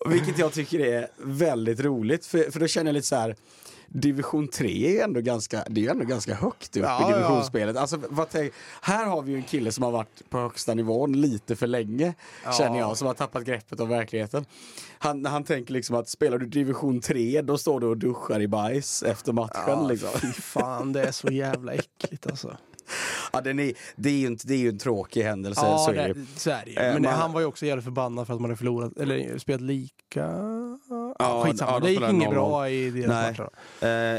Vilket 0.09 0.39
jag 0.39 0.53
tycker 0.53 0.79
är 0.79 1.07
väldigt 1.17 1.79
roligt. 1.79 2.25
För, 2.25 2.51
för 2.51 2.59
då 2.59 2.67
känner 2.67 2.85
jag 2.85 2.93
lite 2.93 3.07
så 3.07 3.15
här 3.15 3.35
division 3.87 4.47
3 4.47 4.99
är 4.99 5.03
ändå 5.03 5.21
ganska, 5.21 5.63
det 5.69 5.85
är 5.85 5.91
ändå 5.91 6.05
ganska 6.05 6.33
högt 6.33 6.77
upp 6.77 6.83
Ja, 6.83 7.09
i 7.09 7.13
divisionsspelet. 7.13 7.77
Alltså, 7.77 7.99
vad 8.09 8.29
tänk, 8.29 8.53
här 8.81 9.05
har 9.05 9.21
vi 9.21 9.31
ju 9.31 9.37
en 9.37 9.43
kille 9.43 9.71
som 9.71 9.83
har 9.83 9.91
varit 9.91 10.29
på 10.29 10.37
högsta 10.39 10.73
nivån 10.73 11.21
lite 11.21 11.55
för 11.55 11.67
länge, 11.67 12.13
känner 12.57 12.79
jag, 12.79 12.97
som 12.97 13.07
har 13.07 13.13
tappat 13.13 13.43
greppet 13.43 13.79
om 13.79 13.89
verkligheten. 13.89 14.45
Han, 14.99 15.25
han 15.25 15.43
tänker 15.43 15.73
liksom 15.73 15.95
att 15.95 16.09
spelar 16.09 16.37
du 16.37 16.45
division 16.45 17.01
3 17.01 17.41
då 17.41 17.57
står 17.57 17.79
du 17.79 17.87
och 17.87 17.97
duschar 17.97 18.41
i 18.41 18.47
bajs 18.47 19.03
efter 19.03 19.33
matchen. 19.33 19.61
Ja, 19.67 19.87
liksom. 19.87 20.09
fy 20.21 20.27
fan, 20.33 20.93
det 20.93 21.01
är 21.03 21.11
så 21.11 21.27
jävla 21.27 21.73
äckligt 21.73 22.27
alltså. 22.27 22.57
Ja, 23.33 23.41
den 23.41 23.59
är, 23.59 23.73
det, 23.95 24.09
är 24.09 24.13
ju 24.13 24.27
inte, 24.27 24.47
det 24.47 24.53
är 24.53 24.57
ju 24.57 24.69
en 24.69 24.77
tråkig 24.77 25.23
händelse. 25.23 25.61
Ja, 25.65 25.77
så 25.77 25.91
är 25.91 26.13
det, 26.13 26.25
så 26.35 26.49
är 26.49 26.61
det 26.65 26.71
ju. 26.71 26.77
Eh, 26.77 26.93
Men 26.93 27.01
man- 27.03 27.13
han 27.13 27.31
var 27.33 27.39
ju 27.39 27.45
också 27.45 27.65
jävligt 27.65 27.83
förbannad 27.85 28.27
för 28.27 28.33
att 28.33 28.41
man 28.41 28.49
hade 28.49 28.57
förlorat, 28.57 28.97
eller 28.97 29.37
spelat 29.37 29.61
lika. 29.61 30.27
Ja, 31.19 31.43
skitsamma, 31.45 31.71
ja, 31.71 31.79
de 31.79 31.85
det 31.85 31.91
gick 31.91 32.01
inget 32.01 32.29
0-0. 32.29 32.33
bra 32.33 32.69
i 32.69 32.89
deras 32.91 33.07
Nej. 33.07 33.31
matcher. 33.31 33.49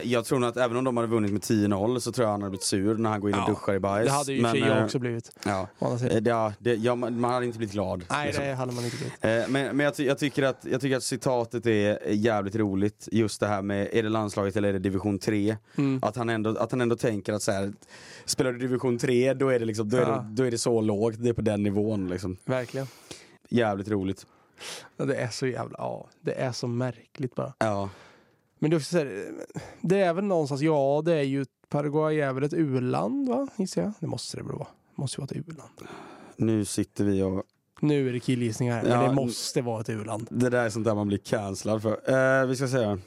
Eh, 0.02 0.12
jag 0.12 0.24
tror 0.24 0.38
nog 0.38 0.48
att 0.48 0.56
även 0.56 0.76
om 0.76 0.84
de 0.84 0.96
hade 0.96 1.08
vunnit 1.08 1.32
med 1.32 1.40
10-0 1.42 1.98
så 2.00 2.12
tror 2.12 2.24
jag 2.24 2.32
han 2.32 2.42
hade 2.42 2.50
blivit 2.50 2.64
sur 2.64 2.96
när 2.96 3.10
han 3.10 3.20
går 3.20 3.30
in 3.30 3.36
och 3.36 3.42
Ja, 3.42 3.52
duschar 3.52 3.74
i 3.74 3.78
bajs. 3.78 4.06
Det 4.06 4.12
hade 4.12 4.32
ju 4.32 4.42
Men, 4.42 4.56
jag 4.58 4.78
eh, 4.78 4.84
också 4.84 4.98
blivit. 4.98 5.30
Ja. 5.44 5.68
sidan. 5.98 6.16
Eh, 6.16 6.22
det- 6.22 6.30
Ja, 6.30 6.52
det, 6.58 6.74
ja, 6.74 6.94
man, 6.94 7.20
man 7.20 7.32
hade 7.32 7.46
inte 7.46 7.58
blivit 7.58 7.72
glad. 7.74 8.04
Nej, 8.10 8.26
liksom. 8.26 8.44
det 8.44 8.54
hade 8.54 8.72
man 8.72 8.84
inte 8.84 8.96
blivit. 8.96 9.12
Eh, 9.24 9.50
Men, 9.52 9.76
men 9.76 9.80
jag, 9.84 9.94
ty- 9.94 10.04
jag, 10.06 10.18
tycker 10.18 10.42
att, 10.42 10.66
jag 10.70 10.80
tycker 10.80 10.96
att 10.96 11.02
citatet 11.02 11.66
är 11.66 11.98
jävligt 12.10 12.56
roligt, 12.56 13.08
just 13.12 13.40
det 13.40 13.46
här 13.46 13.62
med 13.62 13.88
är 13.92 14.02
det 14.02 14.08
landslaget 14.08 14.56
eller 14.56 14.68
är 14.68 14.72
det 14.72 14.78
division 14.78 15.18
3? 15.18 15.56
Mm. 15.78 15.98
Att, 16.02 16.16
han 16.16 16.28
ändå, 16.28 16.56
att 16.58 16.70
han 16.70 16.80
ändå 16.80 16.96
tänker 16.96 17.32
att 17.32 17.42
så 17.42 17.52
här, 17.52 17.72
spelar 18.24 18.52
du 18.52 18.58
division 18.58 18.98
3 18.98 19.34
då 19.34 19.48
är, 19.48 19.58
det 19.58 19.64
liksom, 19.64 19.88
då, 19.88 19.96
är 19.96 20.00
Ja. 20.00 20.06
det, 20.08 20.24
då 20.34 20.42
är 20.44 20.50
det 20.50 20.58
så 20.58 20.80
lågt, 20.80 21.14
det 21.18 21.28
är 21.28 21.32
på 21.32 21.40
den 21.42 21.62
nivån. 21.62 22.08
Liksom. 22.08 22.36
Verkligen. 22.44 22.86
Jävligt 23.48 23.88
roligt. 23.88 24.26
Det 24.96 25.14
är 25.16 25.28
så 25.28 25.46
jävla, 25.46 25.76
ja, 25.78 26.08
det 26.20 26.32
är 26.32 26.52
så 26.52 26.66
märkligt 26.66 27.34
bara. 27.34 27.54
Ja. 27.58 27.88
Men 28.58 28.70
det 28.70 28.74
är, 28.74 28.78
också 28.78 28.90
så 28.90 28.98
här, 28.98 29.30
det 29.82 30.00
är 30.00 30.14
väl 30.14 30.24
någonstans, 30.24 30.60
ja 30.60 31.02
det 31.04 31.14
är 31.14 31.22
ju, 31.22 31.46
Paraguay 31.68 32.20
är 32.20 32.32
väl 32.32 32.42
ett 32.44 32.52
u-land 32.52 33.28
va, 33.28 33.48
gissar 33.56 33.82
jag? 33.82 33.92
Det 34.00 34.06
måste 34.06 34.36
det 34.36 34.42
väl 34.42 34.52
vara. 34.52 34.68
Det 34.96 35.00
måste 35.02 35.20
ju 35.20 35.26
vara 35.26 35.40
ett 35.40 35.48
u-land. 35.48 35.90
Nu 36.36 36.64
sitter 36.64 37.04
vi 37.04 37.22
och 37.22 37.42
Nu 37.80 38.08
är 38.08 38.12
det 38.12 38.20
killgissningar, 38.20 38.82
men 38.82 38.92
Ja, 38.92 39.08
det 39.08 39.14
måste 39.14 39.62
vara 39.62 39.80
ett 39.80 39.88
u-land. 39.88 40.28
det 40.30 40.50
där 40.50 40.64
är 40.64 40.70
sånt 40.70 40.84
där 40.84 40.94
man 40.94 41.06
blir 41.08 41.18
cancellad 41.18 41.82
för. 41.82 41.90
Eh, 42.40 42.46
vi 42.46 42.56
ska 42.56 42.68
säga, 42.68 42.98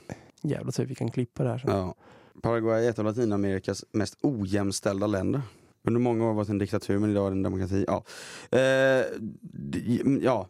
Jävla 0.42 0.72
tur 0.72 0.86
vi 0.86 0.96
kan 0.96 1.12
klippa 1.12 1.44
det 1.44 1.50
här 1.50 1.58
sen. 1.58 1.72
ja. 1.72 1.96
Paraguay 2.42 2.86
är 2.86 2.90
ett 2.90 3.00
av 3.00 3.06
Latinamerikas 3.06 3.86
mest 3.92 4.18
ojämställda 4.22 5.08
länder. 5.08 5.42
Under 5.84 6.00
många 6.02 6.24
år 6.24 6.28
har 6.28 6.34
varit 6.34 6.50
en 6.50 6.58
diktatur 6.58 7.00
men 7.00 7.12
idag 7.12 7.26
är 7.26 7.30
det 7.30 7.36
en 7.36 7.44
demokrati. 7.44 7.86
Ja, 7.88 8.04
eh, 8.58 9.06
ja. 10.22 10.48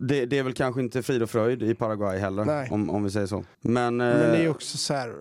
Det, 0.00 0.26
det 0.26 0.38
är 0.38 0.42
väl 0.42 0.52
kanske 0.52 0.80
inte 0.80 1.02
frid 1.02 1.22
och 1.22 1.30
fröjd 1.30 1.62
i 1.62 1.74
Paraguay 1.74 2.18
heller, 2.18 2.44
Nej. 2.44 2.68
om, 2.70 2.90
om 2.90 3.04
vi 3.04 3.10
säger 3.10 3.26
så. 3.26 3.44
Men, 3.60 4.00
eh, 4.00 4.06
Men 4.06 4.18
det 4.18 4.36
är 4.38 4.42
ju 4.42 4.48
också 4.50 4.78
så 4.78 4.94
här. 4.94 5.14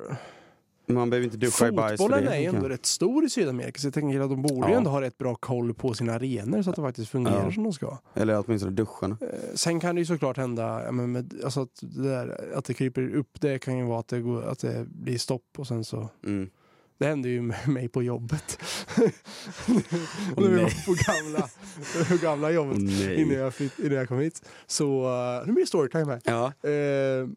man 0.86 1.10
behöver 1.10 1.26
inte 1.26 1.38
duscha 1.38 1.68
i 1.68 1.72
bajs 1.72 1.98
Fotbollen 2.02 2.28
är 2.28 2.40
ju 2.40 2.46
ändå 2.46 2.70
rätt 2.70 2.86
stor 2.86 3.26
i 3.26 3.30
Sydamerika 3.30 3.80
så 3.80 3.88
jag 3.88 3.94
tänker 3.94 4.20
att 4.20 4.30
de 4.30 4.42
borde 4.42 4.72
Ja. 4.72 4.78
ändå 4.78 4.90
ha 4.90 5.02
rätt 5.02 5.18
bra 5.18 5.36
koll 5.36 5.74
på 5.74 5.94
sina 5.94 6.14
arenor 6.14 6.62
så 6.62 6.70
att 6.70 6.76
det 6.76 6.82
faktiskt 6.82 7.10
fungerar 7.12 7.44
Ja. 7.46 7.52
som 7.52 7.64
de 7.64 7.74
ska. 7.74 7.98
Eller 8.14 8.44
åtminstone 8.46 8.74
duscharna. 8.76 9.18
Eh, 9.22 9.28
Sen 9.56 9.80
kan 9.80 9.96
det 9.96 10.02
ju 10.02 10.06
såklart 10.06 10.38
hända 10.38 10.84
ja, 10.86 10.92
men 10.92 11.12
med, 11.12 11.34
alltså 11.44 11.62
att, 11.62 11.80
det 11.82 12.10
där, 12.10 12.52
att 12.56 12.66
det 12.66 12.74
kryper 12.74 13.16
upp. 13.16 13.42
Det 13.42 13.60
kan 13.60 13.78
ju 13.78 13.84
vara 13.86 14.00
att 14.00 14.08
det, 14.08 14.20
går, 14.20 14.44
att 14.44 14.60
det 14.60 14.86
blir 14.90 15.18
stopp 15.18 15.44
och 15.58 15.68
sen 15.68 15.84
så. 15.84 16.10
Mm. 16.26 16.50
Det 16.98 17.06
hände 17.06 17.30
ju 17.30 17.42
med 17.42 17.68
mig 17.68 17.88
på 17.88 18.04
jobbet. 18.04 18.60
och 20.36 20.42
när 20.42 20.50
vi 20.50 20.64
var 20.64 20.86
på 20.86 20.96
gamla, 21.08 21.50
på 22.10 22.26
gamla 22.26 22.52
jobbet 22.52 22.78
nej. 22.78 23.22
innan, 23.22 23.38
jag 23.38 23.54
flytt, 23.54 23.80
innan 23.80 23.98
jag 23.98 24.08
kom 24.08 24.20
hit. 24.20 24.50
Så 24.68 25.06
uh, 25.06 25.48
nu 25.48 25.54
blir 25.54 25.64
det 25.64 25.68
storytime 25.68 26.06
här. 26.06 26.22
Ja. 26.26 26.70
Eh, 26.70 27.28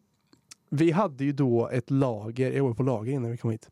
vi 0.69 0.91
hade 0.91 1.23
ju 1.23 1.31
då 1.31 1.69
ett 1.69 1.91
lager, 1.91 2.51
jag 2.51 2.63
var 2.63 2.73
på 2.73 2.83
lager 2.83 3.11
innan 3.11 3.31
vi 3.31 3.37
kom 3.37 3.51
hit. 3.51 3.69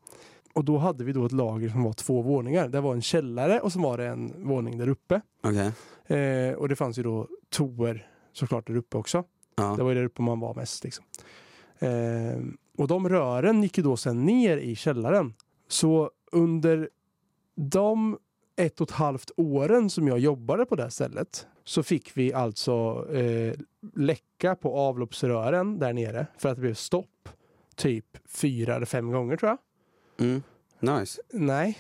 Och 0.53 0.65
då 0.65 0.77
hade 0.77 1.03
vi 1.03 1.13
då 1.13 1.25
ett 1.25 1.31
lager 1.31 1.69
som 1.69 1.83
var 1.83 1.93
två 1.93 2.21
våningar. 2.21 2.67
Det 2.67 2.81
var 2.81 2.93
en 2.93 3.01
källare 3.01 3.59
och 3.59 3.73
så 3.73 3.79
var 3.79 3.97
det 3.97 4.07
en 4.07 4.47
våning 4.47 4.77
där 4.77 4.89
uppe. 4.89 5.21
Okej. 5.43 5.71
Eh, 6.17 6.53
och 6.53 6.69
det 6.69 6.75
fanns 6.75 6.99
ju 6.99 7.03
då 7.03 7.27
toer 7.49 8.07
såklart 8.33 8.67
där 8.67 8.75
uppe 8.75 8.97
också. 8.97 9.23
Ja. 9.55 9.75
Det 9.77 9.83
var 9.83 9.89
ju 9.89 9.95
där 9.95 10.03
uppe 10.03 10.21
man 10.21 10.39
var 10.39 10.55
mest 10.55 10.83
liksom. 10.83 11.05
Eh, 11.79 12.39
och 12.77 12.87
de 12.87 13.09
rören 13.09 13.63
gick 13.63 13.77
ju 13.77 13.83
då 13.83 13.97
sen 13.97 14.25
ner 14.25 14.57
i 14.57 14.75
källaren. 14.75 15.33
Så 15.69 16.11
under 16.31 16.89
de 17.55 18.17
ett 18.55 18.81
och 18.81 18.89
ett 18.89 18.95
halvt 18.95 19.31
åren 19.37 19.89
som 19.89 20.07
jag 20.07 20.19
jobbade 20.19 20.65
på 20.65 20.75
det 20.75 20.91
stället 20.91 21.47
så 21.63 21.83
fick 21.83 22.17
vi 22.17 22.33
alltså 22.33 23.07
eh, 23.13 23.53
läcka 23.95 24.55
på 24.55 24.77
avloppsrören 24.77 25.79
där 25.79 25.93
nere 25.93 26.27
för 26.37 26.49
att 26.49 26.55
det 26.55 26.61
blev 26.61 26.73
stopp 26.73 27.29
typ 27.75 28.05
fyra 28.27 28.75
eller 28.75 28.85
fem 28.85 29.11
gånger 29.11 29.37
tror 29.37 29.49
jag. 29.49 29.57
Mm. 30.27 30.43
Nice. 30.79 31.21
Nej. 31.33 31.77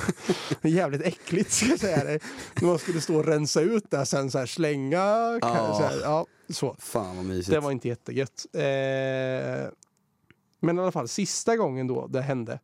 Jävligt 0.62 1.02
äckligt 1.02 1.50
ska 1.50 1.66
jag 1.66 1.80
säga 1.80 2.04
dig. 2.04 2.20
När 2.60 2.68
man 2.68 2.78
skulle 2.78 3.00
stå 3.00 3.16
och 3.16 3.26
rensa 3.26 3.60
ut 3.60 3.90
det 3.90 4.06
sen 4.06 4.30
så 4.30 4.38
här 4.38 4.46
slänga. 4.46 4.98
Ja. 5.40 5.74
Så, 5.78 5.82
här, 5.82 6.00
ja, 6.02 6.26
så. 6.48 6.76
Fan 6.78 7.16
vad 7.16 7.24
mysigt. 7.24 7.50
Det 7.50 7.60
var 7.60 7.70
inte 7.70 7.88
jättegött. 7.88 8.46
Eh, 8.52 8.62
men 10.60 10.78
i 10.78 10.80
alla 10.80 10.92
fall 10.92 11.08
sista 11.08 11.56
gången 11.56 11.86
då 11.86 12.06
det 12.06 12.22
hände 12.22 12.60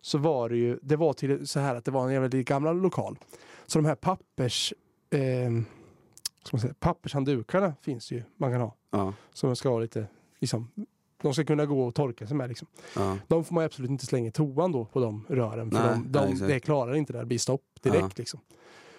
så 0.00 0.18
var 0.18 0.48
det 0.48 0.56
ju, 0.56 0.78
det 0.82 0.96
var 0.96 1.12
till 1.12 1.48
så 1.48 1.60
här 1.60 1.74
att 1.74 1.84
det 1.84 1.90
var 1.90 2.10
en 2.10 2.22
väldigt 2.22 2.48
gamla 2.48 2.72
lokal. 2.72 3.18
Så 3.66 3.78
de 3.78 3.84
här 3.84 3.94
pappers, 3.94 4.72
eh, 5.10 6.58
säga, 6.60 6.74
pappershanddukarna 6.80 7.74
finns 7.82 8.08
det 8.08 8.14
ju 8.14 8.22
man 8.36 8.52
kan 8.52 8.60
ha. 8.60 8.74
Ja. 8.90 9.12
Som 9.32 9.56
ska 9.56 9.68
ha 9.68 9.78
lite, 9.78 10.06
liksom, 10.40 10.70
de 11.22 11.34
ska 11.34 11.44
kunna 11.44 11.66
gå 11.66 11.82
och 11.86 11.94
torka 11.94 12.26
sig 12.26 12.36
med 12.36 12.48
liksom. 12.48 12.68
Ja. 12.96 13.16
De 13.28 13.44
får 13.44 13.54
man 13.54 13.64
absolut 13.64 13.90
inte 13.90 14.06
slänga 14.06 14.28
i 14.28 14.32
toan 14.32 14.72
då 14.72 14.84
på 14.84 15.00
de 15.00 15.24
rören. 15.28 15.70
För 15.70 15.78
Nej, 15.78 15.98
de, 16.06 16.12
de, 16.12 16.34
nej, 16.34 16.48
det 16.48 16.60
klarar 16.60 16.94
inte 16.94 17.12
det, 17.12 17.18
det 17.18 17.26
blir 17.26 17.38
stopp 17.38 17.62
direkt 17.82 18.00
Ja. 18.02 18.10
liksom. 18.16 18.40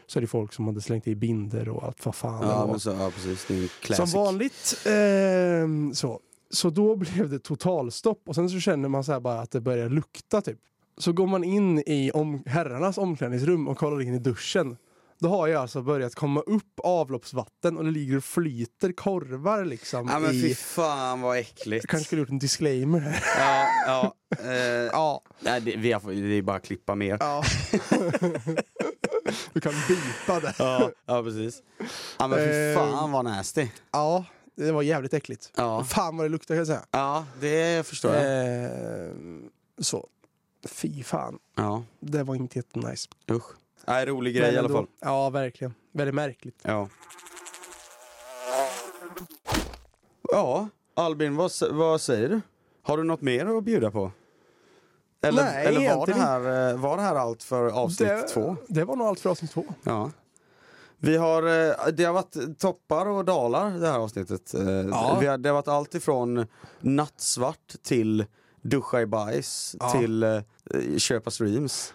Så 0.08 0.20
är 0.20 0.22
det 0.22 0.28
folk 0.28 0.54
som 0.54 0.68
hade 0.68 0.82
slängt 0.82 1.08
i 1.08 1.16
binder 1.16 1.70
och 1.70 1.84
allt 1.84 2.06
vad 2.06 2.16
fan 2.16 2.42
det 2.42 2.48
Ja, 2.48 2.60
var. 2.60 2.68
men 2.68 2.80
så, 2.80 2.90
ja 2.90 3.12
precis, 3.16 3.46
det 3.48 3.54
är 3.58 3.62
en 3.62 3.68
classic. 3.82 4.12
Som 4.12 4.22
vanligt. 4.24 4.86
ehm, 4.88 5.94
så. 5.94 6.20
så 6.50 6.70
då 6.70 6.96
blev 6.96 7.30
det 7.30 7.40
totalstopp 7.40 8.22
och 8.28 8.36
sen 8.36 8.50
så 8.50 8.60
känner 8.60 8.90
man 8.90 9.04
så 9.04 9.12
här 9.12 9.20
bara 9.20 9.40
att 9.42 9.52
det 9.52 9.62
börjar 9.62 9.90
lukta 9.90 10.42
typ. 10.42 10.60
Så 11.00 11.12
går 11.14 11.28
man 11.28 11.44
in 11.44 11.80
i 11.86 12.12
om, 12.14 12.44
herrarnas 12.46 12.98
omklädningsrum 12.98 13.68
och 13.68 13.78
kollar 13.78 14.02
in 14.02 14.14
i 14.14 14.20
duschen. 14.20 14.78
Då 15.22 15.30
har 15.30 15.48
jag 15.48 15.62
alltså 15.62 15.82
börjat 15.82 16.16
komma 16.16 16.42
upp 16.42 16.80
avloppsvatten 16.84 17.78
och 17.78 17.86
det 17.86 17.92
ligger 17.92 18.18
och 18.18 18.24
flyter 18.24 18.92
korvar 18.92 19.66
liksom 19.66 20.08
Ja 20.10 20.20
men 20.20 20.32
fy 20.32 20.48
i... 20.50 20.56
fan 20.56 21.22
vad 21.22 21.38
äckligt. 21.38 21.84
Jag 21.84 21.90
kanske 21.90 22.06
skulle 22.08 22.22
gjort 22.22 22.30
en 22.30 22.40
disclaimer 22.40 23.00
här. 23.00 23.24
Ja, 23.40 23.68
ja. 23.88 24.16
Eh, 24.44 24.54
Ja. 24.92 25.22
nej, 25.40 25.62
det, 25.62 25.76
vi 25.78 25.92
har, 25.92 26.12
det 26.30 26.36
är 26.36 26.42
bara 26.42 26.58
att 26.58 26.66
klippa 26.66 26.96
mer. 26.96 27.18
ja. 27.20 27.44
du 29.54 29.62
kan 29.62 29.74
bipa 29.88 30.40
det. 30.40 30.54
Ja, 30.60 30.92
ja 31.06 31.24
precis. 31.24 31.62
Ja 32.20 32.28
men 32.28 32.40
fy 32.40 32.46
Eh, 32.46 32.76
fan 32.76 33.12
vad 33.12 33.26
nasty. 33.26 33.68
Ja, 33.92 34.26
det 34.56 34.72
var 34.72 34.82
jävligt 34.82 35.14
äckligt. 35.14 35.52
Ja, 35.56 35.84
Fan 35.84 36.18
vad 36.18 36.26
det 36.26 36.30
luktar 36.30 36.48
kan 36.56 36.58
jag 36.58 36.68
säga. 36.68 36.86
ja 36.92 37.26
det 37.42 37.88
förstår 37.88 38.16
jag. 38.16 38.54
Eh, 38.66 39.12
så. 39.82 40.08
Fy 40.68 41.04
fan. 41.04 41.40
Ja, 41.56 41.84
Det 42.00 42.24
var 42.24 42.36
inte 42.36 42.60
jättenice. 42.60 43.10
usch. 43.32 43.44
Nej, 43.88 44.06
rolig 44.06 44.36
grej 44.36 44.46
Men 44.46 44.56
i 44.56 44.58
alla 44.58 44.68
ändå- 44.68 44.78
fall. 44.80 44.88
Ja, 45.00 45.30
verkligen. 45.30 45.74
Väldigt 45.92 46.16
märkligt. 46.16 46.60
Ja. 46.62 46.90
Ja, 50.32 50.68
Albin 50.96 51.36
vad, 51.36 51.52
vad 51.72 52.02
säger 52.02 52.30
du? 52.30 52.42
Har 52.84 52.98
du 52.98 53.04
något 53.04 53.22
mer 53.22 53.58
att 53.58 53.64
bjuda 53.64 53.92
på? 53.92 54.12
Eller, 55.22 55.44
Nej, 55.44 55.66
eller 55.68 55.96
var, 55.96 56.06
det 56.06 56.14
här, 56.14 56.70
eh, 56.72 56.78
var 56.80 56.98
det 56.98 57.04
här 57.04 57.16
allt 57.16 57.44
för 57.44 57.66
avsnitt 57.70 58.10
det, 58.10 58.22
två? 58.28 58.56
Det 58.68 58.84
var 58.84 58.96
nog 58.96 59.08
allt 59.08 59.20
för 59.20 59.30
avsnitt 59.30 59.52
två. 59.52 59.66
Ja. 59.84 60.12
Vi 60.98 61.18
har, 61.18 61.44
eh, 61.44 61.76
det 61.94 62.04
har 62.04 62.14
varit 62.14 62.60
toppar 62.60 63.06
och 63.06 63.26
dalar 63.26 63.72
det 63.72 63.88
här 63.88 64.00
avsnittet. 64.00 64.54
Eh, 64.54 64.62
Ja. 64.70 65.18
Vi 65.22 65.28
har, 65.28 65.38
det 65.38 65.50
har 65.50 65.54
varit 65.54 65.68
allt 65.68 65.96
ifrån 65.96 66.48
nattsvart 66.80 67.74
till 67.84 68.26
duscha 68.62 69.02
i 69.02 69.06
bajs 69.06 69.76
Ja. 69.80 69.90
till 69.92 70.24
eh, 70.24 70.42
köpa 70.98 71.32
streams. 71.32 71.94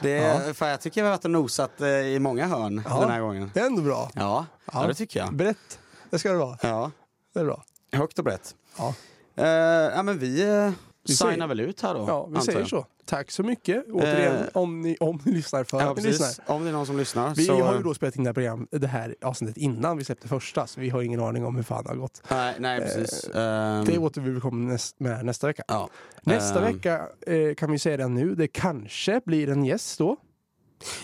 Det, 0.00 0.10
Ja. 0.10 0.54
för 0.54 0.68
jag 0.68 0.80
tycker 0.80 1.02
vi 1.02 1.08
har 1.08 1.16
varit 1.16 1.24
och 1.24 1.30
nosat 1.30 1.80
eh, 1.80 1.88
i 1.88 2.18
många 2.18 2.46
hörn 2.46 2.82
Ja. 2.88 3.00
den 3.00 3.10
här 3.10 3.20
gången. 3.20 3.50
Det 3.54 3.60
är 3.60 3.66
ändå 3.66 3.82
bra. 3.82 4.10
Ja, 4.14 4.46
ja. 4.72 4.86
det 4.86 4.94
tycker 4.94 5.20
jag. 5.20 5.34
Brett. 5.34 5.78
Det 6.10 6.18
ska 6.18 6.32
det 6.32 6.38
vara. 6.38 6.58
Ja, 6.62 6.90
Det 7.34 7.40
är 7.40 7.44
bra. 7.44 7.64
högt 7.92 8.18
och 8.18 8.24
brett. 8.24 8.54
Ja, 8.78 8.94
Eh, 9.36 9.46
ja 9.46 10.02
men 10.02 10.18
vi, 10.18 10.42
eh, 10.42 10.70
Vi 11.08 11.14
signar 11.14 11.32
säger- 11.32 11.46
väl 11.46 11.60
ut 11.60 11.80
här 11.80 11.94
då. 11.94 12.04
ja 12.08 12.26
vi 12.26 12.40
säger 12.40 12.58
jag. 12.58 12.68
så. 12.68 12.86
Tack 13.04 13.30
så 13.30 13.42
mycket. 13.42 13.84
Återigen, 13.92 14.36
Eh. 14.36 14.42
om, 14.52 14.80
ni, 14.80 14.96
om 15.00 15.20
ni 15.24 15.32
lyssnar 15.32 15.64
för 15.64 15.80
Ja, 15.80 15.90
att 15.90 15.96
ni 15.96 16.02
lyssnar. 16.02 16.54
Om 16.54 16.62
det 16.64 16.68
är 16.68 16.72
någon 16.72 16.86
som 16.86 16.96
lyssnar. 16.98 17.34
Vi 17.34 17.44
så, 17.44 17.62
har 17.62 17.74
ju 17.76 17.82
då 17.82 17.94
spelat 17.94 18.16
in 18.16 18.24
det 18.24 18.28
här, 18.28 18.34
program, 18.34 18.66
det 18.70 18.86
här 18.86 19.14
avsnittet 19.22 19.56
innan 19.56 19.96
vi 19.98 20.04
släppte 20.04 20.28
första, 20.28 20.66
så 20.66 20.80
vi 20.80 20.88
har 20.90 21.02
ingen 21.02 21.20
aning 21.20 21.44
om 21.44 21.56
hur 21.56 21.62
fan 21.62 21.82
det 21.84 21.88
har 21.90 21.96
gått. 21.96 22.22
Nej, 22.30 22.54
nej 22.58 22.80
precis. 22.80 23.24
Ehm, 23.34 23.84
Det 23.84 23.98
återkommer 23.98 24.72
näst, 24.72 25.00
med 25.00 25.24
nästa 25.24 25.46
vecka. 25.46 25.62
ja. 25.68 25.88
Nästa 26.22 26.58
Ehm, 26.66 26.74
vecka 26.74 27.08
eh, 27.26 27.54
kan 27.54 27.70
vi 27.72 27.78
säga 27.78 27.96
det 27.96 28.08
nu, 28.08 28.34
det 28.34 28.48
kanske 28.48 29.20
blir 29.24 29.48
en 29.48 29.64
gäst 29.64 29.98
då. 29.98 30.16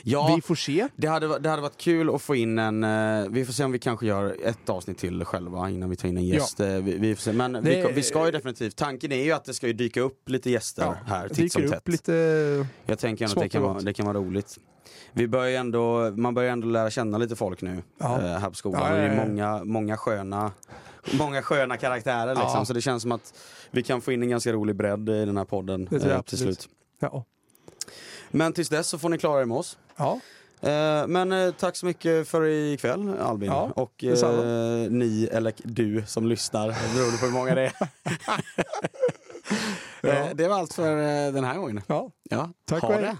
Ja, 0.03 0.33
Vi 0.37 0.43
får 0.43 0.55
se. 0.55 0.89
det 0.97 1.07
hade, 1.07 1.39
det 1.39 1.49
hade 1.49 1.63
varit 1.63 1.77
kul 1.77 2.15
att 2.15 2.23
få 2.23 2.35
in 2.37 2.59
en, 2.59 2.85
eh, 2.85 3.29
vi 3.31 3.45
får 3.45 3.53
se 3.53 3.65
om 3.65 3.73
vi 3.73 3.79
kanske 3.79 4.07
gör 4.07 4.37
ett 4.45 4.69
avsnitt 4.69 4.99
till 4.99 5.25
själva 5.25 5.71
innan 5.71 5.91
vi 5.91 5.97
tar 5.97 6.09
in 6.09 6.17
en 6.17 6.25
gäst. 6.25 6.61
Eh, 6.61 6.67
Vi, 6.69 6.99
vi 6.99 7.15
får 7.15 7.23
se. 7.23 7.33
Men 7.33 7.63
vi, 7.65 7.75
Det- 7.75 7.93
vi 7.93 8.03
ska 8.03 8.25
ju 8.27 8.31
definitivt, 8.33 8.77
tanken 8.77 9.13
är 9.13 9.25
ju 9.25 9.33
att 9.33 9.45
det 9.45 9.55
ska 9.55 9.67
ju 9.67 9.73
dyka 9.73 10.01
upp 10.01 10.29
lite 10.29 10.51
gäster 10.51 10.95
här 11.07 11.29
titt 11.29 11.37
dyker 11.37 11.49
som 11.51 11.65
upp 11.65 11.71
tätt. 11.71 11.89
lite... 11.89 12.13
Jag 12.87 12.99
tänker 12.99 13.25
ändå 13.25 13.31
att 13.31 13.33
smått 13.33 13.43
det 13.43 13.49
kan, 13.49 13.63
och 13.63 13.69
vara, 13.69 13.75
gott. 13.75 13.85
det 13.85 13.93
kan 13.95 14.07
vara 14.07 14.19
roligt. 14.19 14.57
Vi 15.13 15.29
börjar 15.29 15.49
ju 15.51 15.57
ändå, 15.57 16.11
man 16.17 16.35
börjar 16.35 16.53
ändå 16.53 16.67
lära 16.69 16.91
känna 16.91 17.19
lite 17.19 17.37
folk 17.37 17.63
nu 17.63 17.83
Ja. 17.99 18.15
eh, 18.21 18.39
här 18.39 18.49
på 18.49 18.55
skolan. 18.55 18.81
Ja, 18.83 18.91
Och 18.91 18.97
det 18.97 19.03
ja, 19.07 19.13
är 19.13 19.17
ja. 19.17 19.25
många, 19.27 19.65
många 19.65 19.97
sköna 19.97 20.53
Många 21.19 21.43
sköna 21.43 21.77
karaktärer 21.77 22.35
liksom, 22.35 22.51
Ja. 22.55 22.65
så 22.65 22.73
det 22.73 22.81
känns 22.81 23.03
som 23.03 23.13
att 23.13 23.35
vi 23.71 23.83
kan 23.83 24.01
få 24.01 24.13
in 24.13 24.23
en 24.23 24.29
ganska 24.29 24.53
rolig 24.53 24.77
bredd 24.77 25.09
i 25.09 25.25
den 25.25 25.37
här 25.37 25.45
podden 25.45 25.85
Det 25.85 25.89
tror 26.01 26.01
jag 26.03 26.19
eh, 26.19 26.23
till 26.23 26.35
absolut. 26.35 26.61
slut. 26.61 26.69
Ja. 27.01 27.25
Men 28.37 28.53
tills 28.53 28.69
dess 28.69 28.89
så 28.89 28.99
får 28.99 29.09
ni 29.09 29.19
klara 29.19 29.41
er 29.41 29.45
med 29.45 29.57
oss. 29.57 29.77
ja. 29.97 30.21
Eh, 30.61 31.07
men 31.07 31.33
eh, 31.33 31.51
tack 31.53 31.77
så 31.77 31.87
mycket 31.87 32.29
för 32.29 32.47
ikväll 32.47 33.15
Albin. 33.21 33.51
Ja, 33.51 33.71
och 33.77 34.05
eh, 34.05 34.91
ni, 34.91 35.29
eller 35.33 35.53
du 35.57 36.05
som 36.07 36.27
lyssnar, 36.27 36.69
beroende 36.95 37.19
på 37.19 37.27
hur 37.27 37.33
många 37.33 37.55
det 37.55 37.63
är. 37.63 37.73
Ja. 40.01 40.09
Eh, 40.09 40.35
det 40.35 40.49
var 40.49 40.59
allt 40.59 40.73
för 40.75 40.97
den 41.33 41.45
här 41.45 41.55
gången. 41.55 41.83
ja. 41.87 42.11
Ja, 42.31 42.51
Tack 42.65 42.83
ha 42.83 42.95
och 42.95 43.01
det. 43.01 43.17